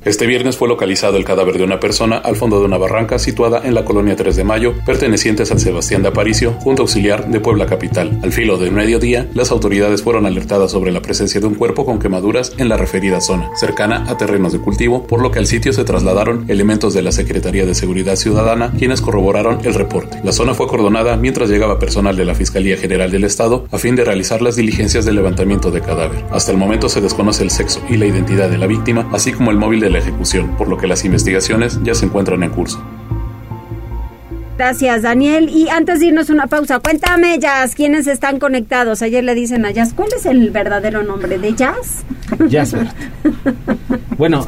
Este 0.08 0.26
viernes 0.26 0.56
fue 0.56 0.70
localizado 0.70 1.18
el 1.18 1.26
cadáver 1.26 1.58
de 1.58 1.66
una 1.66 1.82
persona 1.82 2.16
al 2.16 2.38
fondo 2.38 2.62
de 2.62 2.66
una 2.66 2.78
barranca 2.78 3.20
situada 3.20 3.60
en 3.66 3.74
la 3.74 3.84
colonia 3.84 4.16
3 4.16 4.38
de 4.38 4.46
Mayo, 4.46 4.74
perteneciente 4.86 5.44
a 5.44 5.46
San 5.46 5.60
Sebastián 5.60 6.02
de 6.02 6.08
Aparicio, 6.08 6.54
junto 6.62 6.84
auxiliar 6.84 7.28
de 7.28 7.42
Puebla 7.42 7.66
Capital. 7.66 8.18
Al 8.24 8.32
filo 8.32 8.58
del 8.58 8.72
mediodía, 8.72 9.28
las 9.34 9.52
autoridades 9.52 10.02
fueron 10.02 10.26
alertadas 10.26 10.72
sobre 10.72 10.94
la 10.94 11.02
presencia 11.02 11.42
de 11.42 11.48
un 11.48 11.56
cuerpo 11.56 11.86
con 11.86 12.00
quemaduras 12.00 12.54
en 12.58 12.70
la 12.70 12.78
referida 12.78 13.20
zona, 13.20 13.50
cercana 13.58 14.06
a 14.08 14.16
terrenos 14.16 14.54
de 14.54 14.60
cultivo, 14.60 15.06
por 15.06 15.22
lo 15.22 15.30
que 15.30 15.40
al 15.40 15.46
sitio 15.46 15.74
se 15.74 15.84
trasladaron 15.84 16.46
elementos 16.48 16.94
de 16.94 17.02
la 17.02 17.12
Secretaría 17.12 17.66
de 17.66 17.76
Seguridad 17.76 18.16
Ciudadana, 18.16 18.72
quienes 18.78 19.02
corroboraron 19.02 19.60
el 19.66 19.74
reporte. 19.74 20.22
La 20.24 20.32
zona 20.32 20.54
fue 20.54 20.68
acordonada 20.68 21.18
mientras 21.18 21.50
llegaba 21.50 21.80
personal 21.80 22.16
de 22.16 22.24
la 22.24 22.34
Fiscalía 22.34 22.78
General 22.78 23.12
del 23.12 23.26
Estado 23.26 23.68
a 23.74 23.78
fin 23.78 23.98
de 23.98 24.06
realizar 24.06 24.42
las 24.42 24.56
diligencias 24.56 25.04
de 25.04 25.12
levantamiento 25.12 25.70
de 25.70 25.82
cadáver. 25.82 26.24
Hasta 26.32 26.54
el 26.54 26.58
momento 26.58 26.88
se 26.88 27.02
desconoce 27.02 27.44
el 27.44 27.52
sexo 27.52 27.82
y 27.90 27.98
la 27.98 28.06
identidad 28.06 28.50
de 28.50 28.58
la 28.58 28.68
víctima, 28.68 29.10
así 29.12 29.34
como 29.34 29.52
el 29.52 29.58
móvil 29.58 29.82
de 29.82 29.90
la 29.90 29.97
ejecución, 29.98 30.56
por 30.58 30.68
lo 30.68 30.78
que 30.78 30.88
las 30.88 31.06
investigaciones 31.06 31.80
ya 31.84 31.94
se 31.94 32.06
encuentran 32.06 32.44
en 32.44 32.52
curso. 32.52 32.84
Gracias, 34.58 35.04
Daniel. 35.04 35.50
Y 35.50 35.70
antes 35.70 36.00
de 36.00 36.08
irnos 36.08 36.32
una 36.32 36.48
pausa, 36.48 36.80
cuéntame, 36.80 37.38
Jazz, 37.38 37.76
¿quiénes 37.76 38.08
están 38.08 38.40
conectados? 38.40 39.04
Ayer 39.04 39.24
le 39.24 39.36
dicen 39.36 39.66
a 39.66 39.72
Jazz, 39.72 39.94
¿cuál 39.94 40.10
es 40.18 40.26
el 40.26 40.50
verdadero 40.50 41.04
nombre 41.04 41.38
de 41.38 41.54
Jazz? 41.54 42.04
Jazzbert. 42.50 42.90
bueno, 44.18 44.48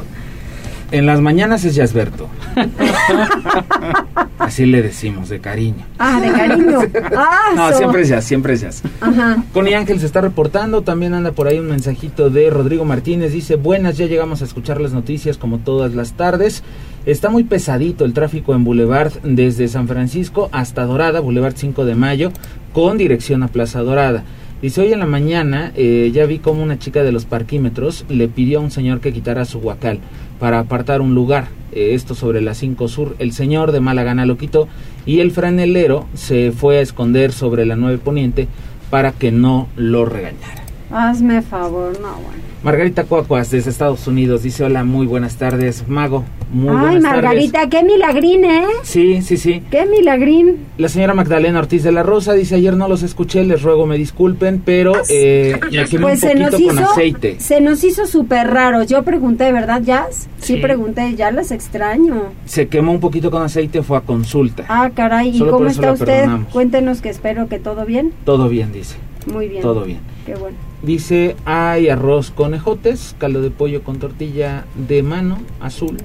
en 0.92 1.06
las 1.06 1.20
mañanas 1.20 1.64
es 1.64 1.74
Jazzberto. 1.74 2.28
Así 4.38 4.64
le 4.66 4.82
decimos, 4.82 5.28
de 5.28 5.38
cariño. 5.40 5.84
Ah, 5.98 6.20
de 6.20 6.32
cariño. 6.32 6.78
Ah, 7.16 7.50
No, 7.54 7.70
so- 7.70 7.78
siempre 7.78 8.02
es 8.02 8.08
Jazz, 8.08 8.24
siempre 8.24 8.54
es 8.54 8.60
Jazz. 8.62 8.82
Ajá. 9.00 9.44
Connie 9.52 9.74
Ángel 9.74 10.00
se 10.00 10.06
está 10.06 10.20
reportando, 10.20 10.82
también 10.82 11.14
anda 11.14 11.32
por 11.32 11.46
ahí 11.46 11.58
un 11.58 11.68
mensajito 11.68 12.30
de 12.30 12.48
Rodrigo 12.50 12.84
Martínez, 12.84 13.32
dice, 13.32 13.56
buenas, 13.56 13.96
ya 13.98 14.06
llegamos 14.06 14.40
a 14.42 14.44
escuchar 14.46 14.80
las 14.80 14.92
noticias 14.92 15.36
como 15.36 15.58
todas 15.58 15.94
las 15.94 16.14
tardes. 16.14 16.62
Está 17.06 17.28
muy 17.30 17.44
pesadito 17.44 18.04
el 18.04 18.12
tráfico 18.12 18.54
en 18.54 18.64
Boulevard 18.64 19.12
desde 19.22 19.68
San 19.68 19.88
Francisco 19.88 20.48
hasta 20.52 20.84
Dorada, 20.84 21.20
Boulevard 21.20 21.54
5 21.56 21.84
de 21.84 21.94
Mayo, 21.94 22.32
con 22.72 22.98
dirección 22.98 23.42
a 23.42 23.48
Plaza 23.48 23.80
Dorada. 23.82 24.24
Dice, 24.62 24.82
hoy 24.82 24.92
en 24.92 24.98
la 25.00 25.06
mañana 25.06 25.72
eh, 25.76 26.10
ya 26.12 26.26
vi 26.26 26.38
como 26.38 26.62
una 26.62 26.78
chica 26.78 27.02
de 27.02 27.12
los 27.12 27.24
parquímetros 27.24 28.04
le 28.10 28.28
pidió 28.28 28.58
a 28.58 28.62
un 28.62 28.70
señor 28.70 29.00
que 29.00 29.12
quitara 29.12 29.46
su 29.46 29.58
huacal 29.58 30.00
para 30.40 30.58
apartar 30.58 31.00
un 31.00 31.14
lugar. 31.14 31.46
Eh, 31.72 31.94
esto 31.94 32.16
sobre 32.16 32.40
la 32.40 32.54
5 32.54 32.88
Sur. 32.88 33.14
El 33.20 33.32
señor 33.32 33.70
de 33.70 33.78
mala 33.78 34.02
gana 34.02 34.26
lo 34.26 34.36
quitó 34.36 34.66
y 35.06 35.20
el 35.20 35.30
franelero 35.30 36.06
se 36.14 36.50
fue 36.50 36.78
a 36.78 36.80
esconder 36.80 37.30
sobre 37.30 37.64
la 37.66 37.76
9 37.76 37.98
Poniente 37.98 38.48
para 38.90 39.12
que 39.12 39.30
no 39.30 39.68
lo 39.76 40.04
regañara. 40.04 40.64
Hazme 40.90 41.42
favor, 41.42 41.92
no, 42.00 42.14
bueno. 42.14 42.49
Margarita 42.62 43.04
Cuacuas 43.04 43.50
desde 43.50 43.70
Estados 43.70 44.06
Unidos 44.06 44.42
dice 44.42 44.64
hola, 44.64 44.84
muy 44.84 45.06
buenas 45.06 45.36
tardes, 45.36 45.88
Mago. 45.88 46.24
Muy 46.52 46.68
Ay, 46.68 46.76
buenas 46.80 47.02
Margarita, 47.02 47.68
qué 47.70 47.82
milagrín, 47.82 48.44
¿eh? 48.44 48.64
Sí, 48.82 49.22
sí, 49.22 49.38
sí. 49.38 49.62
Qué 49.70 49.86
milagrín. 49.86 50.58
La 50.76 50.88
señora 50.90 51.14
Magdalena 51.14 51.58
Ortiz 51.60 51.82
de 51.84 51.92
la 51.92 52.02
Rosa 52.02 52.34
dice 52.34 52.56
ayer 52.56 52.76
no 52.76 52.86
los 52.86 53.02
escuché, 53.02 53.44
les 53.44 53.62
ruego 53.62 53.86
me 53.86 53.96
disculpen, 53.96 54.60
pero 54.62 54.92
eh, 55.08 55.58
me 55.72 55.86
Pues 56.00 56.22
un 56.22 56.28
se 56.28 56.34
nos 56.34 56.50
con 56.60 56.78
aceite. 56.80 57.36
se 57.40 57.62
nos 57.62 57.82
hizo 57.82 58.06
súper 58.06 58.48
raro. 58.48 58.82
Yo 58.82 59.04
pregunté, 59.04 59.50
¿verdad, 59.52 59.80
Jazz? 59.82 60.28
Sí, 60.38 60.56
Sí. 60.56 60.60
pregunté, 60.60 61.14
ya 61.14 61.30
las 61.30 61.52
extraño. 61.52 62.24
Se 62.44 62.68
quemó 62.68 62.92
un 62.92 63.00
poquito 63.00 63.30
con 63.30 63.42
aceite, 63.42 63.82
fue 63.82 63.96
a 63.96 64.02
consulta. 64.02 64.66
Ah, 64.68 64.90
caray, 64.94 65.30
¿y 65.30 65.38
Solo 65.38 65.52
cómo 65.52 65.66
está 65.66 65.92
usted? 65.92 66.26
Cuéntenos 66.52 67.00
que 67.00 67.08
espero 67.08 67.48
que 67.48 67.58
todo 67.58 67.86
bien. 67.86 68.12
Todo 68.24 68.50
bien, 68.50 68.70
dice. 68.72 68.96
Muy 69.26 69.48
bien. 69.48 69.62
Todo 69.62 69.84
bien. 69.84 70.00
Qué 70.26 70.34
bueno. 70.34 70.56
Dice, 70.82 71.36
hay 71.44 71.88
arroz 71.88 72.30
con 72.30 72.54
ejotes, 72.54 73.14
caldo 73.18 73.42
de 73.42 73.50
pollo 73.50 73.82
con 73.82 73.98
tortilla 73.98 74.64
de 74.74 75.02
mano 75.02 75.38
azul. 75.60 75.98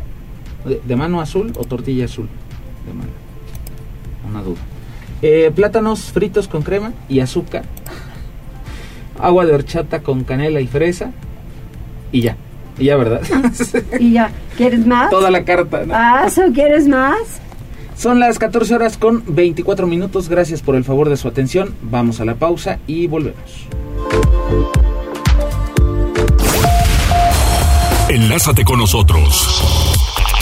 ¿De, 0.66 0.82
de 0.86 0.96
mano 0.96 1.22
azul 1.22 1.54
o 1.58 1.64
tortilla 1.64 2.06
azul? 2.06 2.28
De 2.86 2.94
mano. 2.94 3.12
Una 4.30 4.42
duda. 4.42 4.60
Eh, 5.22 5.52
plátanos 5.56 6.12
fritos 6.12 6.48
con 6.48 6.62
crema 6.62 6.94
y 7.08 7.20
azúcar. 7.20 7.64
Agua 9.20 9.46
de 9.46 9.54
horchata 9.54 10.02
con 10.02 10.24
canela 10.24 10.60
y 10.60 10.68
fresa. 10.68 11.12
Y 12.12 12.22
ya. 12.22 12.38
Y 12.78 12.86
ya, 12.86 12.98
¿verdad? 12.98 13.22
Y 14.00 14.14
ya, 14.14 14.32
¿quieres 14.58 14.86
más? 14.86 15.10
Toda 15.10 15.32
la 15.32 15.46
carta. 15.46 15.86
¿no? 15.86 15.94
Ah, 15.96 16.30
¿so 16.30 16.42
quieres 16.54 16.88
más? 16.88 17.40
Son 17.98 18.20
las 18.20 18.40
14 18.40 18.76
horas 18.76 18.98
con 18.98 19.24
24 19.28 19.88
minutos. 19.88 20.30
Gracias 20.30 20.62
por 20.62 20.76
el 20.76 20.84
favor 20.84 21.10
de 21.10 21.18
su 21.18 21.28
atención. 21.28 21.76
Vamos 21.82 22.20
a 22.20 22.26
la 22.26 22.36
pausa 22.36 22.80
y 22.88 23.08
volvemos. 23.08 23.68
Enlázate 28.10 28.64
con 28.64 28.80
nosotros. 28.80 29.62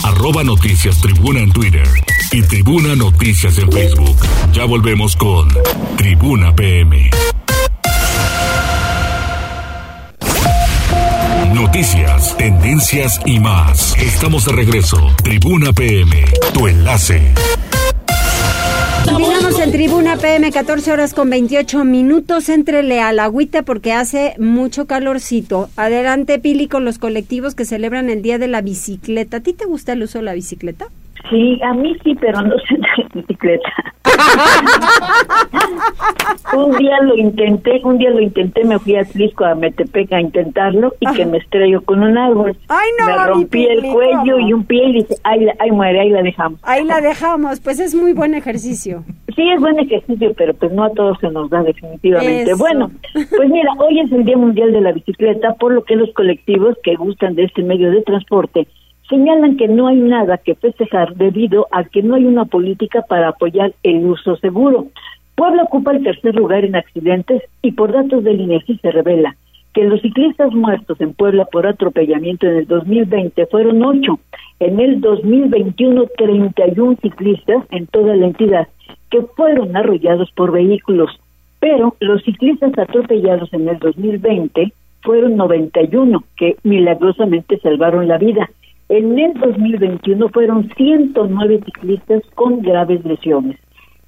Arroba 0.04 0.44
Noticias 0.44 1.00
Tribuna 1.00 1.40
en 1.40 1.52
Twitter 1.52 1.88
y 2.32 2.42
Tribuna 2.42 2.96
Noticias 2.96 3.58
en 3.58 3.72
Facebook. 3.72 4.18
Ya 4.52 4.66
volvemos 4.66 5.16
con 5.16 5.48
Tribuna 5.98 6.54
PM. 6.54 7.10
Noticias, 11.74 12.38
tendencias 12.38 13.20
y 13.26 13.40
más. 13.40 13.98
Estamos 13.98 14.46
de 14.46 14.52
regreso. 14.52 14.98
Tribuna 15.24 15.74
PM, 15.74 16.24
tu 16.54 16.68
enlace. 16.68 17.34
Continuamos 19.04 19.60
en 19.60 19.72
Tribuna 19.72 20.18
PM, 20.18 20.52
14 20.52 20.92
horas 20.92 21.16
con 21.16 21.32
28 21.32 21.84
minutos. 21.84 22.50
Entrele 22.50 23.02
al 23.02 23.18
agüita 23.18 23.64
porque 23.64 23.92
hace 23.92 24.36
mucho 24.38 24.86
calorcito. 24.86 25.72
Adelante, 25.76 26.38
Pili, 26.38 26.68
con 26.68 26.86
los 26.86 27.00
colectivos 27.00 27.56
que 27.56 27.66
celebran 27.66 28.12
el 28.12 28.22
Día 28.22 28.38
de 28.38 28.50
la 28.50 28.62
Bicicleta. 28.62 29.38
¿A 29.38 29.40
ti 29.40 29.54
te 29.54 29.66
gusta 29.66 29.94
el 29.94 30.04
uso 30.04 30.20
de 30.20 30.26
la 30.26 30.34
bicicleta? 30.34 30.90
Sí, 31.30 31.60
a 31.64 31.74
mí 31.74 31.96
sí, 32.04 32.16
pero 32.20 32.42
no 32.42 32.56
sé 32.68 32.76
de 32.76 33.22
bicicleta. 33.22 33.70
un 36.56 36.78
día 36.78 37.00
lo 37.02 37.16
intenté, 37.16 37.82
un 37.84 37.98
día 37.98 38.10
lo 38.12 38.20
intenté, 38.20 38.64
me 38.66 38.78
fui 38.80 38.96
a 38.96 39.02
Atlisco, 39.02 39.46
a 39.46 39.56
Metepec 39.56 40.12
a 40.14 40.22
intentarlo 40.22 40.94
y 41.00 41.06
que 41.14 41.26
me 41.26 41.38
estrello 41.38 41.82
con 41.82 42.04
un 42.04 42.18
árbol. 42.18 42.56
Ay, 42.68 42.90
no, 43.00 43.06
me 43.06 43.26
rompí 43.26 43.66
el 43.66 43.82
cuello 43.92 44.40
y 44.40 44.54
un 44.54 44.64
pie 44.66 44.90
y 44.90 45.06
ahí, 45.24 45.46
la- 45.46 45.56
ahí 45.60 45.72
muere, 45.72 46.02
ahí 46.02 46.10
la 46.10 46.22
dejamos. 46.22 46.60
Ahí 46.64 46.84
la 46.86 47.02
dejamos, 47.02 47.60
pues 47.62 47.80
es 47.80 47.96
muy 47.96 48.14
buen 48.14 48.34
ejercicio. 48.34 49.04
Sí, 49.36 49.50
es 49.50 49.60
buen 49.60 49.80
ejercicio, 49.80 50.34
pero 50.38 50.54
pues 50.54 50.72
no 50.74 50.84
a 50.84 50.92
todos 50.92 51.18
se 51.20 51.30
nos 51.30 51.50
da 51.50 51.64
definitivamente. 51.64 52.52
Eso. 52.52 52.58
Bueno, 52.58 52.92
pues 53.14 53.50
mira, 53.50 53.72
hoy 53.80 54.00
es 54.02 54.12
el 54.12 54.26
Día 54.26 54.38
Mundial 54.38 54.72
de 54.74 54.82
la 54.82 54.92
Bicicleta, 54.92 55.54
por 55.56 55.74
lo 55.74 55.84
que 55.84 55.96
los 55.96 56.14
colectivos 56.14 56.78
que 56.84 56.96
gustan 56.96 57.36
de 57.36 57.46
este 57.46 57.64
medio 57.64 57.90
de 57.90 58.02
transporte 58.04 58.68
señalan 59.10 59.58
que 59.58 59.68
no 59.68 59.88
hay 59.88 59.98
nada 59.98 60.38
que 60.38 60.56
festejar 60.56 61.16
debido 61.16 61.68
a 61.72 61.84
que 61.84 62.04
no 62.04 62.16
hay 62.16 62.26
una 62.26 62.46
política 62.46 63.04
para 63.08 63.30
apoyar 63.30 63.74
el 63.84 64.06
uso 64.06 64.36
seguro. 64.38 64.88
Puebla 65.36 65.64
ocupa 65.64 65.92
el 65.92 66.04
tercer 66.04 66.36
lugar 66.36 66.64
en 66.64 66.76
accidentes 66.76 67.42
y 67.62 67.72
por 67.72 67.92
datos 67.92 68.24
del 68.24 68.42
INEGI 68.42 68.78
se 68.78 68.92
revela 68.92 69.36
que 69.74 69.84
los 69.84 70.02
ciclistas 70.02 70.54
muertos 70.54 71.02
en 71.02 71.14
Puebla 71.14 71.46
por 71.46 71.66
atropellamiento 71.66 72.48
en 72.48 72.58
el 72.58 72.68
2020 72.68 73.48
fueron 73.48 73.84
ocho. 73.84 74.20
En 74.60 74.80
el 74.80 75.02
2021, 75.02 76.06
31 76.16 76.98
ciclistas 77.02 77.64
en 77.72 77.88
toda 77.88 78.16
la 78.16 78.28
entidad 78.28 78.68
que 79.10 79.22
fueron 79.36 79.76
arrollados 79.76 80.32
por 80.32 80.52
vehículos. 80.52 81.10
Pero 81.60 81.96
los 82.00 82.24
ciclistas 82.24 82.78
atropellados 82.78 83.52
en 83.54 83.68
el 83.68 83.80
2020 83.80 84.74
fueron 85.02 85.36
91 85.38 86.24
que 86.38 86.56
milagrosamente 86.64 87.58
salvaron 87.60 88.08
la 88.08 88.18
vida. 88.18 88.50
En 88.96 89.18
el 89.18 89.34
2021 89.34 90.30
fueron 90.30 90.70
109 90.78 91.62
ciclistas 91.66 92.22
con 92.36 92.62
graves 92.62 93.04
lesiones. 93.04 93.58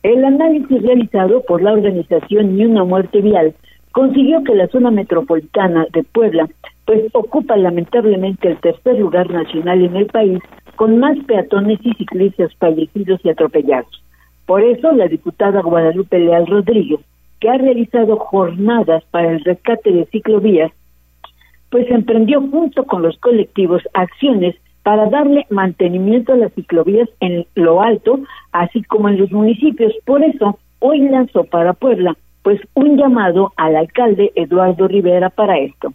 El 0.03 0.23
análisis 0.23 0.79
realizado 0.79 1.41
por 1.41 1.63
la 1.63 1.73
organización 1.73 2.55
Ni 2.55 2.65
una 2.65 2.83
muerte 2.83 3.19
vial 3.21 3.55
consiguió 3.93 4.43
que 4.43 4.53
la 4.53 4.67
zona 4.67 4.91
metropolitana 4.91 5.87
de 5.91 6.03
Puebla 6.03 6.47
pues 6.85 7.01
ocupa 7.13 7.57
lamentablemente 7.57 8.47
el 8.47 8.59
tercer 8.59 8.99
lugar 8.99 9.27
nacional 9.31 9.81
en 9.81 9.95
el 9.95 10.05
país 10.05 10.37
con 10.75 10.99
más 10.99 11.17
peatones 11.25 11.79
y 11.81 11.91
ciclistas 11.93 12.53
fallecidos 12.57 13.19
y 13.23 13.29
atropellados. 13.29 14.03
Por 14.45 14.61
eso 14.61 14.91
la 14.91 15.07
diputada 15.07 15.63
Guadalupe 15.63 16.19
Leal 16.19 16.45
Rodríguez, 16.45 16.99
que 17.39 17.49
ha 17.49 17.57
realizado 17.57 18.17
jornadas 18.17 19.03
para 19.09 19.31
el 19.31 19.43
rescate 19.43 19.91
de 19.91 20.05
ciclovías, 20.11 20.71
pues 21.71 21.89
emprendió 21.89 22.39
junto 22.39 22.83
con 22.83 23.01
los 23.01 23.17
colectivos 23.17 23.81
acciones 23.95 24.55
para 24.85 25.09
darle 25.09 25.47
mantenimiento 25.49 26.33
a 26.33 26.37
las 26.37 26.53
ciclovías 26.53 27.09
en 27.19 27.47
lo 27.55 27.81
alto, 27.81 28.19
así 28.51 28.83
como 28.83 29.09
en 29.09 29.17
los 29.17 29.31
municipios. 29.31 29.91
Por 30.05 30.23
eso, 30.23 30.59
hoy 30.77 30.99
lanzó 31.09 31.43
para 31.45 31.73
Puebla, 31.73 32.15
pues 32.43 32.61
un 32.75 32.95
llamado 32.95 33.51
al 33.57 33.75
alcalde 33.77 34.31
Eduardo 34.35 34.87
Rivera 34.87 35.31
para 35.31 35.57
esto. 35.57 35.91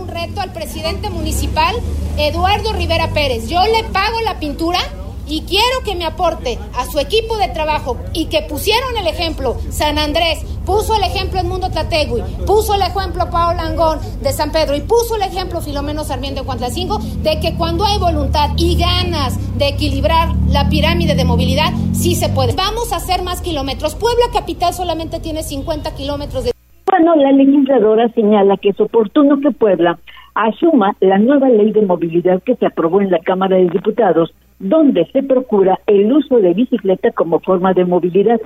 Un 0.00 0.08
reto 0.08 0.40
al 0.40 0.54
presidente 0.54 1.10
municipal, 1.10 1.74
Eduardo 2.18 2.72
Rivera 2.72 3.08
Pérez. 3.12 3.50
Yo 3.50 3.60
le 3.60 3.84
pago 3.92 4.18
la 4.24 4.40
pintura 4.40 4.78
y 5.26 5.42
quiero 5.42 5.82
que 5.84 5.94
me 5.94 6.04
aporte 6.04 6.58
a 6.76 6.86
su 6.86 6.98
equipo 6.98 7.36
de 7.36 7.48
trabajo 7.48 7.96
y 8.12 8.26
que 8.26 8.42
pusieron 8.42 8.96
el 8.96 9.06
ejemplo 9.06 9.56
San 9.70 9.98
Andrés, 9.98 10.44
puso 10.64 10.94
el 10.96 11.02
ejemplo 11.02 11.42
Mundo 11.44 11.70
Tategui, 11.70 12.22
puso 12.46 12.74
el 12.74 12.82
ejemplo 12.82 13.30
Paolo 13.30 13.62
Langón 13.62 13.98
de 14.22 14.32
San 14.32 14.52
Pedro 14.52 14.76
y 14.76 14.80
puso 14.80 15.16
el 15.16 15.22
ejemplo 15.22 15.60
Filomeno 15.60 16.04
Sarmiento 16.04 16.40
de 16.40 16.46
Cuantlacingo 16.46 16.98
de 17.22 17.40
que 17.40 17.54
cuando 17.54 17.84
hay 17.84 17.98
voluntad 17.98 18.50
y 18.56 18.76
ganas 18.76 19.38
de 19.58 19.68
equilibrar 19.68 20.30
la 20.48 20.68
pirámide 20.68 21.14
de 21.14 21.24
movilidad, 21.24 21.72
sí 21.92 22.14
se 22.14 22.28
puede. 22.28 22.54
Vamos 22.54 22.92
a 22.92 22.96
hacer 22.96 23.22
más 23.22 23.40
kilómetros. 23.40 23.94
Puebla 23.94 24.26
Capital 24.32 24.74
solamente 24.74 25.20
tiene 25.20 25.42
50 25.42 25.94
kilómetros 25.94 26.44
de... 26.44 26.52
Bueno, 26.86 27.16
la 27.16 27.32
legisladora 27.32 28.08
señala 28.14 28.56
que 28.56 28.70
es 28.70 28.80
oportuno 28.80 29.40
que 29.40 29.50
Puebla 29.50 29.98
asuma 30.34 30.96
la 31.00 31.18
nueva 31.18 31.48
ley 31.48 31.72
de 31.72 31.82
movilidad 31.82 32.42
que 32.42 32.56
se 32.56 32.66
aprobó 32.66 33.00
en 33.00 33.10
la 33.10 33.20
Cámara 33.20 33.56
de 33.56 33.68
Diputados, 33.68 34.34
donde 34.58 35.06
se 35.12 35.22
procura 35.22 35.80
el 35.86 36.12
uso 36.12 36.38
de 36.38 36.54
bicicleta 36.54 37.10
como 37.12 37.40
forma 37.40 37.72
de 37.72 37.84
movilidad. 37.84 38.40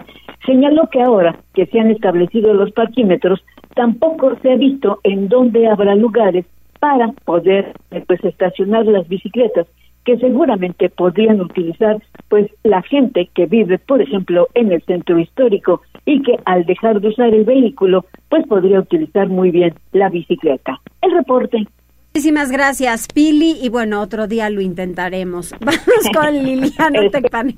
Señaló 0.46 0.88
que 0.90 1.02
ahora 1.02 1.38
que 1.54 1.66
se 1.66 1.80
han 1.80 1.90
establecido 1.90 2.54
los 2.54 2.72
parquímetros, 2.72 3.44
tampoco 3.74 4.36
se 4.42 4.52
ha 4.52 4.56
visto 4.56 5.00
en 5.04 5.28
dónde 5.28 5.68
habrá 5.68 5.94
lugares 5.94 6.46
para 6.80 7.08
poder 7.24 7.74
eh, 7.90 8.02
pues 8.06 8.22
estacionar 8.24 8.86
las 8.86 9.08
bicicletas 9.08 9.66
que 10.04 10.16
seguramente 10.16 10.88
podrían 10.88 11.40
utilizar 11.40 12.02
pues 12.28 12.50
la 12.62 12.82
gente 12.82 13.28
que 13.34 13.46
vive 13.46 13.78
por 13.78 14.00
ejemplo 14.00 14.48
en 14.54 14.72
el 14.72 14.80
centro 14.82 15.18
histórico 15.18 15.82
y 16.06 16.22
que 16.22 16.36
al 16.46 16.64
dejar 16.64 17.00
de 17.00 17.08
usar 17.08 17.34
el 17.34 17.44
vehículo 17.44 18.06
pues 18.30 18.46
podría 18.46 18.80
utilizar 18.80 19.28
muy 19.28 19.50
bien 19.50 19.74
la 19.92 20.08
bicicleta. 20.08 20.80
El 21.02 21.12
reporte 21.12 21.66
Muchísimas 22.18 22.50
gracias, 22.50 23.06
Pili. 23.06 23.58
Y 23.62 23.68
bueno, 23.68 24.00
otro 24.00 24.26
día 24.26 24.50
lo 24.50 24.60
intentaremos. 24.60 25.54
Vamos 25.60 25.82
con 26.12 26.34
Liliana 26.44 27.00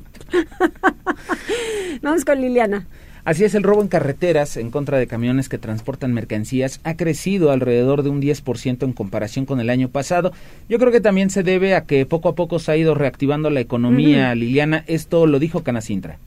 Vamos 2.03 2.27
con 2.27 2.41
Liliana. 2.43 2.87
Así 3.25 3.45
es, 3.45 3.55
el 3.55 3.63
robo 3.63 3.81
en 3.81 3.89
carreteras 3.89 4.59
en 4.59 4.71
contra 4.71 4.99
de 4.99 5.07
camiones 5.07 5.49
que 5.49 5.57
transportan 5.57 6.13
mercancías 6.13 6.81
ha 6.85 6.95
crecido 6.95 7.53
alrededor 7.53 8.03
de 8.03 8.11
un 8.11 8.21
10% 8.21 8.83
en 8.83 8.93
comparación 8.93 9.47
con 9.47 9.61
el 9.61 9.71
año 9.71 9.89
pasado. 9.89 10.31
Yo 10.69 10.79
creo 10.79 10.93
que 10.93 11.01
también 11.01 11.31
se 11.31 11.43
debe 11.43 11.75
a 11.75 11.87
que 11.87 12.05
poco 12.05 12.29
a 12.29 12.35
poco 12.35 12.59
se 12.59 12.73
ha 12.73 12.77
ido 12.77 12.95
reactivando 12.95 13.49
la 13.49 13.61
economía, 13.61 14.35
Liliana. 14.35 14.85
Esto 14.89 15.27
lo 15.27 15.39
dijo 15.39 15.63
Canacintra. 15.63 16.19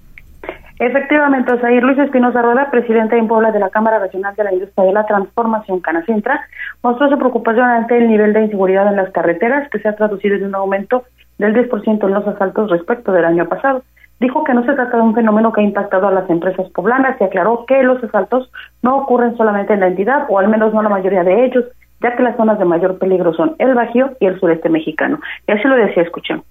Efectivamente, 0.85 1.53
Osair 1.53 1.81
Luis 1.81 1.97
Espinosa 1.97 2.41
Rueda, 2.41 2.69
presidente 2.69 3.17
en 3.17 3.29
Puebla 3.29 3.53
de 3.53 3.59
la 3.59 3.69
Cámara 3.69 3.99
Regional 3.99 4.35
de 4.35 4.43
la 4.43 4.53
Industria 4.53 4.85
de 4.85 4.91
la 4.91 5.05
Transformación 5.05 5.79
Canacintra, 5.79 6.45
mostró 6.83 7.09
su 7.09 7.17
preocupación 7.17 7.63
ante 7.63 7.97
el 7.97 8.09
nivel 8.09 8.33
de 8.33 8.41
inseguridad 8.41 8.89
en 8.89 8.97
las 8.97 9.09
carreteras, 9.11 9.69
que 9.69 9.79
se 9.79 9.87
ha 9.87 9.95
traducido 9.95 10.35
en 10.35 10.43
un 10.43 10.55
aumento 10.55 11.03
del 11.37 11.53
10% 11.55 12.05
en 12.05 12.13
los 12.13 12.27
asaltos 12.27 12.69
respecto 12.69 13.13
del 13.13 13.23
año 13.23 13.47
pasado. 13.47 13.81
Dijo 14.19 14.43
que 14.43 14.53
no 14.53 14.65
se 14.65 14.73
trata 14.73 14.97
de 14.97 15.03
un 15.03 15.15
fenómeno 15.15 15.53
que 15.53 15.61
ha 15.61 15.63
impactado 15.63 16.09
a 16.09 16.11
las 16.11 16.29
empresas 16.29 16.69
poblanas 16.71 17.15
y 17.17 17.23
aclaró 17.23 17.65
que 17.65 17.81
los 17.81 18.03
asaltos 18.03 18.51
no 18.81 18.97
ocurren 18.97 19.37
solamente 19.37 19.71
en 19.71 19.79
la 19.79 19.87
entidad, 19.87 20.25
o 20.27 20.37
al 20.37 20.49
menos 20.49 20.73
no 20.73 20.81
la 20.81 20.89
mayoría 20.89 21.23
de 21.23 21.45
ellos, 21.45 21.63
ya 22.01 22.13
que 22.17 22.23
las 22.23 22.35
zonas 22.35 22.59
de 22.59 22.65
mayor 22.65 22.99
peligro 22.99 23.33
son 23.33 23.55
el 23.59 23.73
Bajío 23.73 24.17
y 24.19 24.25
el 24.25 24.37
sureste 24.37 24.67
mexicano. 24.67 25.21
Y 25.47 25.53
así 25.53 25.65
lo 25.65 25.77
decía, 25.77 26.03
escuchemos. 26.03 26.45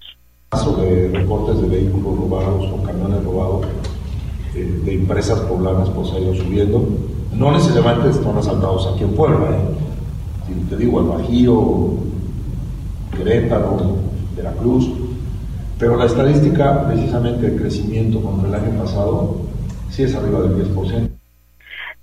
de 0.51 1.19
reportes 1.19 1.61
de 1.61 1.69
vehículos 1.69 2.17
robados 2.17 2.71
o 2.71 2.83
camiones 2.83 3.23
robados 3.23 3.92
de, 4.53 4.93
empresas 4.93 5.39
poblanas 5.41 5.89
pues 5.89 6.11
ha 6.11 6.19
ido 6.19 6.33
subiendo. 6.35 6.85
No 7.33 7.51
necesariamente 7.51 8.09
están 8.09 8.37
asaltados 8.37 8.87
aquí 8.93 9.03
en 9.03 9.11
Puebla, 9.11 9.49
¿eh? 9.49 10.63
te 10.69 10.77
digo, 10.77 10.99
el 10.99 11.07
Bajío, 11.07 11.93
Querétaro, 13.15 13.77
Veracruz, 14.35 14.89
pero 15.79 15.97
la 15.97 16.05
estadística 16.05 16.87
precisamente 16.87 17.49
de 17.49 17.57
crecimiento 17.57 18.21
contra 18.21 18.49
el 18.49 18.55
año 18.55 18.83
pasado 18.83 19.37
sí 19.89 20.03
es 20.03 20.15
arriba 20.15 20.41
del 20.41 20.75
10%. 20.75 21.22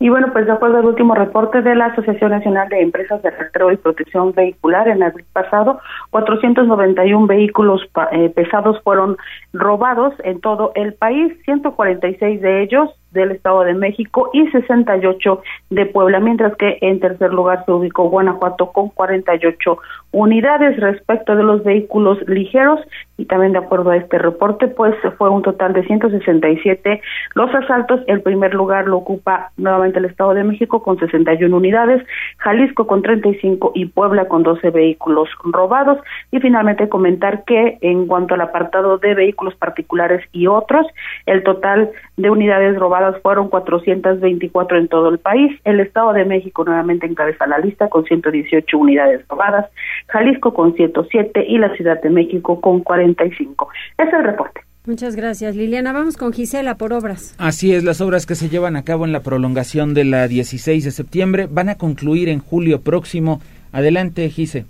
Y 0.03 0.09
bueno, 0.09 0.33
pues 0.33 0.47
de 0.47 0.53
acuerdo 0.53 0.79
al 0.79 0.87
último 0.87 1.15
reporte 1.15 1.61
de 1.61 1.75
la 1.75 1.87
Asociación 1.87 2.31
Nacional 2.31 2.71
de 2.71 2.81
Empresas 2.81 3.21
de 3.23 3.31
Rastreo 3.31 3.71
y 3.71 3.77
Protección 3.77 4.33
Vehicular, 4.33 4.89
en 4.89 5.03
abril 5.03 5.27
pasado, 5.31 5.79
491 6.09 7.27
vehículos 7.27 7.83
eh, 8.13 8.31
pesados 8.31 8.81
fueron 8.83 9.19
robados 9.53 10.15
en 10.25 10.41
todo 10.41 10.73
el 10.75 10.95
país, 10.95 11.35
146 11.45 12.41
de 12.41 12.63
ellos 12.63 12.89
del 13.13 13.33
Estado 13.33 13.65
de 13.65 13.75
México 13.75 14.31
y 14.33 14.47
68 14.49 15.43
de 15.71 15.87
Puebla, 15.87 16.21
mientras 16.21 16.57
que 16.57 16.79
en 16.81 17.01
tercer 17.01 17.33
lugar 17.33 17.65
se 17.65 17.73
ubicó 17.73 18.09
Guanajuato 18.09 18.73
con 18.73 18.89
48 18.91 19.79
unidades 20.13 20.79
respecto 20.79 21.37
de 21.37 21.43
los 21.43 21.63
vehículos 21.65 22.19
ligeros 22.29 22.81
y 23.17 23.27
también 23.27 23.53
de 23.53 23.59
acuerdo 23.59 23.91
a 23.91 23.97
este 23.97 24.19
reporte, 24.19 24.69
pues 24.69 24.95
fue 25.19 25.29
un 25.29 25.43
total 25.43 25.73
de 25.73 25.85
167 25.85 27.03
los 27.35 27.55
asaltos. 27.55 28.01
El 28.07 28.23
primer 28.23 28.55
lugar 28.55 28.87
lo 28.87 28.99
ocupa 28.99 29.51
nuevamente 29.57 29.99
el 29.99 30.07
Estado 30.07 30.35
de 30.35 30.45
México 30.45 30.83
con 30.83 30.99
61 30.99 31.55
unidades, 31.55 32.03
Jalisco 32.39 32.87
con 32.87 33.03
35 33.03 33.73
y 33.75 33.87
Puebla 33.87 34.27
con 34.27 34.43
12 34.43 34.71
vehículos 34.71 35.29
robados. 35.45 35.99
Y 36.31 36.41
finalmente 36.41 36.89
comentar 36.89 37.45
que 37.45 37.79
en 37.83 38.07
cuanto 38.07 38.35
al 38.35 38.41
apartado 38.41 38.99
de 38.99 39.15
vehículos 39.15 39.55
particulares 39.57 40.25
y 40.33 40.47
otros, 40.47 40.87
el 41.27 41.43
total 41.43 41.91
de 42.17 42.31
unidades 42.31 42.79
robadas 42.79 43.00
fueron 43.23 43.49
424 43.49 44.79
en 44.79 44.89
todo 44.89 45.09
el 45.09 45.19
país. 45.19 45.59
El 45.65 45.81
Estado 45.81 46.13
de 46.13 46.25
México 46.25 46.65
nuevamente 46.65 47.07
encabeza 47.07 47.47
la 47.47 47.59
lista 47.59 47.89
con 47.89 48.05
118 48.05 48.79
unidades 48.79 49.27
robadas, 49.29 49.67
Jalisco 50.09 50.55
con 50.55 50.75
107 50.75 51.45
y 51.47 51.59
la 51.59 51.75
Ciudad 51.77 52.01
de 52.01 52.11
México 52.11 52.61
con 52.61 52.81
45. 52.81 53.69
Es 53.99 54.13
el 54.13 54.25
reporte. 54.25 54.61
Muchas 54.87 55.15
gracias, 55.15 55.57
Liliana. 55.57 55.93
Vamos 55.93 56.17
con 56.17 56.33
Gisela 56.33 56.77
por 56.77 56.93
obras. 56.93 57.35
Así 57.39 57.75
es, 57.75 57.85
las 57.85 58.01
obras 58.01 58.25
que 58.25 58.35
se 58.35 58.49
llevan 58.49 58.77
a 58.77 58.83
cabo 58.83 59.05
en 59.05 59.13
la 59.13 59.21
prolongación 59.21 59.93
de 59.93 60.05
la 60.05 60.27
16 60.27 60.85
de 60.85 60.91
septiembre 60.91 61.49
van 61.51 61.69
a 61.69 61.77
concluir 61.77 62.29
en 62.31 62.41
julio 62.41 62.81
próximo. 62.81 63.41
Adelante, 63.73 64.29
Gise. 64.31 64.65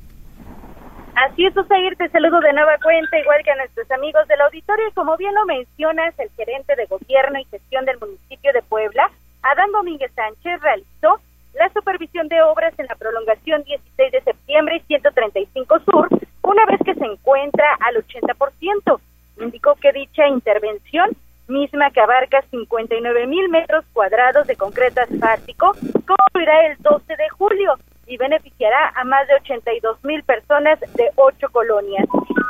Así 1.21 1.45
es, 1.45 1.55
Osair, 1.55 1.95
te 1.97 2.09
saludo 2.09 2.41
de 2.41 2.55
nueva 2.55 2.79
cuenta, 2.83 3.19
igual 3.19 3.43
que 3.45 3.51
a 3.51 3.57
nuestros 3.57 3.91
amigos 3.91 4.27
del 4.27 4.41
auditorio. 4.41 4.89
Y 4.89 4.93
como 4.93 5.19
bien 5.19 5.35
lo 5.35 5.45
mencionas, 5.45 6.19
el 6.19 6.31
gerente 6.31 6.75
de 6.77 6.87
gobierno 6.87 7.39
y 7.39 7.45
gestión 7.45 7.85
del 7.85 7.99
municipio 7.99 8.51
de 8.55 8.63
Puebla, 8.63 9.11
Adán 9.43 9.71
Domínguez 9.71 10.11
Sánchez, 10.15 10.63
realizó 10.63 11.21
la 11.53 11.69
supervisión 11.75 12.27
de 12.29 12.41
obras 12.41 12.73
en 12.79 12.87
la 12.87 12.95
prolongación 12.95 13.63
16 13.65 14.13
de 14.13 14.23
septiembre 14.23 14.77
y 14.77 14.81
135 14.87 15.81
Sur, 15.81 16.09
una 16.41 16.65
vez 16.65 16.81
que 16.87 16.95
se 16.95 17.05
encuentra 17.05 17.67
al 17.81 17.97
80%. 17.97 19.01
Indicó 19.43 19.75
que 19.75 19.93
dicha 19.93 20.27
intervención, 20.27 21.11
misma 21.49 21.91
que 21.91 22.01
abarca 22.01 22.41
59 22.51 23.27
mil 23.27 23.51
metros 23.51 23.85
cuadrados 23.93 24.47
de 24.47 24.57
concreto 24.57 25.03
asfáltico, 25.03 25.73
concluirá 26.07 26.67
el 26.69 26.79
12 26.79 27.15
de 27.15 27.29
julio 27.29 27.75
y 28.11 28.17
beneficiará 28.17 28.93
a 28.97 29.05
más 29.05 29.27
de 29.29 29.37
82 29.37 30.05
mil 30.05 30.25
personas 30.25 30.81
de 30.81 31.11
ocho 31.15 31.49
colonias, 31.53 32.05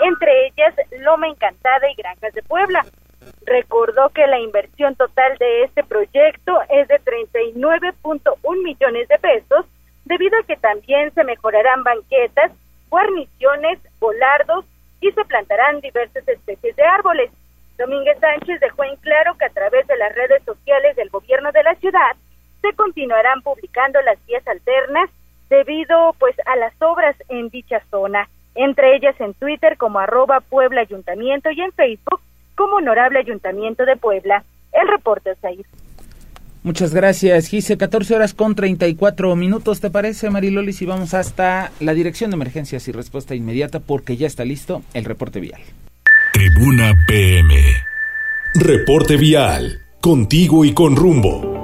entre 0.07 0.47
ellas 0.47 0.75
Loma 1.01 1.29
Encantada 1.29 1.91
y 1.91 1.95
Granjas 1.97 2.33
de 2.33 2.43
Puebla. 2.43 2.83
Recordó 3.45 4.09
que 4.09 4.27
la 4.27 4.39
inversión 4.39 4.97
total 4.97 5.37
de 5.37 5.65
este 5.65 5.85
proyecto 5.85 6.59
es 6.71 6.89
de 6.89 6.99
39.1 7.03 8.63
millones 8.65 9.07
de 9.09 9.19
pesos, 9.19 9.67
debido 10.07 10.39
a 10.39 10.47
que 10.47 10.57
también 10.57 11.13
se 11.13 11.25
mejorarán 11.25 11.85
banquetas, 11.85 12.53
guarniciones, 12.89 13.79
volardos 14.01 14.65
y 15.03 15.13
se 15.13 15.25
plantarán 15.27 15.83
diversas 15.83 16.27
especies 16.27 16.75
de 16.75 16.85
árboles. 16.85 17.31
Domínguez 17.77 18.19
Sánchez 18.19 18.61
dejó 18.61 18.85
en 18.85 18.97
claro 18.97 19.37
que 19.37 19.45
a 19.45 19.51
través 19.51 19.87
de 19.87 19.97
las 19.99 20.15
redes 20.15 20.43
sociales 20.45 20.97
del 20.97 21.11
gobierno 21.11 21.53
de 21.53 21.63
la 21.63 21.75
ciudad 21.75 22.17
se 22.63 22.73
continuarán 22.73 23.43
publicando 23.43 24.01
las 24.01 24.25
vías 24.25 24.47
alternas 24.49 25.11
debido 25.51 26.15
pues 26.19 26.35
a 26.47 26.57
las 26.57 26.73
obras 26.81 27.17
en 27.29 27.49
dicha 27.51 27.83
zona, 27.91 28.29
entre 28.55 28.97
ellas 28.97 29.15
en 29.21 29.35
Twitter 29.35 29.77
como 29.77 29.99
arroba 29.99 30.41
Puebla 30.41 30.81
Ayuntamiento 30.81 31.51
y 31.51 31.61
en 31.61 31.73
Facebook 31.73 32.21
como 32.55 32.77
Honorable 32.77 33.19
Ayuntamiento 33.19 33.85
de 33.85 33.97
Puebla. 33.97 34.45
El 34.73 34.89
reporte, 34.89 35.35
Zair. 35.41 35.67
Muchas 36.63 36.95
gracias, 36.95 37.49
Gise. 37.49 37.79
14 37.79 38.15
horas 38.15 38.35
con 38.35 38.55
34 38.55 39.35
minutos, 39.35 39.81
¿te 39.81 39.91
parece, 39.91 40.29
Mariloli? 40.29 40.73
Si 40.73 40.85
vamos 40.85 41.15
hasta 41.15 41.73
la 41.81 41.95
Dirección 41.95 42.31
de 42.31 42.37
Emergencias 42.37 42.87
y 42.87 42.93
Respuesta 42.93 43.35
Inmediata, 43.35 43.81
porque 43.81 44.17
ya 44.17 44.27
está 44.27 44.45
listo 44.45 44.83
el 44.93 45.07
reporte 45.07 45.41
vial. 45.41 45.61
Tribuna 46.35 46.93
PM. 47.09 47.55
Reporte 48.55 49.17
vial. 49.17 49.81
Contigo 50.01 50.65
y 50.65 50.75
con 50.75 50.97
rumbo. 50.97 51.61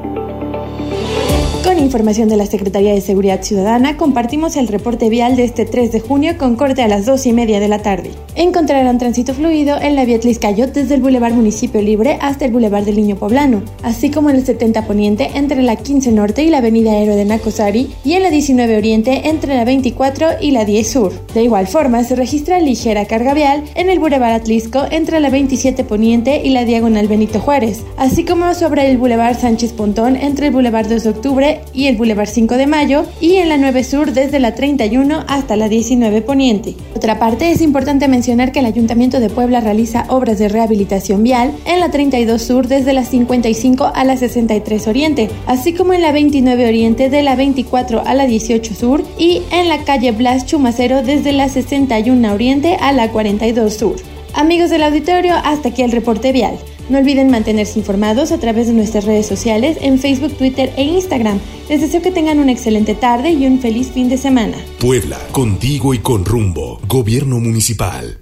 Con 1.77 1.85
información 1.85 2.31
de 2.31 2.39
la 2.39 2.47
Secretaría 2.47 2.95
de 2.95 3.03
Seguridad 3.03 3.43
Ciudadana, 3.43 3.99
compartimos 3.99 4.57
el 4.57 4.67
reporte 4.67 5.11
vial 5.11 5.37
de 5.37 5.45
este 5.45 5.67
3 5.67 5.93
de 5.93 6.01
junio 6.01 6.39
con 6.39 6.57
corte 6.57 6.81
a 6.81 6.89
las 6.89 7.05
2 7.05 7.27
y 7.27 7.35
media 7.35 7.61
de 7.61 7.69
la 7.69 7.81
tarde. 7.81 8.13
Encontrarán 8.35 8.97
tránsito 8.97 9.35
fluido 9.35 9.79
en 9.79 9.95
la 9.95 10.07
vía 10.07 10.19
Tliscayot 10.19 10.73
desde 10.73 10.95
el 10.95 11.03
Boulevard 11.03 11.35
Municipio 11.35 11.83
Libre 11.83 12.17
hasta 12.23 12.47
el 12.47 12.53
Boulevard 12.53 12.87
del 12.87 12.97
Niño 12.97 13.17
Poblano, 13.17 13.63
así 13.83 14.11
como 14.11 14.31
en 14.31 14.37
el 14.37 14.47
70 14.47 14.87
Poniente 14.87 15.33
entre 15.35 15.61
la 15.61 15.77
15 15.77 16.13
Norte 16.13 16.45
y 16.45 16.49
la 16.49 16.59
Avenida 16.59 16.97
Héroe 16.97 17.15
de 17.15 17.27
Nacosari 17.27 17.95
y 18.07 18.15
en 18.15 18.23
la 18.23 18.31
19 18.31 18.75
Oriente 18.75 19.29
entre 19.29 19.55
la 19.55 19.67
24 19.67 20.29
y 20.41 20.53
la 20.53 20.65
10 20.65 20.91
Sur. 20.91 21.13
De 21.35 21.43
igual 21.43 21.67
forma, 21.67 22.05
se 22.05 22.17
registra 22.17 22.59
ligera 22.59 23.05
carga 23.05 23.35
vial 23.35 23.65
en 23.75 23.91
el 23.91 23.99
Boulevard 23.99 24.33
Atlisco 24.33 24.87
entre 24.91 25.21
la 25.21 25.29
27 25.29 25.85
Poniente 25.85 26.41
y 26.43 26.51
la 26.51 26.65
Diagonal 26.65 27.07
Benito 27.07 27.39
Juárez, 27.39 27.85
así 27.99 28.25
como 28.25 28.55
sobre 28.55 28.91
el 28.91 28.97
Boulevard 28.97 29.39
Sánchez 29.39 29.75
Pontón 29.75 30.17
entre 30.17 30.47
el 30.47 30.55
Boulevard 30.55 30.89
2 30.89 31.05
de 31.05 31.11
Octubre 31.11 31.61
y 31.77 31.87
el 31.87 31.97
Boulevard 31.97 32.29
5 32.29 32.57
de 32.57 32.67
Mayo 32.67 33.05
y 33.21 33.37
en 33.37 33.51
la 33.51 33.59
9 33.59 33.85
Sur 33.85 34.13
desde 34.13 34.41
la 34.41 34.55
31 34.55 35.25
hasta 35.29 35.55
la 35.57 35.69
19 35.69 36.23
Poniente. 36.23 36.75
otra 36.95 37.19
parte, 37.19 37.53
es 37.53 37.61
importante 37.61 38.09
mencionar 38.09 38.51
que 38.51 38.61
el 38.61 38.67
Ayuntamiento 38.67 39.21
de 39.21 39.29
Puebla 39.29 39.61
realiza 39.61 40.07
obras 40.09 40.39
de 40.39 40.49
rehabilitación 40.49 41.23
vial 41.23 41.53
en 41.67 41.79
la 41.79 41.91
32 41.91 42.43
Sur 42.43 42.67
desde 42.67 42.95
la 42.95 43.05
55 43.05 43.93
a 43.95 44.05
la 44.05 44.17
63 44.17 44.89
Oriente, 44.89 45.29
así 45.47 45.75
como 45.75 45.93
en 45.93 46.03
la 46.03 46.13
29 46.13 46.67
Oriente 46.67 47.11
de 47.11 47.23
la 47.23 47.37
24 47.37 48.03
a 48.05 48.15
la 48.15 48.27
18 48.27 48.75
Sur 48.75 49.05
y 49.19 49.43
en 49.53 49.69
la 49.69 49.85
calle 49.85 50.13
Blas 50.13 50.47
Chumacero 50.47 51.03
desde 51.03 51.33
la 51.33 51.49
61 51.49 52.33
Oriente 52.33 52.77
a 52.81 52.93
la 52.93 53.11
42 53.11 53.75
Sur. 53.75 53.97
Amigos 54.35 54.71
del 54.71 54.83
auditorio, 54.83 55.35
hasta 55.45 55.69
aquí 55.69 55.83
el 55.83 55.93
reporte 55.93 56.33
vial. 56.33 56.59
No 56.89 56.99
olviden 56.99 57.33
mantenerse 57.33 57.81
informados 57.81 58.31
a 58.31 58.39
través 58.39 58.69
de 58.69 58.73
nuestras 58.73 59.07
redes 59.07 59.27
sociales 59.27 59.77
en 59.83 59.99
Facebook, 59.99 60.37
Twitter 60.39 60.71
e 60.77 60.85
Instagram. 60.85 61.41
Les 61.69 61.81
deseo 61.81 62.01
que 62.01 62.13
tengan 62.13 62.39
una 62.39 62.53
excelente 62.53 62.95
tarde 62.95 63.33
y 63.33 63.45
un 63.45 63.59
feliz 63.59 63.91
fin 63.91 64.09
de 64.09 64.17
semana. 64.17 64.57
Puebla, 64.81 65.17
contigo 65.33 65.95
y 65.95 65.99
con 65.99 66.25
rumbo. 66.25 66.79
Gobierno 66.87 67.41
Municipal. 67.41 68.19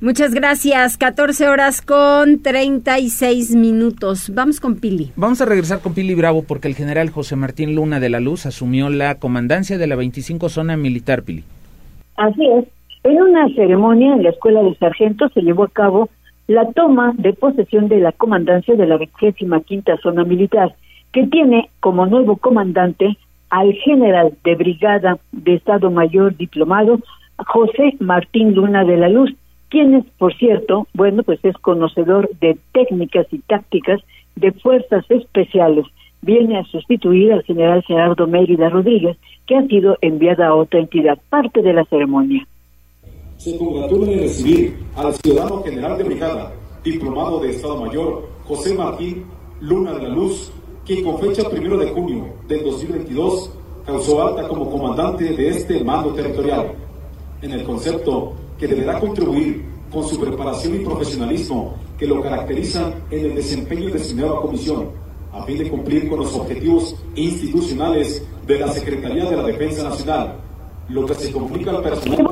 Muchas 0.00 0.32
gracias. 0.32 0.96
14 0.96 1.46
horas 1.48 1.82
con 1.82 2.42
36 2.42 3.54
minutos. 3.54 4.32
Vamos 4.34 4.60
con 4.60 4.76
Pili. 4.76 5.12
Vamos 5.16 5.42
a 5.42 5.44
regresar 5.44 5.80
con 5.80 5.92
Pili 5.92 6.14
Bravo 6.14 6.42
porque 6.42 6.68
el 6.68 6.74
general 6.74 7.10
José 7.10 7.36
Martín 7.36 7.74
Luna 7.74 8.00
de 8.00 8.08
la 8.08 8.20
Luz 8.20 8.46
asumió 8.46 8.88
la 8.88 9.16
comandancia 9.16 9.76
de 9.76 9.86
la 9.86 9.96
25 9.96 10.48
Zona 10.48 10.78
Militar, 10.78 11.22
Pili. 11.22 11.44
Así 12.16 12.46
es. 12.46 12.64
En 13.02 13.20
una 13.20 13.46
ceremonia 13.54 14.14
en 14.14 14.22
la 14.22 14.30
Escuela 14.30 14.62
de 14.62 14.74
Sargentos 14.76 15.30
se 15.34 15.42
llevó 15.42 15.64
a 15.64 15.68
cabo 15.68 16.08
la 16.46 16.70
toma 16.72 17.12
de 17.16 17.32
posesión 17.32 17.88
de 17.88 18.00
la 18.00 18.12
comandancia 18.12 18.74
de 18.74 18.86
la 18.86 18.98
25 18.98 19.60
quinta 19.62 19.96
zona 19.98 20.24
militar, 20.24 20.74
que 21.12 21.26
tiene 21.26 21.70
como 21.80 22.06
nuevo 22.06 22.36
comandante 22.36 23.16
al 23.50 23.72
general 23.72 24.34
de 24.44 24.54
brigada 24.54 25.18
de 25.32 25.54
Estado 25.54 25.90
Mayor 25.90 26.36
diplomado 26.36 27.00
José 27.38 27.96
Martín 28.00 28.54
Luna 28.54 28.84
de 28.84 28.96
la 28.96 29.08
Luz, 29.08 29.32
quien 29.70 29.94
es, 29.94 30.04
por 30.18 30.34
cierto, 30.34 30.86
bueno, 30.92 31.22
pues 31.22 31.40
es 31.44 31.56
conocedor 31.58 32.30
de 32.40 32.58
técnicas 32.72 33.26
y 33.32 33.38
tácticas 33.38 34.00
de 34.36 34.52
fuerzas 34.52 35.04
especiales. 35.08 35.86
Viene 36.22 36.58
a 36.58 36.64
sustituir 36.64 37.32
al 37.32 37.42
general 37.42 37.82
Gerardo 37.82 38.26
Mérida 38.26 38.68
Rodríguez, 38.68 39.16
que 39.46 39.56
ha 39.56 39.66
sido 39.66 39.98
enviada 40.00 40.48
a 40.48 40.54
otra 40.54 40.80
entidad, 40.80 41.18
parte 41.28 41.62
de 41.62 41.72
la 41.72 41.84
ceremonia 41.84 42.46
se 43.44 43.58
congratula 43.58 44.06
de 44.06 44.20
recibir 44.20 44.74
al 44.96 45.14
ciudadano 45.16 45.62
general 45.62 45.98
de 45.98 46.04
brigada, 46.04 46.54
diplomado 46.82 47.40
de 47.40 47.50
Estado 47.50 47.76
Mayor, 47.76 48.26
José 48.46 48.72
Martín 48.72 49.26
Luna 49.60 49.92
de 49.92 50.04
la 50.04 50.08
Luz, 50.08 50.50
quien 50.86 51.04
con 51.04 51.18
fecha 51.18 51.50
primero 51.50 51.76
de 51.76 51.90
junio 51.90 52.24
del 52.48 52.64
2022 52.64 53.50
causó 53.84 54.26
alta 54.26 54.48
como 54.48 54.70
comandante 54.70 55.24
de 55.24 55.48
este 55.50 55.84
mando 55.84 56.14
territorial, 56.14 56.72
en 57.42 57.52
el 57.52 57.64
concepto 57.64 58.32
que 58.58 58.66
deberá 58.66 58.98
contribuir 58.98 59.62
con 59.92 60.08
su 60.08 60.18
preparación 60.18 60.76
y 60.76 60.78
profesionalismo 60.78 61.74
que 61.98 62.06
lo 62.06 62.22
caracterizan 62.22 62.94
en 63.10 63.26
el 63.26 63.34
desempeño 63.34 63.90
de 63.90 63.98
su 63.98 64.16
nueva 64.16 64.40
comisión, 64.40 64.88
a 65.34 65.44
fin 65.44 65.58
de 65.58 65.68
cumplir 65.68 66.08
con 66.08 66.20
los 66.20 66.34
objetivos 66.34 66.96
institucionales 67.14 68.26
de 68.46 68.58
la 68.58 68.68
Secretaría 68.68 69.26
de 69.26 69.36
la 69.36 69.42
Defensa 69.42 69.82
Nacional, 69.82 70.36
lo 70.88 71.04
que 71.04 71.14
se 71.14 71.30
complica 71.30 71.72
al 71.72 71.82
personal. 71.82 72.26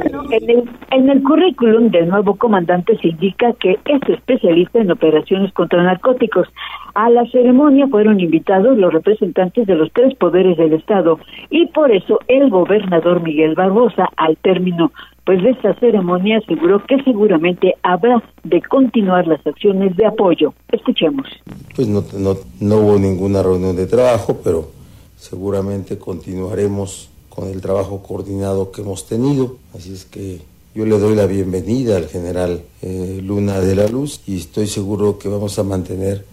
En 0.92 1.08
el 1.08 1.22
currículum 1.22 1.90
del 1.90 2.08
nuevo 2.08 2.36
comandante 2.36 2.98
se 2.98 3.08
indica 3.08 3.54
que 3.54 3.78
es 3.86 4.08
especialista 4.08 4.78
en 4.78 4.90
operaciones 4.90 5.50
contra 5.54 5.82
narcóticos. 5.82 6.48
A 6.94 7.08
la 7.08 7.24
ceremonia 7.30 7.88
fueron 7.88 8.20
invitados 8.20 8.76
los 8.76 8.92
representantes 8.92 9.66
de 9.66 9.74
los 9.74 9.90
tres 9.92 10.14
poderes 10.16 10.58
del 10.58 10.74
Estado 10.74 11.18
y 11.48 11.66
por 11.68 11.90
eso 11.90 12.18
el 12.28 12.50
gobernador 12.50 13.22
Miguel 13.22 13.54
Barbosa, 13.54 14.10
al 14.16 14.36
término 14.36 14.92
pues 15.24 15.42
de 15.42 15.50
esta 15.50 15.72
ceremonia, 15.74 16.38
aseguró 16.38 16.84
que 16.84 17.02
seguramente 17.04 17.74
habrá 17.82 18.22
de 18.42 18.60
continuar 18.60 19.26
las 19.26 19.46
acciones 19.46 19.96
de 19.96 20.04
apoyo. 20.04 20.52
Escuchemos. 20.70 21.26
Pues 21.74 21.88
no, 21.88 22.04
no, 22.18 22.36
no 22.60 22.76
hubo 22.76 22.98
ninguna 22.98 23.42
reunión 23.42 23.76
de 23.76 23.86
trabajo, 23.86 24.40
pero 24.44 24.68
seguramente 25.16 25.96
continuaremos 25.96 27.08
con 27.30 27.48
el 27.48 27.62
trabajo 27.62 28.02
coordinado 28.02 28.72
que 28.72 28.82
hemos 28.82 29.06
tenido. 29.06 29.56
Así 29.74 29.92
es 29.92 30.04
que 30.04 30.51
yo 30.74 30.86
le 30.86 30.98
doy 30.98 31.14
la 31.14 31.26
bienvenida 31.26 31.96
al 31.96 32.06
general 32.06 32.62
eh, 32.80 33.20
Luna 33.22 33.60
de 33.60 33.76
la 33.76 33.88
Luz 33.88 34.22
y 34.26 34.36
estoy 34.36 34.66
seguro 34.66 35.18
que 35.18 35.28
vamos 35.28 35.58
a 35.58 35.64
mantener 35.64 36.24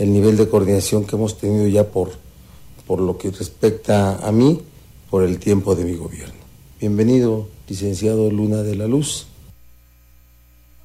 el 0.00 0.12
nivel 0.12 0.36
de 0.36 0.48
coordinación 0.48 1.06
que 1.06 1.14
hemos 1.14 1.38
tenido 1.38 1.68
ya 1.68 1.84
por, 1.84 2.08
por 2.88 3.00
lo 3.00 3.16
que 3.16 3.30
respecta 3.30 4.26
a 4.26 4.32
mí, 4.32 4.60
por 5.10 5.22
el 5.22 5.38
tiempo 5.38 5.76
de 5.76 5.84
mi 5.84 5.94
gobierno. 5.94 6.34
Bienvenido, 6.80 7.46
licenciado 7.68 8.30
Luna 8.32 8.62
de 8.62 8.74
la 8.74 8.88
Luz. 8.88 9.28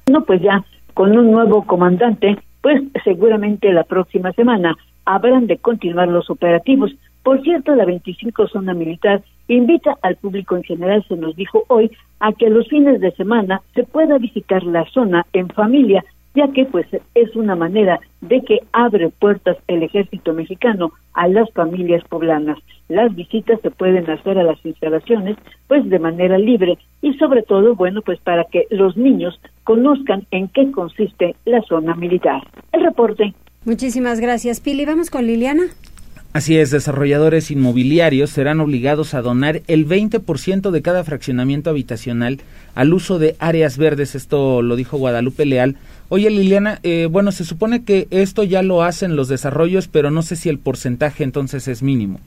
No, 0.08 0.24
pues 0.24 0.40
ya, 0.40 0.64
con 0.94 1.16
un 1.18 1.32
nuevo 1.32 1.66
comandante, 1.66 2.38
pues 2.62 2.80
seguramente 3.02 3.72
la 3.72 3.82
próxima 3.82 4.30
semana 4.32 4.76
habrán 5.04 5.48
de 5.48 5.58
continuar 5.58 6.06
los 6.06 6.30
operativos. 6.30 6.92
Por 7.24 7.42
cierto, 7.42 7.74
la 7.74 7.84
25 7.84 8.46
Zona 8.46 8.72
Militar 8.72 9.24
invita 9.54 9.96
al 10.02 10.16
público 10.16 10.56
en 10.56 10.62
general, 10.62 11.04
se 11.08 11.16
nos 11.16 11.36
dijo 11.36 11.64
hoy, 11.68 11.90
a 12.20 12.32
que 12.32 12.50
los 12.50 12.68
fines 12.68 13.00
de 13.00 13.10
semana 13.12 13.62
se 13.74 13.84
pueda 13.84 14.18
visitar 14.18 14.62
la 14.62 14.84
zona 14.90 15.26
en 15.32 15.48
familia, 15.48 16.04
ya 16.34 16.48
que 16.52 16.64
pues 16.64 16.86
es 17.14 17.34
una 17.34 17.56
manera 17.56 18.00
de 18.20 18.42
que 18.42 18.60
abre 18.72 19.08
puertas 19.08 19.56
el 19.66 19.82
ejército 19.82 20.32
mexicano 20.32 20.92
a 21.14 21.26
las 21.26 21.50
familias 21.52 22.04
poblanas. 22.08 22.58
Las 22.88 23.14
visitas 23.14 23.60
se 23.62 23.70
pueden 23.70 24.08
hacer 24.08 24.38
a 24.38 24.44
las 24.44 24.64
instalaciones 24.64 25.36
pues 25.66 25.88
de 25.88 25.98
manera 25.98 26.38
libre 26.38 26.78
y 27.02 27.14
sobre 27.14 27.42
todo, 27.42 27.74
bueno, 27.74 28.02
pues 28.02 28.20
para 28.20 28.44
que 28.44 28.66
los 28.70 28.96
niños 28.96 29.40
conozcan 29.64 30.26
en 30.30 30.48
qué 30.48 30.70
consiste 30.70 31.34
la 31.44 31.62
zona 31.62 31.94
militar. 31.94 32.42
El 32.72 32.82
reporte. 32.84 33.34
Muchísimas 33.64 34.20
gracias, 34.20 34.60
Pili. 34.60 34.84
Vamos 34.86 35.10
con 35.10 35.26
Liliana. 35.26 35.64
Así 36.32 36.56
es, 36.56 36.70
desarrolladores 36.70 37.50
inmobiliarios 37.50 38.30
serán 38.30 38.60
obligados 38.60 39.14
a 39.14 39.20
donar 39.20 39.62
el 39.66 39.88
20% 39.88 40.70
de 40.70 40.80
cada 40.80 41.02
fraccionamiento 41.02 41.70
habitacional 41.70 42.38
al 42.76 42.94
uso 42.94 43.18
de 43.18 43.34
áreas 43.40 43.78
verdes. 43.78 44.14
Esto 44.14 44.62
lo 44.62 44.76
dijo 44.76 44.96
Guadalupe 44.96 45.44
Leal. 45.44 45.74
Oye, 46.08 46.30
Liliana, 46.30 46.78
eh, 46.84 47.08
bueno, 47.10 47.32
se 47.32 47.44
supone 47.44 47.84
que 47.84 48.06
esto 48.12 48.44
ya 48.44 48.62
lo 48.62 48.84
hacen 48.84 49.16
los 49.16 49.28
desarrollos, 49.28 49.88
pero 49.88 50.12
no 50.12 50.22
sé 50.22 50.36
si 50.36 50.48
el 50.48 50.60
porcentaje 50.60 51.24
entonces 51.24 51.66
es 51.66 51.82
mínimo. 51.82 52.20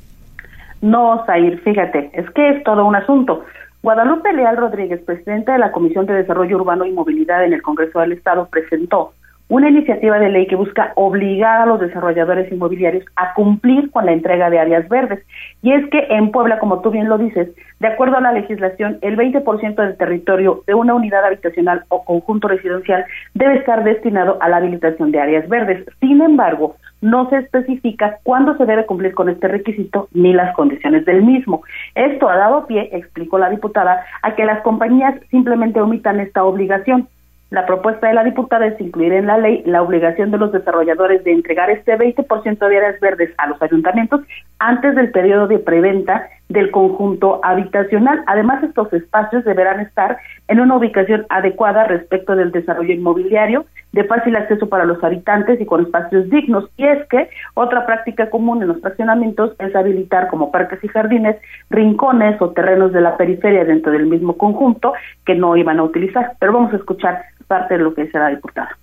No, 0.82 1.24
Zair, 1.26 1.62
fíjate, 1.62 2.12
es 2.14 2.30
que 2.32 2.50
es 2.50 2.64
todo 2.66 2.86
un 2.86 2.98
asunto. 2.98 3.46
Guadalupe 3.84 4.34
Leal 4.34 4.58
Rodríguez, 4.58 5.02
presidenta 5.06 5.54
de 5.54 5.60
la 5.60 5.72
Comisión 5.72 6.06
de 6.08 6.14
Desarrollo 6.14 6.58
Urbano 6.58 6.86
y 6.86 6.92
Movilidad 6.92 7.46
en 7.46 7.54
el 7.54 7.62
Congreso 7.62 8.02
del 8.02 8.12
Estado, 8.12 8.50
presentó 8.52 9.14
una 9.54 9.70
iniciativa 9.70 10.18
de 10.18 10.30
ley 10.30 10.48
que 10.48 10.56
busca 10.56 10.94
obligar 10.96 11.62
a 11.62 11.66
los 11.68 11.80
desarrolladores 11.80 12.52
inmobiliarios 12.52 13.06
a 13.16 13.36
cumplir 13.36 13.92
con 13.92 14.08
la 14.08 14.12
entrega 14.12 14.50
de 14.50 14.58
áreas 14.58 14.90
verdes. 14.90 15.24
Y 15.62 15.72
es 15.72 15.88
que 15.92 16.08
en 16.10 16.32
Puebla, 16.32 16.58
como 16.58 16.82
tú 16.82 16.90
bien 16.90 17.08
lo 17.08 17.20
dices, 17.20 17.50
de 17.80 17.88
acuerdo 17.88 18.18
a 18.18 18.22
la 18.22 18.32
legislación, 18.32 18.98
el 19.02 19.16
20% 19.16 19.76
del 19.76 19.96
territorio 19.96 20.64
de 20.66 20.74
una 20.74 20.96
unidad 20.96 21.24
habitacional 21.24 21.84
o 21.90 22.04
conjunto 22.04 22.48
residencial 22.48 23.06
debe 23.36 23.58
estar 23.58 23.84
destinado 23.84 24.40
a 24.42 24.50
la 24.50 24.58
habilitación 24.58 25.12
de 25.12 25.20
áreas 25.20 25.48
verdes. 25.48 25.86
Sin 26.00 26.20
embargo, 26.24 26.76
no 27.02 27.30
se 27.30 27.38
especifica 27.38 28.18
cuándo 28.24 28.58
se 28.58 28.66
debe 28.66 28.88
cumplir 28.88 29.14
con 29.14 29.30
este 29.30 29.48
requisito 29.48 30.08
ni 30.14 30.34
las 30.34 30.56
condiciones 30.56 31.06
del 31.06 31.22
mismo. 31.22 31.62
Esto 31.94 32.28
ha 32.28 32.38
dado 32.38 32.66
pie, 32.66 32.90
explicó 32.92 33.38
la 33.38 33.52
diputada, 33.52 34.04
a 34.24 34.34
que 34.34 34.46
las 34.46 34.64
compañías 34.64 35.14
simplemente 35.30 35.80
omitan 35.80 36.20
esta 36.22 36.44
obligación 36.44 37.08
La 37.54 37.68
propuesta 37.68 38.08
de 38.08 38.16
la 38.16 38.24
diputada 38.24 38.66
es 38.66 38.82
incluir 38.82 39.14
en 39.14 39.28
la 39.28 39.38
ley 39.38 39.62
la 39.68 39.84
obligación 39.84 40.32
de 40.32 40.40
los 40.40 40.52
desarrolladores 40.52 41.24
de 41.24 41.34
entregar 41.34 41.70
este 41.70 41.96
20% 41.96 42.58
de 42.68 42.78
áreas 42.78 43.00
verdes 43.00 43.32
a 43.38 43.46
los 43.46 43.62
ayuntamientos 43.62 44.22
antes 44.64 44.96
del 44.96 45.12
periodo 45.12 45.48
de 45.48 45.60
preventa 45.60 46.30
del 46.48 46.72
conjunto 46.72 47.42
habitacional. 47.44 48.24
Además, 48.28 48.64
estos 48.64 48.94
espacios 48.94 49.44
deberán 49.44 49.82
estar 49.82 50.18
en 50.48 50.62
una 50.62 50.78
ubicación 50.78 51.26
adecuada 51.30 51.84
respecto 51.84 52.36
del 52.36 52.52
desarrollo 52.52 52.94
inmobiliario, 52.94 53.66
de 53.92 54.06
fácil 54.06 54.36
acceso 54.38 54.70
para 54.70 54.86
los 54.86 55.04
habitantes 55.04 55.60
y 55.60 55.66
con 55.66 55.82
espacios 55.82 56.30
dignos. 56.30 56.70
Y 56.78 56.86
es 56.86 57.06
que 57.10 57.30
otra 57.56 57.86
práctica 57.86 58.30
común 58.30 58.62
en 58.62 58.70
los 58.70 58.80
fraccionamientos 58.80 59.54
es 59.60 59.76
habilitar 59.76 60.30
como 60.30 60.50
parques 60.50 60.82
y 60.82 60.88
jardines 60.88 61.36
rincones 61.70 62.42
o 62.42 62.52
terrenos 62.52 62.94
de 62.94 63.02
la 63.02 63.18
periferia 63.18 63.66
dentro 63.66 63.92
del 63.92 64.06
mismo 64.06 64.38
conjunto 64.38 64.94
que 65.26 65.36
no 65.36 65.58
iban 65.58 65.80
a 65.80 65.84
utilizar. 65.84 66.34
Pero 66.40 66.54
vamos 66.54 66.72
a 66.72 66.78
escuchar 66.78 67.22
parte 67.48 67.78
de 67.78 67.84
lo 67.84 67.94
que 67.94 68.10
la 68.14 68.30
diputada 68.30 68.78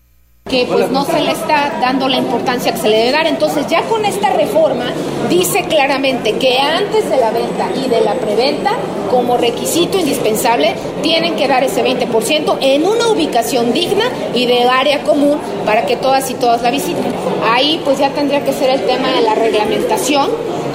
que 0.51 0.67
pues 0.67 0.91
no 0.91 1.05
se 1.05 1.21
le 1.21 1.31
está 1.31 1.79
dando 1.81 2.09
la 2.09 2.17
importancia 2.17 2.73
que 2.73 2.79
se 2.79 2.89
le 2.89 2.99
debe 2.99 3.13
dar. 3.13 3.27
Entonces 3.27 3.67
ya 3.69 3.83
con 3.83 4.05
esta 4.05 4.31
reforma 4.31 4.93
dice 5.29 5.65
claramente 5.65 6.33
que 6.35 6.59
antes 6.59 7.09
de 7.09 7.17
la 7.17 7.31
venta 7.31 7.69
y 7.75 7.89
de 7.89 8.01
la 8.01 8.15
preventa, 8.15 8.73
como 9.11 9.37
requisito 9.37 9.99
indispensable, 9.99 10.75
tienen 11.03 11.37
que 11.37 11.47
dar 11.47 11.63
ese 11.63 11.85
20% 11.85 12.59
en 12.61 12.87
una 12.87 13.09
ubicación 13.09 13.73
digna 13.73 14.05
y 14.35 14.47
de 14.47 14.65
área 14.65 15.03
común 15.05 15.39
para 15.65 15.87
que 15.87 15.97
todas 15.97 16.31
y 16.31 16.35
todas 16.35 16.63
la 16.63 16.71
visiten. 16.71 17.05
Ahí 17.53 17.81
pues 17.85 17.99
ya 17.99 18.11
tendría 18.11 18.45
que 18.45 18.53
ser 18.53 18.71
el 18.71 18.81
tema 18.83 19.13
de 19.13 19.21
la 19.23 19.35
reglamentación 19.35 20.31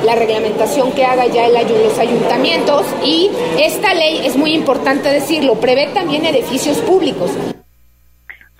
la 0.05 0.13
reglamentación 0.13 0.91
que 0.91 1.03
haga 1.03 1.25
ya 1.25 1.47
el, 1.47 1.53
los 1.53 1.97
ayuntamientos 1.97 2.85
y 3.03 3.31
esta 3.59 3.95
ley, 3.95 4.21
es 4.23 4.35
muy 4.35 4.53
importante 4.53 5.09
decirlo, 5.09 5.55
prevé 5.55 5.87
también 5.87 6.25
edificios 6.25 6.77
públicos. 6.77 7.31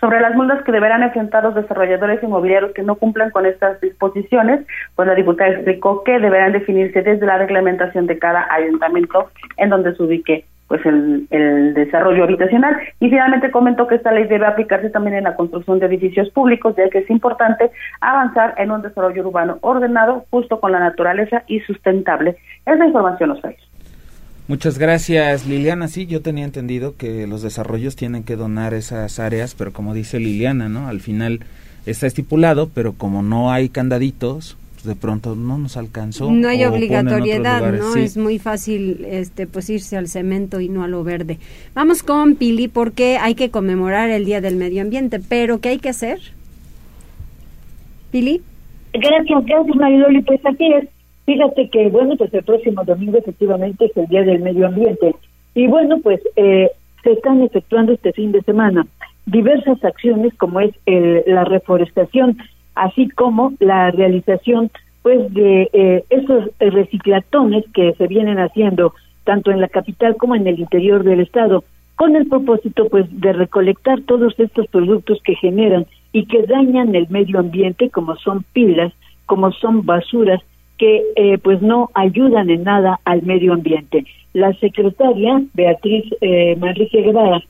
Sobre 0.06 0.22
las 0.22 0.36
multas 0.36 0.62
que 0.64 0.72
deberán 0.72 1.02
enfrentar 1.02 1.44
los 1.44 1.56
desarrolladores 1.56 2.22
inmobiliarios 2.22 2.74
que 2.74 2.84
no 2.84 2.94
cumplan 2.94 3.32
con 3.32 3.48
estas 3.48 3.82
disposiciones, 3.82 4.64
pues 4.94 5.08
la 5.08 5.16
diputada 5.16 5.50
explicó 5.50 6.04
que 6.04 6.20
deberán 6.20 6.52
definirse 6.52 7.02
desde 7.02 7.26
la 7.26 7.40
reglamentación 7.40 8.06
de 8.06 8.20
cada 8.20 8.46
ayuntamiento 8.54 9.32
en 9.58 9.70
donde 9.72 9.96
se 9.96 10.04
ubique 10.04 10.46
pues 10.68 10.86
el, 10.86 11.74
desarrollo 11.74 12.24
habitacional 12.26 12.78
y 13.00 13.10
finalmente 13.10 13.50
comentó 13.50 13.88
que 13.88 13.96
esta 13.96 14.12
ley 14.12 14.26
debe 14.28 14.46
aplicarse 14.46 14.92
también 14.92 15.16
en 15.16 15.24
la 15.24 15.36
construcción 15.36 15.80
de 15.80 15.88
edificios 15.88 16.30
públicos 16.30 16.76
ya 16.78 16.88
que 16.92 17.00
es 17.00 17.10
importante 17.10 17.72
avanzar 18.00 18.54
en 18.58 18.70
un 18.70 18.84
desarrollo 18.84 19.28
urbano 19.28 19.58
ordenado 19.62 20.26
justo 20.30 20.60
con 20.60 20.72
la 20.72 20.80
naturaleza 20.80 21.42
y 21.48 21.62
sustentable. 21.62 22.38
Esa 22.68 22.86
información 22.86 23.30
nos 23.30 23.42
trae. 23.42 23.58
Muchas 24.48 24.78
gracias, 24.78 25.48
Liliana. 25.48 25.88
Sí, 25.88 26.06
yo 26.06 26.22
tenía 26.22 26.46
entendido 26.46 26.96
que 26.96 27.26
los 27.26 27.42
desarrollos 27.42 27.96
tienen 27.96 28.24
que 28.24 28.36
donar 28.36 28.76
esas 28.76 29.20
áreas, 29.20 29.56
pero 29.56 29.74
como 29.74 29.96
dice 29.96 30.20
Liliana, 30.20 30.70
¿no? 30.70 30.88
Al 30.88 31.02
final 31.02 31.40
está 31.88 32.06
estipulado, 32.06 32.70
pero 32.74 32.94
como 32.94 33.24
no 33.24 33.52
hay 33.52 33.70
candaditos, 33.70 34.56
pues 34.76 34.86
de 34.86 34.96
pronto 34.96 35.36
no 35.36 35.58
nos 35.58 35.78
alcanzó. 35.78 36.30
No 36.32 36.48
hay 36.48 36.64
obligatoriedad, 36.64 37.74
¿no? 37.74 37.96
Es 37.96 38.18
muy 38.18 38.38
fácil 38.38 39.04
este 39.10 39.48
pues 39.48 39.68
irse 39.72 39.98
al 39.98 40.08
cemento 40.08 40.62
y 40.62 40.70
no 40.70 40.84
a 40.84 40.88
lo 40.88 41.04
verde. 41.04 41.40
Vamos 41.74 42.04
con 42.04 42.36
Pili 42.36 42.68
porque 42.68 43.18
hay 43.18 43.34
que 43.34 43.50
conmemorar 43.50 44.12
el 44.12 44.26
Día 44.26 44.42
del 44.42 44.58
Medio 44.58 44.84
Ambiente, 44.84 45.20
pero 45.20 45.60
¿qué 45.60 45.70
hay 45.70 45.80
que 45.80 45.90
hacer? 45.90 46.20
Pili. 48.12 48.44
Gracias, 48.94 49.44
gracias 49.46 49.76
Mariloli. 49.76 50.22
Pues 50.22 50.40
aquí 50.46 50.72
es 50.72 50.88
Fíjate 51.26 51.70
que, 51.70 51.90
bueno, 51.90 52.16
pues 52.18 52.34
el 52.34 52.44
próximo 52.44 52.84
domingo 52.84 53.18
efectivamente 53.18 53.86
es 53.86 53.98
el 53.98 54.08
Día 54.08 54.24
del 54.24 54.42
Medio 54.42 54.68
Ambiente. 54.68 55.16
Y 55.56 55.68
bueno, 55.68 56.00
pues 56.02 56.22
eh, 56.36 56.70
se 57.04 57.12
están 57.14 57.42
efectuando 57.42 57.94
este 57.94 58.14
fin 58.14 58.32
de 58.32 58.42
semana 58.42 58.86
diversas 59.26 59.84
acciones 59.84 60.34
como 60.36 60.60
es 60.60 60.74
el, 60.86 61.24
la 61.26 61.44
reforestación, 61.44 62.38
así 62.76 63.10
como 63.10 63.54
la 63.60 63.92
realización 63.92 64.70
pues 65.02 65.34
de 65.34 65.70
eh, 65.74 66.04
esos 66.10 66.50
reciclatones 66.60 67.64
que 67.74 67.94
se 67.94 68.08
vienen 68.08 68.40
haciendo 68.40 68.94
tanto 69.24 69.52
en 69.52 69.62
la 69.62 69.68
capital 69.68 70.16
como 70.18 70.36
en 70.36 70.48
el 70.48 70.60
interior 70.60 71.04
del 71.04 71.20
estado 71.20 71.64
con 71.96 72.16
el 72.16 72.28
propósito 72.28 72.88
pues 72.90 73.06
de 73.10 73.34
recolectar 73.34 74.02
todos 74.02 74.34
estos 74.40 74.68
productos 74.68 75.20
que 75.24 75.36
generan 75.36 75.86
y 76.12 76.26
que 76.26 76.46
dañan 76.46 76.94
el 76.96 77.08
medio 77.10 77.40
ambiente 77.40 77.90
como 77.90 78.16
son 78.18 78.44
pilas, 78.54 78.94
como 79.26 79.52
son 79.52 79.86
basuras 79.86 80.42
que 80.78 81.04
eh, 81.16 81.38
pues 81.38 81.62
no 81.62 81.90
ayudan 81.94 82.50
en 82.50 82.64
nada 82.64 83.00
al 83.06 83.24
medio 83.24 83.54
ambiente. 83.54 84.06
La 84.34 84.54
secretaria 84.54 85.42
Beatriz 85.54 86.06
eh, 86.22 86.56
Manrique 86.58 87.02
Guevara 87.02 87.42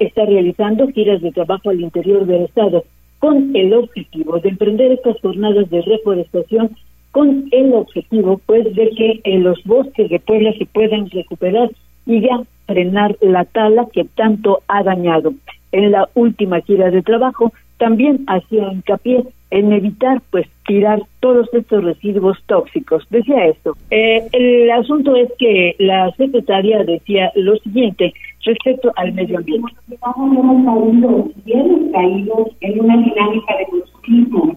está 0.00 0.24
realizando 0.24 0.88
giras 0.88 1.20
de 1.20 1.30
trabajo 1.30 1.70
al 1.70 1.80
interior 1.80 2.26
del 2.26 2.44
estado 2.44 2.84
con 3.18 3.54
el 3.54 3.74
objetivo 3.74 4.38
de 4.38 4.48
emprender 4.48 4.92
estas 4.92 5.20
jornadas 5.20 5.68
de 5.70 5.82
reforestación 5.82 6.76
con 7.10 7.48
el 7.50 7.74
objetivo 7.74 8.40
pues 8.46 8.64
de 8.74 8.90
que 8.90 9.20
en 9.24 9.42
los 9.42 9.62
bosques 9.64 10.08
de 10.08 10.20
Puebla 10.20 10.52
se 10.58 10.66
puedan 10.66 11.10
recuperar 11.10 11.70
y 12.06 12.20
ya 12.20 12.40
frenar 12.66 13.16
la 13.20 13.44
tala 13.44 13.86
que 13.92 14.04
tanto 14.04 14.60
ha 14.68 14.82
dañado. 14.82 15.34
En 15.72 15.90
la 15.90 16.08
última 16.14 16.60
gira 16.62 16.90
de 16.90 17.02
trabajo 17.02 17.52
también 17.78 18.24
hacía 18.26 18.72
hincapié 18.72 19.24
en 19.50 19.72
evitar 19.72 20.20
pues 20.30 20.46
tirar 20.66 21.00
todos 21.20 21.48
estos 21.54 21.82
residuos 21.82 22.38
tóxicos. 22.46 23.06
Decía 23.10 23.46
esto. 23.46 23.76
Eh, 23.90 24.28
el 24.32 24.70
asunto 24.70 25.16
es 25.16 25.30
que 25.38 25.74
la 25.78 26.10
secretaria 26.16 26.84
decía 26.84 27.32
lo 27.34 27.56
siguiente 27.56 28.12
respecto 28.44 28.92
al 28.96 29.12
medio 29.14 29.38
ambiente. 29.38 29.72
Estamos 29.90 31.30
bien 31.44 31.90
caídos 31.92 32.48
en 32.60 32.80
una 32.80 32.96
dinámica 32.98 33.56
de 33.56 33.66
consumismo 33.66 34.56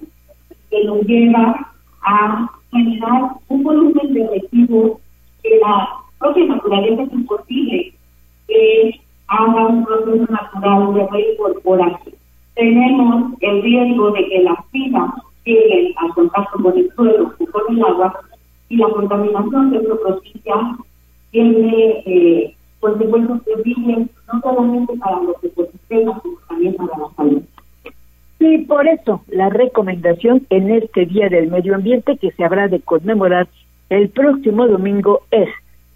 que 0.69 0.83
nos 0.83 1.01
lleva 1.03 1.73
a 2.03 2.49
generar 2.71 3.31
un 3.47 3.63
volumen 3.63 4.13
de 4.13 4.27
residuos 4.27 4.99
que 5.43 5.57
la 5.59 5.89
propia 6.19 6.45
naturaleza 6.45 7.03
es 7.03 7.13
imposible 7.13 7.93
que 8.47 8.99
haga 9.27 9.67
un 9.67 9.85
proceso 9.85 10.25
natural 10.31 10.93
de 10.93 11.07
reincorporación 11.07 12.20
tenemos 12.61 13.33
el 13.39 13.63
riesgo 13.63 14.11
de 14.11 14.23
que 14.27 14.43
las 14.43 14.65
pilas 14.71 15.09
lleguen 15.45 15.93
al 15.97 16.13
contacto 16.13 16.61
con 16.61 16.77
el 16.77 16.91
suelo 16.93 17.33
o 17.39 17.45
con 17.47 17.75
el 17.75 17.83
agua 17.83 18.13
y 18.69 18.77
la 18.77 18.87
contaminación 18.89 19.71
de 19.71 19.79
propicia 19.79 20.77
tiene 21.31 22.03
eh, 22.05 22.55
consecuencias 22.79 23.43
terribles 23.45 24.09
no 24.31 24.41
solamente 24.41 24.93
para 24.97 25.23
los 25.23 25.43
ecosistemas, 25.43 26.21
sino 26.21 26.37
también 26.47 26.75
para 26.75 26.99
la 26.99 27.07
salud. 27.17 27.41
Sí, 28.37 28.57
por 28.59 28.87
eso 28.87 29.23
la 29.27 29.49
recomendación 29.49 30.45
en 30.51 30.69
este 30.69 31.07
Día 31.07 31.29
del 31.29 31.49
Medio 31.49 31.73
Ambiente 31.73 32.17
que 32.17 32.29
se 32.29 32.43
habrá 32.43 32.67
de 32.67 32.79
conmemorar 32.79 33.47
el 33.89 34.09
próximo 34.09 34.67
domingo 34.67 35.21
es 35.31 35.49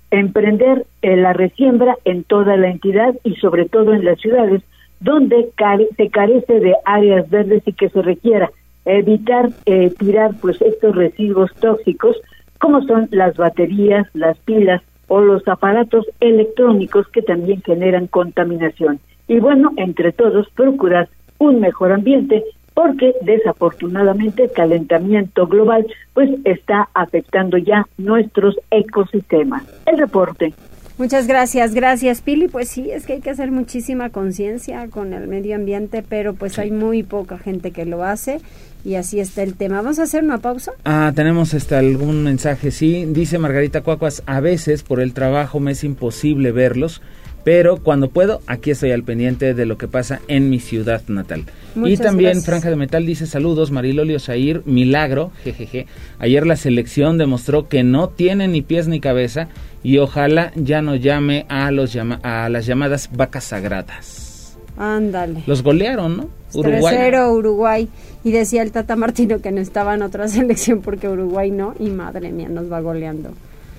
emprender 0.10 0.88
eh, 1.04 1.16
la 1.16 1.34
resiembra 1.34 1.96
en 2.06 2.24
toda 2.24 2.58
la 2.58 2.70
entidad 2.70 3.14
y 3.24 3.36
sobre 3.36 3.66
todo 3.66 3.94
en 3.94 4.04
las 4.04 4.20
ciudades 4.20 4.64
donde 5.00 5.52
se 5.98 6.10
carece 6.10 6.60
de 6.60 6.76
áreas 6.86 7.30
verdes 7.30 7.64
y 7.66 7.74
que 7.74 7.90
se 7.90 8.02
requiera 8.02 8.52
evitar 8.86 9.50
eh, 9.66 9.92
tirar 9.98 10.32
pues 10.40 10.62
estos 10.62 10.96
residuos 10.96 11.52
tóxicos 11.56 12.18
como 12.60 12.82
son 12.84 13.08
las 13.12 13.36
baterías, 13.36 14.08
las 14.14 14.38
pilas 14.40 14.82
o 15.08 15.22
los 15.22 15.48
aparatos 15.48 16.06
electrónicos 16.20 17.08
que 17.10 17.22
también 17.22 17.62
generan 17.62 18.08
contaminación. 18.08 19.00
Y 19.28 19.40
bueno, 19.40 19.72
entre 19.78 20.12
todos 20.12 20.50
procurar 20.52 21.10
un 21.38 21.60
mejor 21.60 21.92
ambiente 21.92 22.44
porque 22.74 23.14
desafortunadamente 23.22 24.44
el 24.44 24.52
calentamiento 24.52 25.48
global 25.48 25.86
pues 26.14 26.30
está 26.44 26.90
afectando 26.94 27.58
ya 27.58 27.86
nuestros 27.98 28.56
ecosistemas. 28.70 29.64
El 29.86 29.98
reporte. 29.98 30.54
Muchas 30.98 31.28
gracias, 31.28 31.74
gracias 31.74 32.22
Pili. 32.22 32.48
Pues 32.48 32.70
sí, 32.70 32.90
es 32.90 33.06
que 33.06 33.14
hay 33.14 33.20
que 33.20 33.30
hacer 33.30 33.52
muchísima 33.52 34.12
conciencia 34.12 34.88
con 34.88 35.12
el 35.12 35.28
medio 35.28 35.56
ambiente, 35.56 36.04
pero 36.08 36.34
pues 36.34 36.58
hay 36.58 36.72
muy 36.72 37.04
poca 37.04 37.38
gente 37.38 37.72
que 37.72 37.86
lo 37.86 38.04
hace 38.04 38.40
y 38.86 38.96
así 38.96 39.20
está 39.20 39.44
el 39.44 39.56
tema. 39.56 39.82
¿Vamos 39.82 40.00
a 40.00 40.04
hacer 40.04 40.24
una 40.24 40.38
pausa? 40.38 40.72
Ah, 40.86 41.12
tenemos 41.14 41.54
este, 41.54 41.76
algún 41.76 42.24
mensaje, 42.24 42.72
sí. 42.72 43.06
Dice 43.10 43.38
Margarita 43.40 43.82
Cuacuas, 43.82 44.24
a 44.26 44.40
veces 44.40 44.84
por 44.84 45.02
el 45.02 45.14
trabajo 45.14 45.60
me 45.60 45.72
es 45.72 45.84
imposible 45.84 46.54
verlos, 46.54 47.02
pero 47.46 47.78
cuando 47.78 48.10
puedo, 48.10 48.42
aquí 48.48 48.72
estoy 48.72 48.92
al 48.92 49.04
pendiente 49.04 49.54
de 49.54 49.66
lo 49.68 49.78
que 49.78 49.88
pasa 49.88 50.20
en 50.28 50.50
mi 50.50 50.60
ciudad 50.60 51.04
natal. 51.08 51.46
y 51.76 51.96
también 51.96 52.42
Franja 52.42 52.72
de 52.72 52.76
Metal 52.76 53.06
dice 53.06 53.28
saludos, 53.28 53.70
Marilolio 53.70 54.20
Zair, 54.20 54.64
milagro, 54.66 55.32
jejeje. 55.44 55.86
Ayer 56.18 56.48
la 56.48 56.56
selección 56.56 57.20
demostró 57.20 57.70
que 57.70 57.84
no 57.84 58.10
tiene 58.10 58.48
ni 58.48 58.64
pies 58.64 58.88
ni 58.88 59.00
cabeza 59.00 59.48
y 59.84 60.00
ojalá 60.00 60.54
ya 60.56 60.82
no 60.82 60.96
llame 60.96 61.46
a, 61.48 61.70
los 61.70 61.94
llama 61.94 62.20
a 62.24 62.50
las 62.50 62.66
llamadas 62.66 63.12
vacas 63.14 63.44
sagradas. 63.44 64.58
Ándale. 64.76 65.44
Los 65.46 65.62
golearon, 65.62 66.18
¿no? 66.18 66.30
Uruguay. 66.56 66.96
3 66.98 67.22
Uruguay. 67.30 67.88
Y 68.24 68.32
decía 68.32 68.64
el 68.64 68.72
Tata 68.72 68.96
Martino 68.96 69.40
que 69.40 69.52
no 69.52 69.62
estaba 69.62 69.94
en 69.94 70.02
otra 70.02 70.28
selección 70.30 70.82
porque 70.82 71.08
Uruguay 71.08 71.52
no. 71.52 71.76
Y 71.80 71.92
madre 71.92 72.32
mía, 72.32 72.50
nos 72.50 72.72
va 72.72 72.82
goleando. 72.82 73.34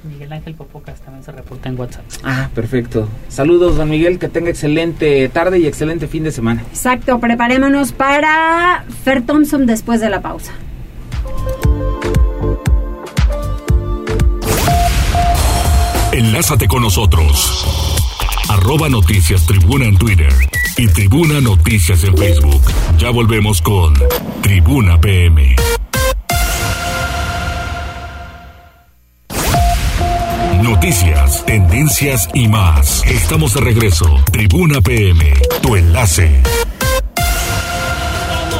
Miguel 0.06 0.32
Ángel 0.32 0.54
Popocas 0.54 1.00
también 1.00 1.24
se 1.24 1.32
reporta 1.32 1.68
en 1.68 1.78
WhatsApp. 1.78 2.04
Ah, 2.24 2.48
perfecto. 2.54 3.08
Saludos, 3.28 3.76
don 3.76 3.88
Miguel, 3.88 4.18
que 4.18 4.28
tenga 4.28 4.50
excelente 4.50 5.28
tarde 5.28 5.58
y 5.58 5.66
excelente 5.66 6.06
fin 6.06 6.24
de 6.24 6.32
semana. 6.32 6.62
Exacto, 6.70 7.18
preparémonos 7.20 7.92
para 7.92 8.84
Fer 9.04 9.22
Thompson 9.22 9.66
después 9.66 10.00
de 10.00 10.10
la 10.10 10.22
pausa. 10.22 10.52
Enlázate 16.12 16.66
con 16.66 16.82
nosotros. 16.82 17.66
Arroba 18.48 18.88
Noticias 18.88 19.44
Tribuna 19.44 19.84
en 19.84 19.98
Twitter 19.98 20.32
y 20.78 20.86
Tribuna 20.88 21.40
Noticias 21.40 22.04
en 22.04 22.16
Facebook. 22.16 22.62
Ya 22.96 23.10
volvemos 23.10 23.60
con 23.60 23.94
Tribuna 24.40 24.98
PM. 24.98 25.56
Noticias, 30.70 31.44
tendencias 31.46 32.28
y 32.34 32.48
más. 32.48 33.04
Estamos 33.06 33.54
de 33.54 33.60
regreso. 33.60 34.04
Tribuna 34.32 34.80
PM, 34.80 35.32
tu 35.62 35.76
enlace. 35.76 36.42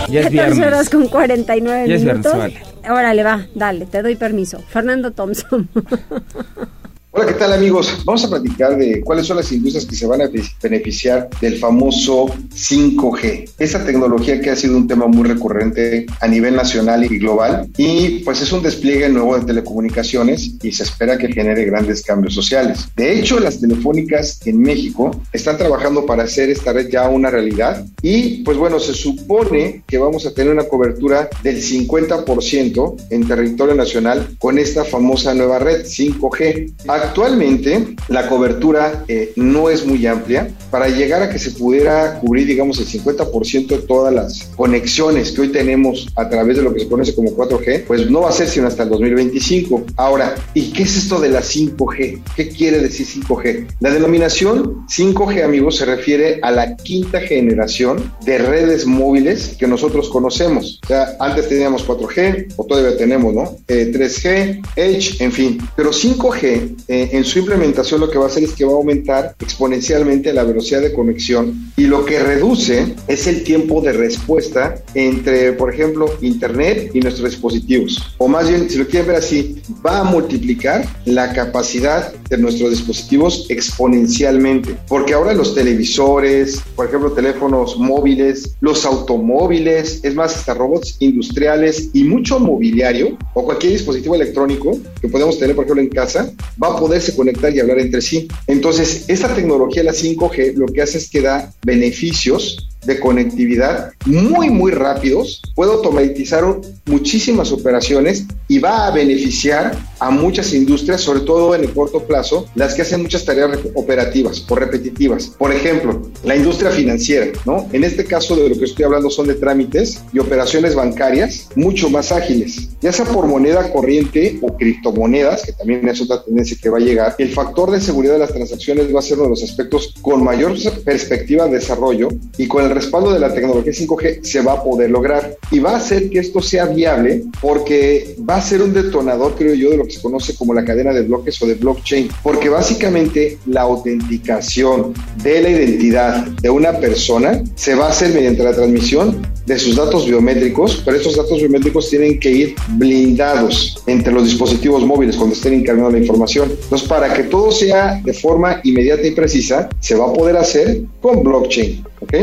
Ya 0.09 0.21
es 0.21 0.27
14 0.27 0.31
viernes. 0.31 0.67
horas 0.67 0.89
con 0.89 1.09
49 1.09 1.89
Ya 1.89 1.95
es 1.97 2.05
viernes, 2.05 2.25
minutos. 2.25 2.39
vale. 2.39 2.63
Órale, 2.89 3.25
va, 3.25 3.47
dale, 3.57 3.87
te 3.87 4.03
doy 4.03 4.15
permiso. 4.15 4.63
Fernando 4.69 5.11
Thompson. 5.11 5.69
Hola, 7.19 7.29
¿qué 7.29 7.33
tal 7.33 7.55
amigos? 7.55 8.03
Vamos 8.05 8.23
a 8.27 8.29
platicar 8.29 8.77
de 8.77 9.01
cuáles 9.01 9.27
son 9.27 9.39
las 9.39 9.51
industrias 9.51 9.87
que 9.87 9.97
se 9.97 10.07
van 10.07 10.21
a 10.21 10.29
beneficiar 10.62 11.31
del 11.41 11.57
famoso 11.57 12.27
5G. 12.27 13.53
Esa 13.59 13.87
tecnología 13.87 14.39
que 14.39 14.51
ha 14.51 14.57
sido 14.57 14.77
un 14.77 14.87
tema 14.87 15.07
muy 15.07 15.27
recurrente 15.27 16.05
a 16.21 16.29
nivel 16.29 16.55
nacional 16.55 17.05
y 17.05 17.19
global 17.19 17.71
y 17.79 18.19
pues 18.19 18.43
es 18.43 18.53
un 18.53 18.62
despliegue 18.62 19.09
nuevo 19.09 19.39
de 19.39 19.47
telecomunicaciones 19.47 20.57
y 20.62 20.73
se 20.73 20.83
espera 20.83 21.17
que 21.17 21.33
genere 21.33 21.64
grandes 21.64 22.03
cambios 22.03 22.35
sociales. 22.35 22.87
De 22.95 23.19
hecho, 23.19 23.41
las 23.41 23.61
telefónicas 23.61 24.47
en 24.47 24.61
México 24.61 25.19
están 25.33 25.57
trabajando 25.57 26.05
para 26.05 26.25
hacer 26.25 26.51
esta 26.51 26.75
red 26.75 26.91
ya 26.91 27.09
una 27.09 27.31
realidad 27.31 27.83
y 28.03 28.43
pues 28.43 28.59
bueno, 28.59 28.79
se 28.79 28.93
supone 28.93 29.85
que 29.87 29.97
vamos 29.97 30.27
a 30.27 30.35
tener 30.35 30.53
una 30.53 30.64
cobertura 30.64 31.31
del 31.43 31.62
50% 31.62 33.07
en 33.09 33.27
territorio 33.27 33.75
nacional 33.75 34.37
con 34.39 34.59
esta 34.59 34.85
famosa 34.85 35.33
nueva 35.33 35.59
red 35.59 35.87
5G. 35.87 36.75
Actualmente 37.07 37.97
la 38.09 38.29
cobertura 38.29 39.05
eh, 39.07 39.33
no 39.37 39.71
es 39.71 39.87
muy 39.87 40.07
amplia. 40.07 40.51
Para 40.71 40.89
llegar 40.89 41.23
a 41.23 41.31
que 41.31 41.39
se 41.39 41.53
pudiera 41.53 42.19
cubrir, 42.19 42.47
digamos, 42.47 42.79
el 42.81 42.87
50% 42.87 43.69
de 43.69 43.79
todas 43.79 44.13
las 44.13 44.51
conexiones 44.57 45.31
que 45.31 45.43
hoy 45.43 45.49
tenemos 45.49 46.09
a 46.17 46.29
través 46.29 46.57
de 46.57 46.63
lo 46.63 46.75
que 46.75 46.81
se 46.81 46.89
conoce 46.89 47.15
como 47.15 47.31
4G, 47.31 47.85
pues 47.87 48.11
no 48.11 48.23
va 48.23 48.31
a 48.31 48.33
ser 48.33 48.49
sino 48.49 48.67
hasta 48.67 48.83
el 48.83 48.91
2025. 48.91 49.85
Ahora, 49.97 50.35
¿y 50.53 50.73
qué 50.73 50.83
es 50.83 50.97
esto 50.97 51.21
de 51.21 51.31
la 51.31 51.41
5G? 51.41 52.23
¿Qué 52.35 52.49
quiere 52.49 52.81
decir 52.81 53.07
5G? 53.07 53.69
La 53.81 53.91
denominación 53.91 54.87
5G, 54.89 55.45
amigos, 55.45 55.77
se 55.77 55.85
refiere 55.85 56.41
a 56.43 56.51
la 56.51 56.77
quinta 56.77 57.21
generación 57.21 58.13
de 58.25 58.39
redes 58.39 58.85
móviles 58.85 59.57
que 59.59 59.69
nosotros 59.69 60.09
conocemos. 60.09 60.81
Antes 61.21 61.49
teníamos 61.49 61.87
4G, 61.87 62.55
o 62.57 62.65
todavía 62.65 62.99
tenemos, 62.99 63.33
¿no? 63.33 63.57
Eh, 63.69 63.93
3G, 63.95 64.63
Edge, 64.75 65.23
en 65.23 65.33
fin. 65.33 65.59
Pero 65.77 65.91
5G 65.93 66.77
eh, 66.89 66.96
en 67.05 67.25
su 67.25 67.39
implementación 67.39 68.01
lo 68.01 68.11
que 68.11 68.19
va 68.19 68.25
a 68.25 68.29
hacer 68.29 68.45
es 68.45 68.53
que 68.53 68.65
va 68.65 68.73
a 68.73 68.77
aumentar 68.77 69.35
exponencialmente 69.41 70.33
la 70.33 70.45
velocidad 70.45 70.81
de 70.81 70.93
conexión 70.93 71.73
y 71.77 71.87
lo 71.87 72.05
que 72.05 72.19
reduce 72.21 72.95
es 73.09 73.27
el 73.27 73.45
tiempo 73.45 73.81
de 73.81 73.93
respuesta 73.93 74.77
entre, 74.95 75.53
por 75.53 75.73
ejemplo, 75.73 76.07
Internet 76.21 76.91
y 76.95 77.01
nuestros 77.01 77.31
dispositivos. 77.31 78.15
O 78.19 78.29
más 78.29 78.49
bien, 78.49 78.69
si 78.69 78.79
lo 78.79 78.87
quieren 78.87 79.09
ver 79.09 79.17
así, 79.17 79.63
va 79.85 80.01
a 80.01 80.05
multiplicar 80.05 80.87
la 81.05 81.33
capacidad 81.33 82.13
de 82.29 82.39
nuestros 82.39 82.71
dispositivos 82.71 83.47
exponencialmente. 83.49 84.77
Porque 84.89 85.15
ahora 85.15 85.35
los 85.35 85.55
televisores, 85.55 86.61
por 86.75 86.87
ejemplo, 86.87 87.13
teléfonos 87.13 87.79
móviles, 87.79 88.57
los 88.61 88.85
automóviles, 88.85 90.01
es 90.03 90.15
más, 90.15 90.37
hasta 90.37 90.55
robots 90.55 90.97
industriales 91.01 91.91
y 91.93 92.05
mucho 92.05 92.39
mobiliario 92.39 93.17
o 93.35 93.45
cualquier 93.45 93.73
dispositivo 93.73 94.15
electrónico 94.15 94.79
que 95.01 95.09
podemos 95.09 95.39
tener, 95.39 95.55
por 95.55 95.65
ejemplo, 95.65 95.83
en 95.83 95.91
casa, 95.91 96.31
va 96.63 96.69
a 96.69 96.76
poderse 96.79 97.14
conectar 97.14 97.55
y 97.55 97.61
hablar 97.61 97.79
entre 97.79 98.01
sí. 98.01 98.29
Entonces, 98.47 99.05
esta 99.09 99.35
tecnología, 99.35 99.83
la 99.83 99.93
5G, 99.93 100.55
lo 100.55 100.66
que 100.66 100.83
hace 100.83 100.99
es 100.99 101.11
que 101.11 101.20
da 101.20 101.53
beneficios 101.64 102.68
de 102.87 103.01
conectividad 103.01 103.93
muy, 104.05 104.51
muy 104.51 104.72
rápidos, 104.72 105.43
puede 105.55 105.72
automatizar 105.72 106.45
muchísimas 106.87 107.53
operaciones 107.53 108.24
y 108.49 108.59
va 108.59 108.87
a 108.87 108.91
beneficiar 108.91 109.76
a 109.99 110.11
muchas 110.11 110.53
industrias, 110.53 111.01
sobre 111.01 111.20
todo 111.20 111.55
en 111.55 111.62
el 111.62 111.72
corto 111.72 112.05
plazo, 112.05 112.47
las 112.55 112.74
que 112.74 112.82
hacen 112.82 113.03
muchas 113.03 113.24
tareas 113.24 113.59
operativas 113.74 114.45
o 114.49 114.55
repetitivas. 114.55 115.28
Por 115.39 115.53
ejemplo, 115.53 116.03
la 116.22 116.37
industria 116.37 116.70
financiera, 116.70 117.32
¿no? 117.45 117.66
En 117.72 117.84
este 117.84 118.05
caso 118.05 118.37
de 118.37 118.49
lo 118.49 118.59
que 118.59 118.66
estoy 118.66 118.84
hablando 118.84 119.11
son 119.11 119.26
de 119.26 119.34
trámites 119.34 120.03
y 120.12 120.18
operaciones 120.18 120.74
bancarias 120.74 121.49
mucho 121.57 121.91
más 121.91 122.12
ágiles, 122.12 122.68
ya 122.80 122.93
sea 122.93 123.07
por 123.07 123.26
moneda 123.26 123.72
corriente 123.72 124.39
o 124.43 124.57
criptomonedas, 124.57 125.45
que 125.45 125.53
también 125.53 125.89
es 125.89 126.01
otra 126.01 126.22
tendencia 126.22 126.57
que 126.61 126.68
va 126.68 126.78
a 126.78 126.80
llegar. 126.80 127.14
El 127.18 127.32
factor 127.32 127.70
de 127.70 127.80
seguridad 127.80 128.14
de 128.14 128.20
las 128.20 128.32
transacciones 128.32 128.95
va 128.95 129.01
a 129.01 129.03
ser 129.03 129.18
uno 129.18 129.24
de 129.24 129.30
los 129.30 129.43
aspectos 129.43 129.95
con 130.03 130.22
mayor 130.22 130.55
perspectiva 130.84 131.47
de 131.47 131.53
desarrollo 131.53 132.09
y 132.37 132.47
con 132.47 132.64
el 132.64 132.70
respaldo 132.77 133.12
de 133.12 133.18
la 133.18 133.35
tecnología 133.35 133.72
5G 133.72 134.22
se 134.22 134.41
va 134.43 134.53
a 134.53 134.62
poder 134.62 134.91
lograr. 134.91 135.37
Y 135.51 135.59
va 135.59 135.72
a 135.72 135.77
hacer 135.77 136.09
que 136.11 136.18
esto 136.18 136.41
sea 136.41 136.66
viable 136.66 137.24
porque 137.41 138.16
va 138.29 138.37
a 138.37 138.41
ser 138.41 138.62
un 138.62 138.72
detonador, 138.72 139.35
creo 139.37 139.55
yo, 139.55 139.70
de 139.70 139.77
lo 139.77 139.85
que 139.85 139.93
se 139.93 140.01
conoce 140.01 140.37
como 140.37 140.55
la 140.55 140.64
cadena 140.64 140.93
de 140.93 141.03
bloques 141.03 141.41
o 141.43 141.47
de 141.47 141.55
blockchain, 141.55 142.09
porque 142.22 142.49
básicamente 142.49 143.39
la 143.47 143.62
autenticación 143.62 144.95
de 145.22 145.43
la 145.43 145.51
identidad 145.51 146.27
de 146.27 146.51
una 146.51 146.79
persona 146.79 147.43
se 147.55 147.74
va 147.74 147.87
a 147.87 147.91
hacer 147.91 148.14
mediante 148.14 148.43
la 148.43 148.53
transmisión 148.53 149.27
de 149.47 149.59
sus 149.59 149.77
datos 149.77 150.07
biométricos, 150.07 150.83
pero 150.85 150.97
estos 150.97 151.17
datos 151.17 151.39
biométricos 151.39 151.89
tienen 151.89 152.19
que 152.19 152.31
ir 152.31 152.55
blindados 152.71 153.83
entre 153.87 154.13
los 154.13 154.25
dispositivos 154.25 154.85
móviles 154.85 155.17
cuando 155.17 155.35
estén 155.35 155.55
encargando 155.55 155.91
la 155.91 155.99
información. 155.99 156.51
Entonces, 156.51 156.89
para 156.89 157.13
que 157.15 157.25
todo 157.25 157.53
sea 157.53 158.01
de 158.05 158.13
forma 158.13 158.61
inmediata 158.65 159.07
y 159.07 159.13
precisa, 159.13 159.69
se 159.81 159.95
va 159.95 160.07
a 160.07 160.13
poder 160.13 160.37
hacer 160.37 160.83
con 161.01 161.23
blockchain. 161.23 161.85
¿ok? 162.01 162.15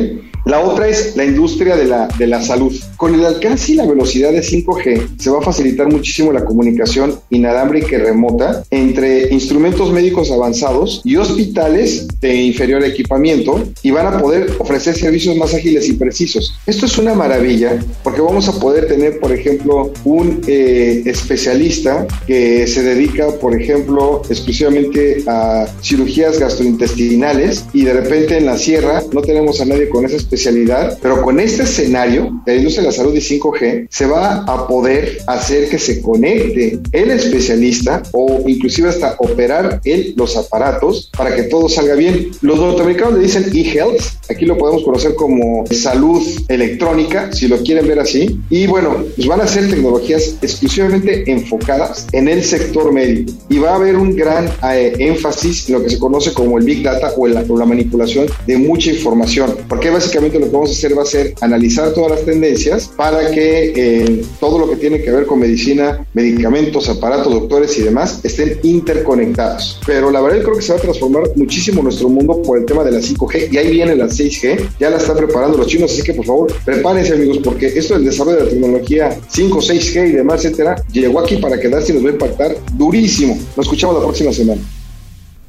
La 0.46 0.60
otra 0.60 0.90
es 0.90 1.16
la 1.16 1.24
industria 1.24 1.78
de 1.78 1.86
la, 1.86 2.10
de 2.18 2.28
la 2.28 2.42
salud. 2.42 2.74
Con 2.98 3.16
el 3.16 3.26
alcance 3.26 3.72
y 3.72 3.76
la 3.76 3.86
velocidad 3.86 4.34
de 4.34 4.42
5G 4.42 5.18
se 5.18 5.30
va 5.30 5.40
a 5.40 5.42
facilitar 5.42 5.90
muchísimo 5.90 6.34
la 6.34 6.44
comunicación 6.44 7.18
inalámbrica 7.30 7.96
y 7.96 8.00
remota 8.00 8.64
entre 8.70 9.34
instrumentos 9.34 9.92
médicos 9.94 10.32
avanzados 10.32 11.02
y 11.06 11.16
hospitales 11.16 12.08
de 12.20 12.36
inferior 12.36 12.84
equipamiento 12.84 13.64
y 13.84 13.92
van 13.92 14.08
a 14.08 14.20
poder 14.20 14.52
ofrecer 14.60 14.96
servicios 14.96 15.38
más 15.38 15.54
ágiles 15.54 15.88
y 15.88 15.94
precisos. 15.94 16.54
Esto 16.66 16.88
es 16.88 16.98
una 16.98 17.13
maravilla 17.14 17.80
porque 18.04 18.22
vamos 18.22 18.48
a 18.48 18.60
poder 18.60 18.88
tener, 18.88 19.20
por 19.20 19.32
ejemplo, 19.32 19.92
un 20.04 20.42
eh, 20.48 21.04
especialista 21.06 22.08
que 22.28 22.68
se 22.68 22.84
dedica, 22.84 23.32
por 23.40 23.60
ejemplo, 23.60 24.22
exclusivamente 24.30 25.24
a 25.28 25.68
cirugías 25.82 26.40
gastrointestinales 26.40 27.66
y 27.74 27.84
de 27.84 27.94
repente 27.94 28.38
en 28.38 28.46
la 28.46 28.58
sierra 28.58 29.04
no 29.12 29.22
tenemos 29.22 29.62
a 29.62 29.66
nadie 29.66 29.90
con 29.90 30.06
esa 30.06 30.18
especialidad, 30.18 30.98
pero 31.02 31.22
con 31.22 31.40
este 31.40 31.64
escenario 31.64 32.42
de 32.46 32.54
la 32.54 32.58
industria 32.58 32.84
de 32.84 32.88
la 32.90 32.96
salud 32.96 33.16
y 33.16 33.20
5G 33.20 33.88
se 33.90 34.06
va 34.06 34.44
a 34.46 34.68
poder 34.68 35.20
hacer 35.28 35.70
que 35.70 35.80
se 35.80 36.02
conecte 36.02 36.80
el 36.92 37.12
especialista 37.12 38.04
o 38.12 38.44
inclusive 38.48 38.90
hasta 38.90 39.16
operar 39.20 39.82
él 39.84 40.14
los 40.16 40.36
aparatos 40.38 41.10
para 41.16 41.36
que 41.36 41.44
todo 41.44 41.70
salga 41.70 41.96
bien. 41.96 42.32
Los 42.42 42.58
norteamericanos 42.60 43.16
le 43.16 43.24
dicen 43.24 43.46
e-health, 43.54 44.02
aquí 44.30 44.46
lo 44.46 44.58
podemos 44.58 44.84
conocer 44.84 45.16
como 45.16 45.66
salud 45.68 46.22
electrónica, 46.48 47.03
si 47.32 47.48
lo 47.48 47.58
quieren 47.58 47.88
ver 47.88 48.00
así, 48.00 48.40
y 48.50 48.68
bueno, 48.68 49.04
pues 49.16 49.28
van 49.28 49.42
a 49.42 49.48
ser 49.48 49.70
tecnologías 49.70 50.36
exclusivamente 50.42 51.30
enfocadas 51.32 52.08
en 52.12 52.28
el 52.28 52.44
sector 52.44 52.92
médico. 52.92 53.32
Y 53.50 53.60
va 53.60 53.72
a 53.72 53.76
haber 53.76 53.96
un 53.96 54.16
gran 54.16 54.50
eh, 54.72 54.94
énfasis 55.00 55.68
en 55.70 55.76
lo 55.76 55.84
que 55.84 55.90
se 55.90 56.00
conoce 56.00 56.34
como 56.34 56.58
el 56.58 56.66
Big 56.66 56.84
Data 56.84 57.14
o, 57.18 57.28
la, 57.28 57.44
o 57.48 57.58
la 57.58 57.66
manipulación 57.66 58.28
de 58.48 58.58
mucha 58.58 58.92
información, 58.92 59.56
porque 59.68 59.90
básicamente 59.90 60.40
lo 60.40 60.46
que 60.46 60.52
vamos 60.52 60.70
a 60.70 60.74
hacer 60.74 60.98
va 60.98 61.04
a 61.04 61.06
ser 61.06 61.34
analizar 61.42 61.94
todas 61.94 62.12
las 62.12 62.26
tendencias 62.26 62.90
para 62.96 63.32
que 63.32 63.74
eh, 63.76 64.26
todo 64.40 64.60
lo 64.60 64.70
que 64.70 64.76
tiene 64.78 65.02
que 65.02 65.12
ver 65.12 65.26
con 65.26 65.40
medicina, 65.40 66.06
medicamentos, 66.14 66.90
aparatos, 66.90 67.34
doctores 67.34 67.78
y 67.78 67.84
demás 67.84 68.20
estén 68.24 68.60
interconectados. 68.64 69.80
Pero 69.86 70.12
la 70.12 70.22
verdad 70.22 70.44
creo 70.44 70.56
que 70.56 70.62
se 70.62 70.74
va 70.74 70.80
a 70.80 70.82
transformar 70.82 71.24
muchísimo 71.36 71.82
nuestro 71.82 72.10
mundo 72.10 72.42
por 72.42 72.58
el 72.58 72.66
tema 72.66 72.84
de 72.84 72.92
la 72.92 73.00
5G 73.00 73.50
y 73.52 73.58
ahí 73.58 73.72
viene 73.72 73.96
la 73.96 74.06
6G, 74.06 74.70
ya 74.80 74.90
la 74.90 74.98
están 74.98 75.18
preparando 75.18 75.58
los 75.58 75.68
chinos, 75.68 75.92
así 75.92 76.04
que 76.04 76.14
por 76.14 76.26
favor 76.26 76.54
prepárense 76.94 77.14
amigos 77.14 77.40
porque 77.44 77.68
esto 77.68 77.96
del 77.96 78.06
desarrollo 78.06 78.38
de 78.38 78.44
la 78.44 78.50
tecnología 78.50 79.18
5, 79.28 79.60
6G 79.60 80.10
y 80.10 80.12
demás, 80.12 80.46
etcétera, 80.46 80.76
llegó 80.92 81.20
aquí 81.20 81.38
para 81.38 81.60
quedarse 81.60 81.92
y 81.92 81.96
nos 81.96 82.06
va 82.06 82.10
a 82.10 82.14
impactar 82.14 82.56
durísimo. 82.74 83.36
Nos 83.58 83.66
escuchamos 83.66 83.96
la 83.96 84.02
próxima 84.04 84.32
semana. 84.32 84.62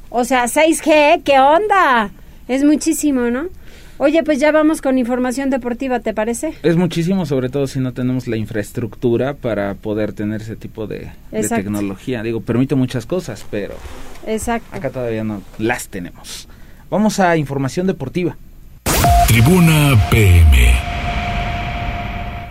O 0.09 0.23
sea, 0.25 0.45
6G, 0.45 1.23
¿qué 1.23 1.39
onda? 1.39 2.09
Es 2.47 2.63
muchísimo, 2.63 3.29
¿no? 3.29 3.47
Oye, 3.97 4.23
pues 4.23 4.39
ya 4.39 4.51
vamos 4.51 4.81
con 4.81 4.97
información 4.97 5.49
deportiva, 5.49 5.99
¿te 5.99 6.13
parece? 6.13 6.53
Es 6.63 6.75
muchísimo, 6.75 7.25
sobre 7.25 7.49
todo 7.49 7.67
si 7.67 7.79
no 7.79 7.93
tenemos 7.93 8.27
la 8.27 8.35
infraestructura 8.35 9.35
para 9.35 9.75
poder 9.75 10.13
tener 10.13 10.41
ese 10.41 10.55
tipo 10.55 10.85
de, 10.87 11.11
de 11.31 11.47
tecnología. 11.47 12.21
Digo, 12.23 12.41
permite 12.41 12.75
muchas 12.75 13.05
cosas, 13.05 13.45
pero 13.49 13.75
Exacto. 14.27 14.67
acá 14.75 14.89
todavía 14.89 15.23
no 15.23 15.41
las 15.59 15.87
tenemos. 15.87 16.47
Vamos 16.89 17.19
a 17.19 17.37
información 17.37 17.87
deportiva. 17.87 18.35
Tribuna 19.27 19.95
PM. 20.09 21.04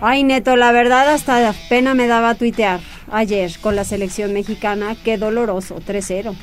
Ay, 0.07 0.23
Neto, 0.23 0.55
la 0.57 0.71
verdad 0.71 1.09
hasta 1.09 1.55
pena 1.71 1.95
me 1.95 2.07
daba 2.07 2.35
tuitear 2.35 2.81
ayer 3.11 3.51
con 3.63 3.75
la 3.75 3.85
selección 3.85 4.35
mexicana. 4.35 4.95
Qué 5.03 5.17
doloroso, 5.17 5.77
3-0. 5.77 6.35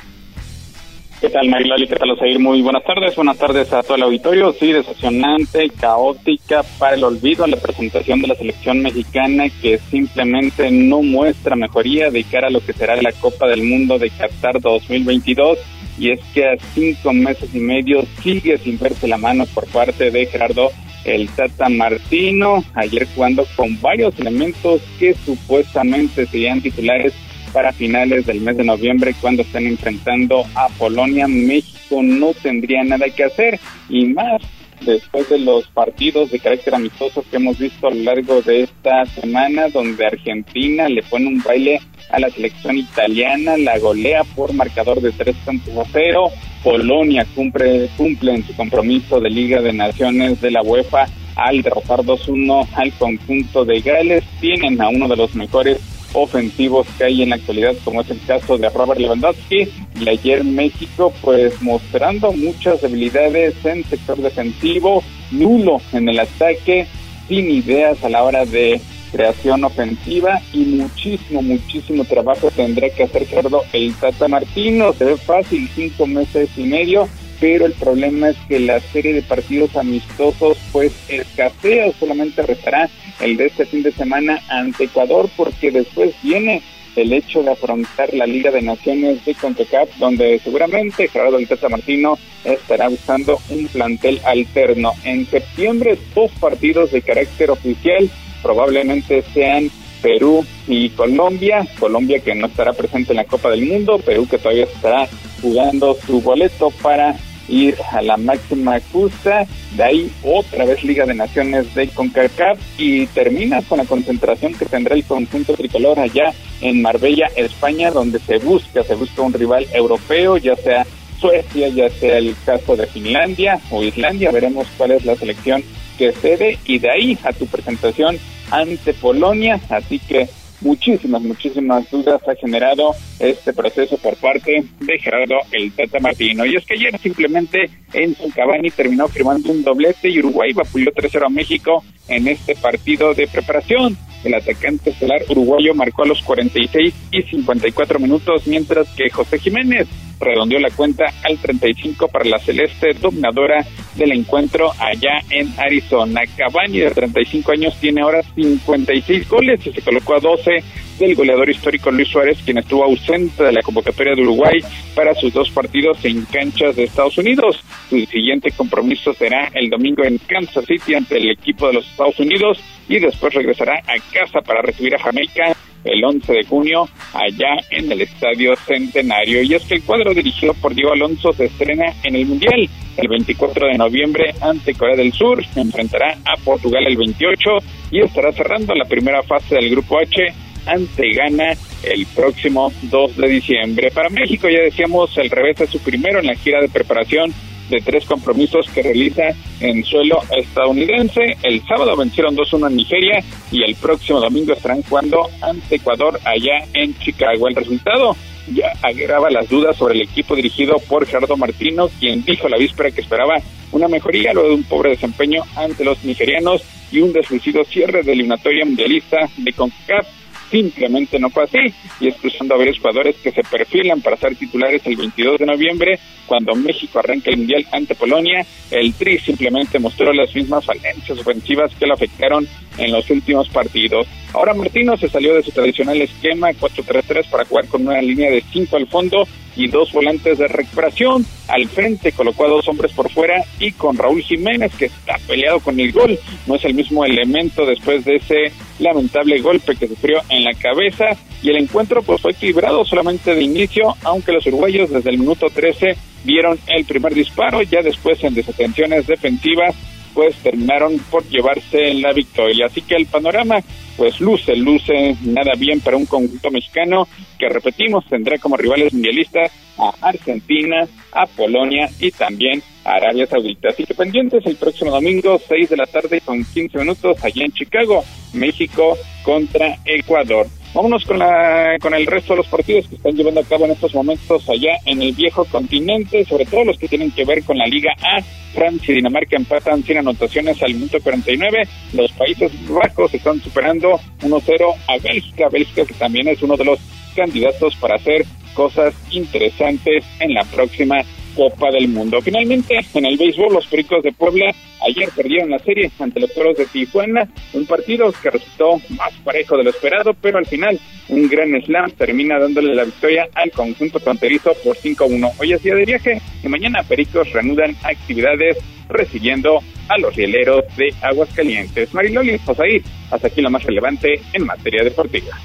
¿Qué 1.20 1.28
tal, 1.30 1.48
Mariloli? 1.48 1.86
¿Qué 1.86 1.94
tal, 1.94 2.10
Osair? 2.10 2.40
Muy 2.40 2.60
buenas 2.60 2.82
tardes. 2.82 3.14
Buenas 3.14 3.38
tardes 3.38 3.72
a 3.72 3.84
todo 3.84 3.94
el 3.94 4.02
auditorio. 4.02 4.52
Sí, 4.52 4.72
decepcionante, 4.72 5.70
caótica 5.80 6.64
para 6.80 6.96
el 6.96 7.04
olvido 7.04 7.46
la 7.46 7.56
presentación 7.56 8.20
de 8.22 8.26
la 8.26 8.34
selección 8.34 8.82
mexicana 8.82 9.44
que 9.48 9.78
simplemente 9.78 10.68
no 10.72 11.00
muestra 11.00 11.54
mejoría 11.54 12.10
de 12.10 12.24
cara 12.24 12.48
a 12.48 12.50
lo 12.50 12.66
que 12.66 12.72
será 12.72 13.00
la 13.00 13.12
Copa 13.12 13.46
del 13.46 13.62
Mundo 13.62 13.96
de 13.96 14.10
Qatar 14.10 14.60
2022. 14.60 15.58
Y 15.98 16.10
es 16.10 16.20
que 16.34 16.48
a 16.48 16.56
cinco 16.74 17.12
meses 17.12 17.54
y 17.54 17.60
medio 17.60 18.02
sigue 18.24 18.58
sin 18.58 18.76
verse 18.76 19.06
la 19.06 19.18
mano 19.18 19.46
por 19.54 19.68
parte 19.68 20.10
de 20.10 20.26
Gerardo 20.26 20.72
el 21.04 21.28
Tata 21.30 21.68
Martino, 21.68 22.64
ayer 22.74 23.06
jugando 23.14 23.46
con 23.56 23.80
varios 23.80 24.18
elementos 24.18 24.80
que 24.98 25.14
supuestamente 25.14 26.26
serían 26.26 26.60
titulares 26.60 27.12
para 27.52 27.72
finales 27.72 28.26
del 28.26 28.40
mes 28.40 28.56
de 28.56 28.64
noviembre 28.64 29.14
cuando 29.20 29.42
estén 29.42 29.66
enfrentando 29.66 30.44
a 30.54 30.68
Polonia. 30.78 31.28
México 31.28 32.02
no 32.02 32.32
tendría 32.34 32.82
nada 32.82 33.08
que 33.10 33.24
hacer 33.24 33.60
y 33.88 34.06
más 34.06 34.42
después 34.84 35.28
de 35.28 35.38
los 35.38 35.68
partidos 35.68 36.30
de 36.30 36.40
carácter 36.40 36.74
amistoso 36.74 37.24
que 37.30 37.36
hemos 37.36 37.58
visto 37.58 37.86
a 37.86 37.90
lo 37.90 38.02
largo 38.02 38.42
de 38.42 38.62
esta 38.62 39.04
semana, 39.06 39.68
donde 39.68 40.06
Argentina 40.06 40.88
le 40.88 41.02
pone 41.02 41.26
un 41.28 41.42
baile 41.42 41.80
a 42.10 42.18
la 42.18 42.30
selección 42.30 42.78
italiana, 42.78 43.56
la 43.56 43.78
golea 43.78 44.24
por 44.24 44.52
marcador 44.52 45.00
de 45.00 45.12
tres 45.12 45.36
tantos 45.44 45.76
a 45.76 45.84
cero. 45.92 46.30
Polonia 46.62 47.26
cumple, 47.34 47.88
cumple 47.96 48.34
en 48.34 48.46
su 48.46 48.54
compromiso 48.54 49.20
de 49.20 49.30
Liga 49.30 49.60
de 49.60 49.72
Naciones 49.72 50.40
de 50.40 50.50
la 50.50 50.62
UEFA 50.62 51.06
al 51.36 51.62
derrotar 51.62 52.00
2-1 52.00 52.68
al 52.74 52.92
conjunto 52.92 53.64
de 53.64 53.80
Gales. 53.80 54.24
Tienen 54.40 54.80
a 54.80 54.88
uno 54.88 55.08
de 55.08 55.16
los 55.16 55.34
mejores 55.34 55.80
ofensivos 56.12 56.86
que 56.98 57.04
hay 57.04 57.22
en 57.22 57.30
la 57.30 57.36
actualidad, 57.36 57.74
como 57.84 58.02
es 58.02 58.10
el 58.10 58.20
caso 58.26 58.58
de 58.58 58.68
Robert 58.68 59.00
Lewandowski. 59.00 59.68
Y 60.00 60.08
ayer 60.08 60.44
México, 60.44 61.12
pues 61.20 61.60
mostrando 61.62 62.32
muchas 62.32 62.80
debilidades 62.82 63.54
en 63.64 63.84
sector 63.84 64.18
defensivo, 64.18 65.02
nulo 65.30 65.80
en 65.92 66.08
el 66.08 66.20
ataque, 66.20 66.86
sin 67.28 67.50
ideas 67.50 68.02
a 68.04 68.08
la 68.08 68.22
hora 68.22 68.44
de 68.44 68.80
creación 69.12 69.62
ofensiva 69.62 70.40
y 70.52 70.64
muchísimo, 70.64 71.42
muchísimo 71.42 72.04
trabajo 72.04 72.50
tendrá 72.50 72.88
que 72.90 73.04
hacer 73.04 73.26
Gerardo 73.26 73.62
el 73.72 73.94
Tata 73.94 74.26
Martino. 74.26 74.92
Se 74.94 75.04
ve 75.04 75.16
fácil, 75.16 75.68
cinco 75.74 76.06
meses 76.06 76.48
y 76.56 76.64
medio, 76.64 77.08
pero 77.38 77.66
el 77.66 77.72
problema 77.74 78.30
es 78.30 78.36
que 78.48 78.58
la 78.58 78.80
serie 78.80 79.12
de 79.12 79.22
partidos 79.22 79.76
amistosos 79.76 80.58
pues 80.72 80.92
escasea, 81.08 81.92
solamente 82.00 82.42
restará 82.42 82.88
el 83.20 83.36
de 83.36 83.46
este 83.46 83.66
fin 83.66 83.82
de 83.82 83.92
semana 83.92 84.40
ante 84.48 84.84
Ecuador 84.84 85.28
porque 85.36 85.70
después 85.70 86.14
viene 86.22 86.62
el 86.96 87.12
hecho 87.12 87.42
de 87.42 87.52
afrontar 87.52 88.12
la 88.12 88.26
Liga 88.26 88.50
de 88.50 88.62
Naciones 88.62 89.24
de 89.24 89.34
CONCACAF, 89.34 89.96
donde 89.98 90.38
seguramente 90.40 91.08
Gerardo 91.08 91.38
el 91.38 91.48
Tata 91.48 91.68
Martino 91.68 92.18
estará 92.44 92.88
buscando 92.88 93.38
un 93.48 93.66
plantel 93.68 94.20
alterno. 94.24 94.92
En 95.04 95.26
septiembre, 95.26 95.98
dos 96.14 96.30
partidos 96.32 96.92
de 96.92 97.02
carácter 97.02 97.50
oficial 97.50 98.10
probablemente 98.42 99.22
sean 99.32 99.70
Perú 100.02 100.44
y 100.66 100.90
Colombia. 100.90 101.66
Colombia 101.78 102.20
que 102.20 102.34
no 102.34 102.46
estará 102.46 102.72
presente 102.72 103.12
en 103.12 103.18
la 103.18 103.24
Copa 103.24 103.50
del 103.50 103.66
Mundo, 103.66 103.98
Perú 103.98 104.26
que 104.28 104.38
todavía 104.38 104.64
estará 104.64 105.08
jugando 105.40 105.96
su 106.06 106.20
boleto 106.20 106.70
para 106.82 107.16
ir 107.48 107.76
a 107.90 108.02
la 108.02 108.16
máxima 108.16 108.80
justa, 108.92 109.46
de 109.76 109.82
ahí 109.82 110.10
otra 110.22 110.64
vez 110.64 110.82
Liga 110.84 111.04
de 111.06 111.14
Naciones 111.14 111.74
de 111.74 111.88
CONCACAF 111.88 112.58
y 112.78 113.06
termina 113.08 113.62
con 113.62 113.78
la 113.78 113.84
concentración 113.84 114.54
que 114.54 114.64
tendrá 114.64 114.94
el 114.94 115.04
conjunto 115.04 115.54
tricolor 115.54 115.98
allá 115.98 116.32
en 116.60 116.80
Marbella, 116.82 117.28
España, 117.36 117.90
donde 117.90 118.20
se 118.20 118.38
busca, 118.38 118.82
se 118.84 118.94
busca 118.94 119.22
un 119.22 119.32
rival 119.32 119.66
europeo, 119.72 120.36
ya 120.36 120.56
sea 120.56 120.86
Suecia, 121.20 121.68
ya 121.68 121.88
sea 121.88 122.18
el 122.18 122.34
caso 122.44 122.74
de 122.74 122.86
Finlandia 122.86 123.60
o 123.70 123.82
Islandia, 123.82 124.32
veremos 124.32 124.66
cuál 124.76 124.92
es 124.92 125.04
la 125.04 125.14
selección 125.14 125.62
que 125.96 126.12
cede 126.12 126.58
y 126.64 126.78
de 126.78 126.90
ahí 126.90 127.18
a 127.22 127.32
tu 127.32 127.46
presentación 127.46 128.18
ante 128.52 128.92
Polonia, 128.92 129.58
así 129.70 129.98
que 129.98 130.28
muchísimas, 130.60 131.22
muchísimas 131.22 131.90
dudas 131.90 132.20
ha 132.28 132.34
generado 132.36 132.94
este 133.18 133.52
proceso 133.52 133.96
por 133.96 134.16
parte 134.16 134.64
de 134.78 134.98
Gerardo 134.98 135.36
el 135.50 135.72
Tata 135.72 135.98
Martino. 136.00 136.44
Y 136.44 136.56
es 136.56 136.64
que 136.64 136.74
ayer 136.74 136.96
simplemente 136.98 137.70
Enzo 137.92 138.24
Cavani 138.34 138.70
terminó 138.70 139.08
firmando 139.08 139.50
un 139.50 139.64
doblete 139.64 140.08
y 140.08 140.18
Uruguay 140.18 140.52
vapuleó 140.52 140.92
3-0 140.92 141.26
a 141.26 141.30
México 141.30 141.82
en 142.08 142.28
este 142.28 142.54
partido 142.54 143.14
de 143.14 143.26
preparación. 143.26 143.96
El 144.24 144.34
atacante 144.34 144.90
estelar 144.90 145.22
uruguayo 145.28 145.74
marcó 145.74 146.04
a 146.04 146.06
los 146.06 146.22
46 146.22 146.94
y 147.10 147.22
54 147.22 147.98
minutos, 147.98 148.46
mientras 148.46 148.88
que 148.90 149.10
José 149.10 149.38
Jiménez 149.38 149.88
redondeó 150.20 150.58
la 150.60 150.70
cuenta 150.70 151.06
al 151.24 151.38
35 151.38 152.08
para 152.08 152.24
la 152.24 152.38
celeste 152.38 152.94
dominadora 153.00 153.66
del 153.96 154.12
encuentro 154.12 154.72
allá 154.78 155.20
en 155.30 155.52
Arizona. 155.58 156.22
Cavani 156.36 156.78
de 156.78 156.90
35 156.90 157.52
años 157.52 157.76
tiene 157.80 158.02
ahora 158.02 158.22
56 158.34 159.28
goles 159.28 159.66
y 159.66 159.72
se 159.72 159.82
colocó 159.82 160.14
a 160.14 160.20
12 160.20 160.62
del 161.02 161.16
goleador 161.16 161.50
histórico 161.50 161.90
Luis 161.90 162.08
Suárez, 162.08 162.38
quien 162.44 162.58
estuvo 162.58 162.84
ausente 162.84 163.42
de 163.42 163.52
la 163.52 163.62
convocatoria 163.62 164.14
de 164.14 164.22
Uruguay 164.22 164.60
para 164.94 165.14
sus 165.14 165.32
dos 165.32 165.50
partidos 165.50 165.98
en 166.04 166.24
canchas 166.26 166.76
de 166.76 166.84
Estados 166.84 167.18
Unidos. 167.18 167.58
Su 167.90 167.98
siguiente 168.06 168.52
compromiso 168.52 169.12
será 169.12 169.50
el 169.52 169.68
domingo 169.68 170.04
en 170.04 170.18
Kansas 170.18 170.64
City 170.64 170.94
ante 170.94 171.16
el 171.16 171.30
equipo 171.30 171.66
de 171.66 171.74
los 171.74 171.90
Estados 171.90 172.20
Unidos 172.20 172.60
y 172.88 173.00
después 173.00 173.34
regresará 173.34 173.80
a 173.80 174.12
casa 174.12 174.42
para 174.42 174.62
recibir 174.62 174.94
a 174.94 175.00
Jamaica 175.00 175.56
el 175.84 176.04
11 176.04 176.32
de 176.32 176.44
junio 176.44 176.88
allá 177.12 177.56
en 177.70 177.90
el 177.90 178.02
Estadio 178.02 178.54
Centenario. 178.54 179.42
Y 179.42 179.54
es 179.54 179.64
que 179.64 179.74
el 179.74 179.82
cuadro 179.82 180.14
dirigido 180.14 180.54
por 180.54 180.72
Diego 180.72 180.92
Alonso 180.92 181.32
se 181.32 181.46
estrena 181.46 181.92
en 182.04 182.14
el 182.14 182.26
Mundial 182.26 182.68
el 182.96 183.08
24 183.08 183.66
de 183.66 183.78
noviembre 183.78 184.34
ante 184.40 184.74
Corea 184.74 184.94
del 184.94 185.12
Sur, 185.12 185.42
enfrentará 185.56 186.16
a 186.24 186.36
Portugal 186.44 186.86
el 186.86 186.96
28 186.96 187.50
y 187.90 188.00
estará 188.00 188.30
cerrando 188.32 188.72
la 188.74 188.84
primera 188.84 189.24
fase 189.24 189.56
del 189.56 189.70
Grupo 189.70 189.98
H 189.98 190.32
ante 190.66 191.12
Ghana 191.12 191.54
el 191.82 192.06
próximo 192.06 192.72
2 192.82 193.16
de 193.16 193.28
diciembre. 193.28 193.90
Para 193.90 194.08
México 194.08 194.48
ya 194.48 194.60
decíamos 194.60 195.16
el 195.18 195.30
revés 195.30 195.60
es 195.60 195.70
su 195.70 195.80
primero 195.80 196.20
en 196.20 196.26
la 196.26 196.34
gira 196.34 196.60
de 196.60 196.68
preparación 196.68 197.32
de 197.70 197.80
tres 197.80 198.04
compromisos 198.04 198.68
que 198.70 198.82
realiza 198.82 199.30
en 199.60 199.84
suelo 199.84 200.20
estadounidense. 200.36 201.36
El 201.42 201.62
sábado 201.66 201.96
vencieron 201.96 202.36
2-1 202.36 202.68
en 202.68 202.76
Nigeria 202.76 203.24
y 203.50 203.62
el 203.62 203.74
próximo 203.76 204.20
domingo 204.20 204.52
estarán 204.52 204.82
jugando 204.82 205.28
ante 205.40 205.76
Ecuador 205.76 206.20
allá 206.24 206.66
en 206.74 206.96
Chicago. 206.98 207.48
El 207.48 207.56
resultado 207.56 208.16
ya 208.52 208.72
agrava 208.82 209.30
las 209.30 209.48
dudas 209.48 209.76
sobre 209.76 209.94
el 209.94 210.02
equipo 210.02 210.36
dirigido 210.36 210.76
por 210.88 211.06
Gerardo 211.06 211.36
Martino, 211.36 211.88
quien 211.98 212.24
dijo 212.24 212.48
la 212.48 212.58
víspera 212.58 212.90
que 212.90 213.00
esperaba 213.00 213.36
una 213.70 213.88
mejoría 213.88 214.34
luego 214.34 214.50
de 214.50 214.54
un 214.56 214.64
pobre 214.64 214.90
desempeño 214.90 215.42
ante 215.56 215.84
los 215.84 216.04
nigerianos 216.04 216.62
y 216.90 217.00
un 217.00 217.12
deslucido 217.12 217.64
cierre 217.64 218.02
de 218.02 218.12
eliminatoria 218.12 218.64
mundialista 218.66 219.16
de 219.38 219.52
CONCACAF 219.52 220.21
simplemente 220.52 221.18
no 221.18 221.30
fue 221.30 221.44
así 221.44 221.74
y 221.98 222.08
excusando 222.08 222.54
a 222.54 222.58
varios 222.58 222.78
jugadores 222.78 223.16
que 223.16 223.32
se 223.32 223.42
perfilan 223.42 224.02
para 224.02 224.18
ser 224.18 224.36
titulares 224.36 224.82
el 224.84 224.96
22 224.96 225.38
de 225.38 225.46
noviembre 225.46 225.98
cuando 226.26 226.54
México 226.54 226.98
arranca 226.98 227.30
el 227.30 227.38
Mundial 227.38 227.66
ante 227.72 227.94
Polonia, 227.94 228.46
el 228.70 228.92
Tri 228.94 229.18
simplemente 229.18 229.78
mostró 229.78 230.12
las 230.12 230.34
mismas 230.34 230.64
falencias 230.64 231.18
ofensivas 231.18 231.74
que 231.74 231.86
lo 231.86 231.94
afectaron 231.94 232.46
en 232.78 232.92
los 232.92 233.08
últimos 233.10 233.48
partidos. 233.48 234.06
Ahora 234.32 234.54
Martino 234.54 234.96
se 234.96 235.08
salió 235.08 235.34
de 235.34 235.42
su 235.42 235.50
tradicional 235.50 236.00
esquema 236.00 236.50
4-3-3 236.52 237.28
para 237.28 237.44
jugar 237.44 237.66
con 237.66 237.86
una 237.86 238.00
línea 238.00 238.30
de 238.30 238.42
5 238.52 238.76
al 238.76 238.86
fondo 238.86 239.26
y 239.56 239.68
dos 239.68 239.92
volantes 239.92 240.38
de 240.38 240.48
recuperación. 240.48 241.24
Al 241.48 241.68
frente 241.68 242.12
colocó 242.12 242.46
a 242.46 242.48
dos 242.48 242.68
hombres 242.68 242.92
por 242.92 243.10
fuera 243.10 243.44
y 243.58 243.72
con 243.72 243.96
Raúl 243.96 244.22
Jiménez 244.22 244.72
que 244.78 244.86
está 244.86 245.16
peleado 245.26 245.60
con 245.60 245.78
el 245.78 245.92
gol. 245.92 246.18
No 246.46 246.54
es 246.54 246.64
el 246.64 246.74
mismo 246.74 247.04
elemento 247.04 247.66
después 247.66 248.04
de 248.04 248.16
ese 248.16 248.52
lamentable 248.78 249.40
golpe 249.40 249.76
que 249.76 249.88
sufrió 249.88 250.20
en 250.28 250.44
la 250.44 250.54
cabeza 250.54 251.16
y 251.42 251.50
el 251.50 251.56
encuentro 251.56 252.02
pues 252.02 252.20
fue 252.20 252.32
equilibrado 252.32 252.84
solamente 252.84 253.34
de 253.34 253.42
inicio, 253.42 253.94
aunque 254.04 254.32
los 254.32 254.46
uruguayos 254.46 254.90
desde 254.90 255.10
el 255.10 255.18
minuto 255.18 255.48
13 255.50 255.96
vieron 256.24 256.58
el 256.68 256.84
primer 256.84 257.14
disparo, 257.14 257.62
ya 257.62 257.82
después 257.82 258.22
en 258.22 258.34
desatenciones 258.34 259.06
defensivas 259.06 259.74
pues 260.14 260.36
terminaron 260.36 260.98
por 261.10 261.26
llevarse 261.28 261.94
la 261.94 262.12
victoria. 262.12 262.66
Así 262.66 262.82
que 262.82 262.94
el 262.94 263.06
panorama 263.06 263.60
pues 263.96 264.20
luce, 264.20 264.56
luce 264.56 265.16
nada 265.22 265.52
bien 265.58 265.80
para 265.80 265.96
un 265.96 266.06
conjunto 266.06 266.50
mexicano 266.50 267.06
que 267.38 267.48
repetimos 267.48 268.04
tendrá 268.06 268.38
como 268.38 268.56
rivales 268.56 268.92
mundialistas 268.92 269.50
a 269.78 269.92
Argentina, 270.00 270.86
a 271.12 271.26
Polonia 271.26 271.88
y 271.98 272.10
también 272.10 272.62
Arabia 272.84 273.26
Saudita. 273.26 273.68
Así 273.68 273.84
que 273.84 273.94
pendientes 273.94 274.44
el 274.46 274.56
próximo 274.56 274.90
domingo, 274.90 275.40
6 275.48 275.70
de 275.70 275.76
la 275.76 275.86
tarde 275.86 276.20
con 276.20 276.44
15 276.44 276.78
minutos, 276.78 277.22
allá 277.22 277.44
en 277.44 277.52
Chicago, 277.52 278.04
México 278.32 278.96
contra 279.24 279.78
Ecuador. 279.84 280.46
Vámonos 280.74 281.04
con, 281.04 281.18
la, 281.18 281.76
con 281.80 281.92
el 281.92 282.06
resto 282.06 282.32
de 282.32 282.38
los 282.38 282.48
partidos 282.48 282.88
que 282.88 282.94
están 282.94 283.14
llevando 283.14 283.40
a 283.40 283.44
cabo 283.44 283.66
en 283.66 283.72
estos 283.72 283.94
momentos 283.94 284.48
allá 284.48 284.78
en 284.86 285.02
el 285.02 285.12
viejo 285.12 285.44
continente, 285.44 286.24
sobre 286.24 286.46
todo 286.46 286.64
los 286.64 286.78
que 286.78 286.88
tienen 286.88 287.10
que 287.10 287.26
ver 287.26 287.44
con 287.44 287.58
la 287.58 287.66
Liga 287.66 287.92
A. 288.00 288.22
Francia 288.54 288.92
y 288.92 288.96
Dinamarca 288.96 289.36
empatan 289.36 289.82
sin 289.82 289.98
anotaciones 289.98 290.62
al 290.62 290.74
minuto 290.74 290.98
49. 291.02 291.68
Los 291.92 292.12
Países 292.12 292.52
Bajos 292.68 293.12
están 293.12 293.40
superando 293.42 294.00
1-0 294.22 294.74
a 294.88 294.98
Bélgica. 294.98 295.48
Bélgica 295.50 295.84
que 295.84 295.94
también 295.94 296.28
es 296.28 296.42
uno 296.42 296.56
de 296.56 296.64
los 296.64 296.78
candidatos 297.14 297.76
para 297.76 297.96
hacer 297.96 298.24
cosas 298.54 298.94
interesantes 299.10 300.04
en 300.20 300.34
la 300.34 300.44
próxima 300.44 301.02
Copa 301.34 301.70
del 301.70 301.88
Mundo. 301.88 302.20
Finalmente, 302.20 302.78
en 302.94 303.06
el 303.06 303.16
béisbol, 303.16 303.54
los 303.54 303.66
Pericos 303.66 304.02
de 304.02 304.12
Puebla 304.12 304.54
ayer 304.86 305.08
perdieron 305.14 305.50
la 305.50 305.58
serie 305.58 305.90
ante 305.98 306.20
los 306.20 306.32
Toros 306.32 306.56
de 306.56 306.66
Tijuana, 306.66 307.28
un 307.52 307.66
partido 307.66 308.12
que 308.12 308.30
resultó 308.30 308.80
más 308.90 309.12
parejo 309.24 309.56
de 309.56 309.64
lo 309.64 309.70
esperado, 309.70 310.14
pero 310.14 310.38
al 310.38 310.46
final 310.46 310.78
un 311.08 311.28
gran 311.28 311.50
slam 311.62 311.90
termina 311.92 312.38
dándole 312.38 312.74
la 312.74 312.84
victoria 312.84 313.28
al 313.34 313.50
conjunto 313.50 313.98
fronterizo 314.00 314.52
por 314.64 314.76
5-1. 314.76 315.32
Hoy 315.38 315.52
es 315.52 315.62
día 315.62 315.74
de 315.74 315.84
viaje 315.84 316.22
y 316.42 316.48
mañana 316.48 316.82
Pericos 316.82 317.30
reanudan 317.32 317.76
actividades 317.82 318.58
recibiendo 318.88 319.60
a 319.88 319.98
los 319.98 320.14
rieleros 320.14 320.64
de 320.76 320.94
Aguascalientes. 321.02 321.92
Mariloli, 321.94 322.38
Josaí, 322.38 322.82
hasta 323.10 323.28
aquí 323.28 323.40
lo 323.40 323.50
más 323.50 323.62
relevante 323.64 324.20
en 324.32 324.46
materia 324.46 324.84
deportiva. 324.84 325.38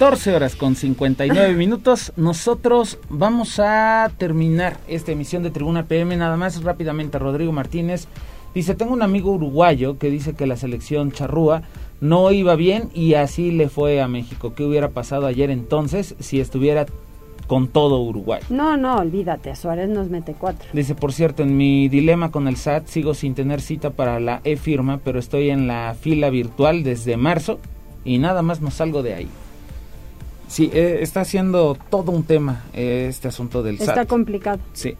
14 0.00 0.34
horas 0.34 0.56
con 0.56 0.76
59 0.76 1.52
minutos. 1.52 2.14
Nosotros 2.16 2.98
vamos 3.10 3.60
a 3.60 4.10
terminar 4.16 4.78
esta 4.88 5.12
emisión 5.12 5.42
de 5.42 5.50
Tribuna 5.50 5.84
PM. 5.84 6.16
Nada 6.16 6.38
más 6.38 6.62
rápidamente, 6.62 7.18
Rodrigo 7.18 7.52
Martínez 7.52 8.08
dice: 8.54 8.74
Tengo 8.74 8.94
un 8.94 9.02
amigo 9.02 9.30
uruguayo 9.30 9.98
que 9.98 10.08
dice 10.08 10.32
que 10.32 10.46
la 10.46 10.56
selección 10.56 11.12
charrúa 11.12 11.64
no 12.00 12.32
iba 12.32 12.56
bien 12.56 12.88
y 12.94 13.12
así 13.12 13.50
le 13.50 13.68
fue 13.68 14.00
a 14.00 14.08
México. 14.08 14.54
¿Qué 14.54 14.64
hubiera 14.64 14.88
pasado 14.88 15.26
ayer 15.26 15.50
entonces 15.50 16.14
si 16.18 16.40
estuviera 16.40 16.86
con 17.46 17.68
todo 17.68 18.00
Uruguay? 18.00 18.40
No, 18.48 18.78
no, 18.78 18.96
olvídate, 18.96 19.54
Suárez 19.54 19.90
nos 19.90 20.08
mete 20.08 20.32
cuatro. 20.32 20.66
Dice, 20.72 20.94
por 20.94 21.12
cierto, 21.12 21.42
en 21.42 21.58
mi 21.58 21.90
dilema 21.90 22.30
con 22.30 22.48
el 22.48 22.56
SAT 22.56 22.86
sigo 22.86 23.12
sin 23.12 23.34
tener 23.34 23.60
cita 23.60 23.90
para 23.90 24.18
la 24.18 24.40
e-firma, 24.44 24.98
pero 25.04 25.18
estoy 25.18 25.50
en 25.50 25.66
la 25.66 25.94
fila 26.00 26.30
virtual 26.30 26.84
desde 26.84 27.18
marzo 27.18 27.58
y 28.02 28.16
nada 28.16 28.40
más 28.40 28.62
no 28.62 28.70
salgo 28.70 29.02
de 29.02 29.12
ahí. 29.12 29.28
Sí, 30.50 30.68
eh, 30.74 30.98
está 31.00 31.20
haciendo 31.20 31.78
todo 31.90 32.10
un 32.10 32.24
tema 32.24 32.64
eh, 32.72 33.06
este 33.08 33.28
asunto 33.28 33.62
del 33.62 33.76
Está 33.76 34.04
complicado. 34.04 34.58
Sí, 34.72 34.96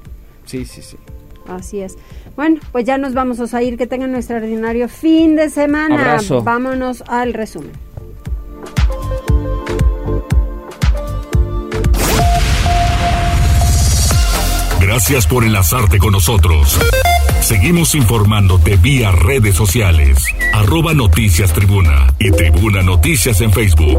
sí, 0.46 0.64
sí, 0.64 0.80
sí. 0.80 0.96
Así 1.48 1.80
es. 1.80 1.96
Bueno, 2.36 2.60
pues 2.70 2.84
ya 2.84 2.98
nos 2.98 3.14
vamos 3.14 3.52
a 3.52 3.60
ir. 3.60 3.76
Que 3.76 3.88
tengan 3.88 4.10
un 4.10 4.16
extraordinario 4.16 4.88
fin 4.88 5.34
de 5.34 5.50
semana. 5.50 5.96
Abrazo. 5.96 6.44
Vámonos 6.44 7.02
al 7.08 7.34
resumen. 7.34 7.72
Gracias 14.80 15.26
por 15.26 15.42
enlazarte 15.42 15.98
con 15.98 16.12
nosotros. 16.12 16.78
Seguimos 17.40 17.96
informándote 17.96 18.76
vía 18.76 19.10
redes 19.10 19.56
sociales. 19.56 20.24
Arroba 20.52 20.94
Noticias 20.94 21.52
Tribuna 21.52 22.14
y 22.20 22.30
Tribuna 22.30 22.82
Noticias 22.82 23.40
en 23.40 23.52
Facebook. 23.52 23.98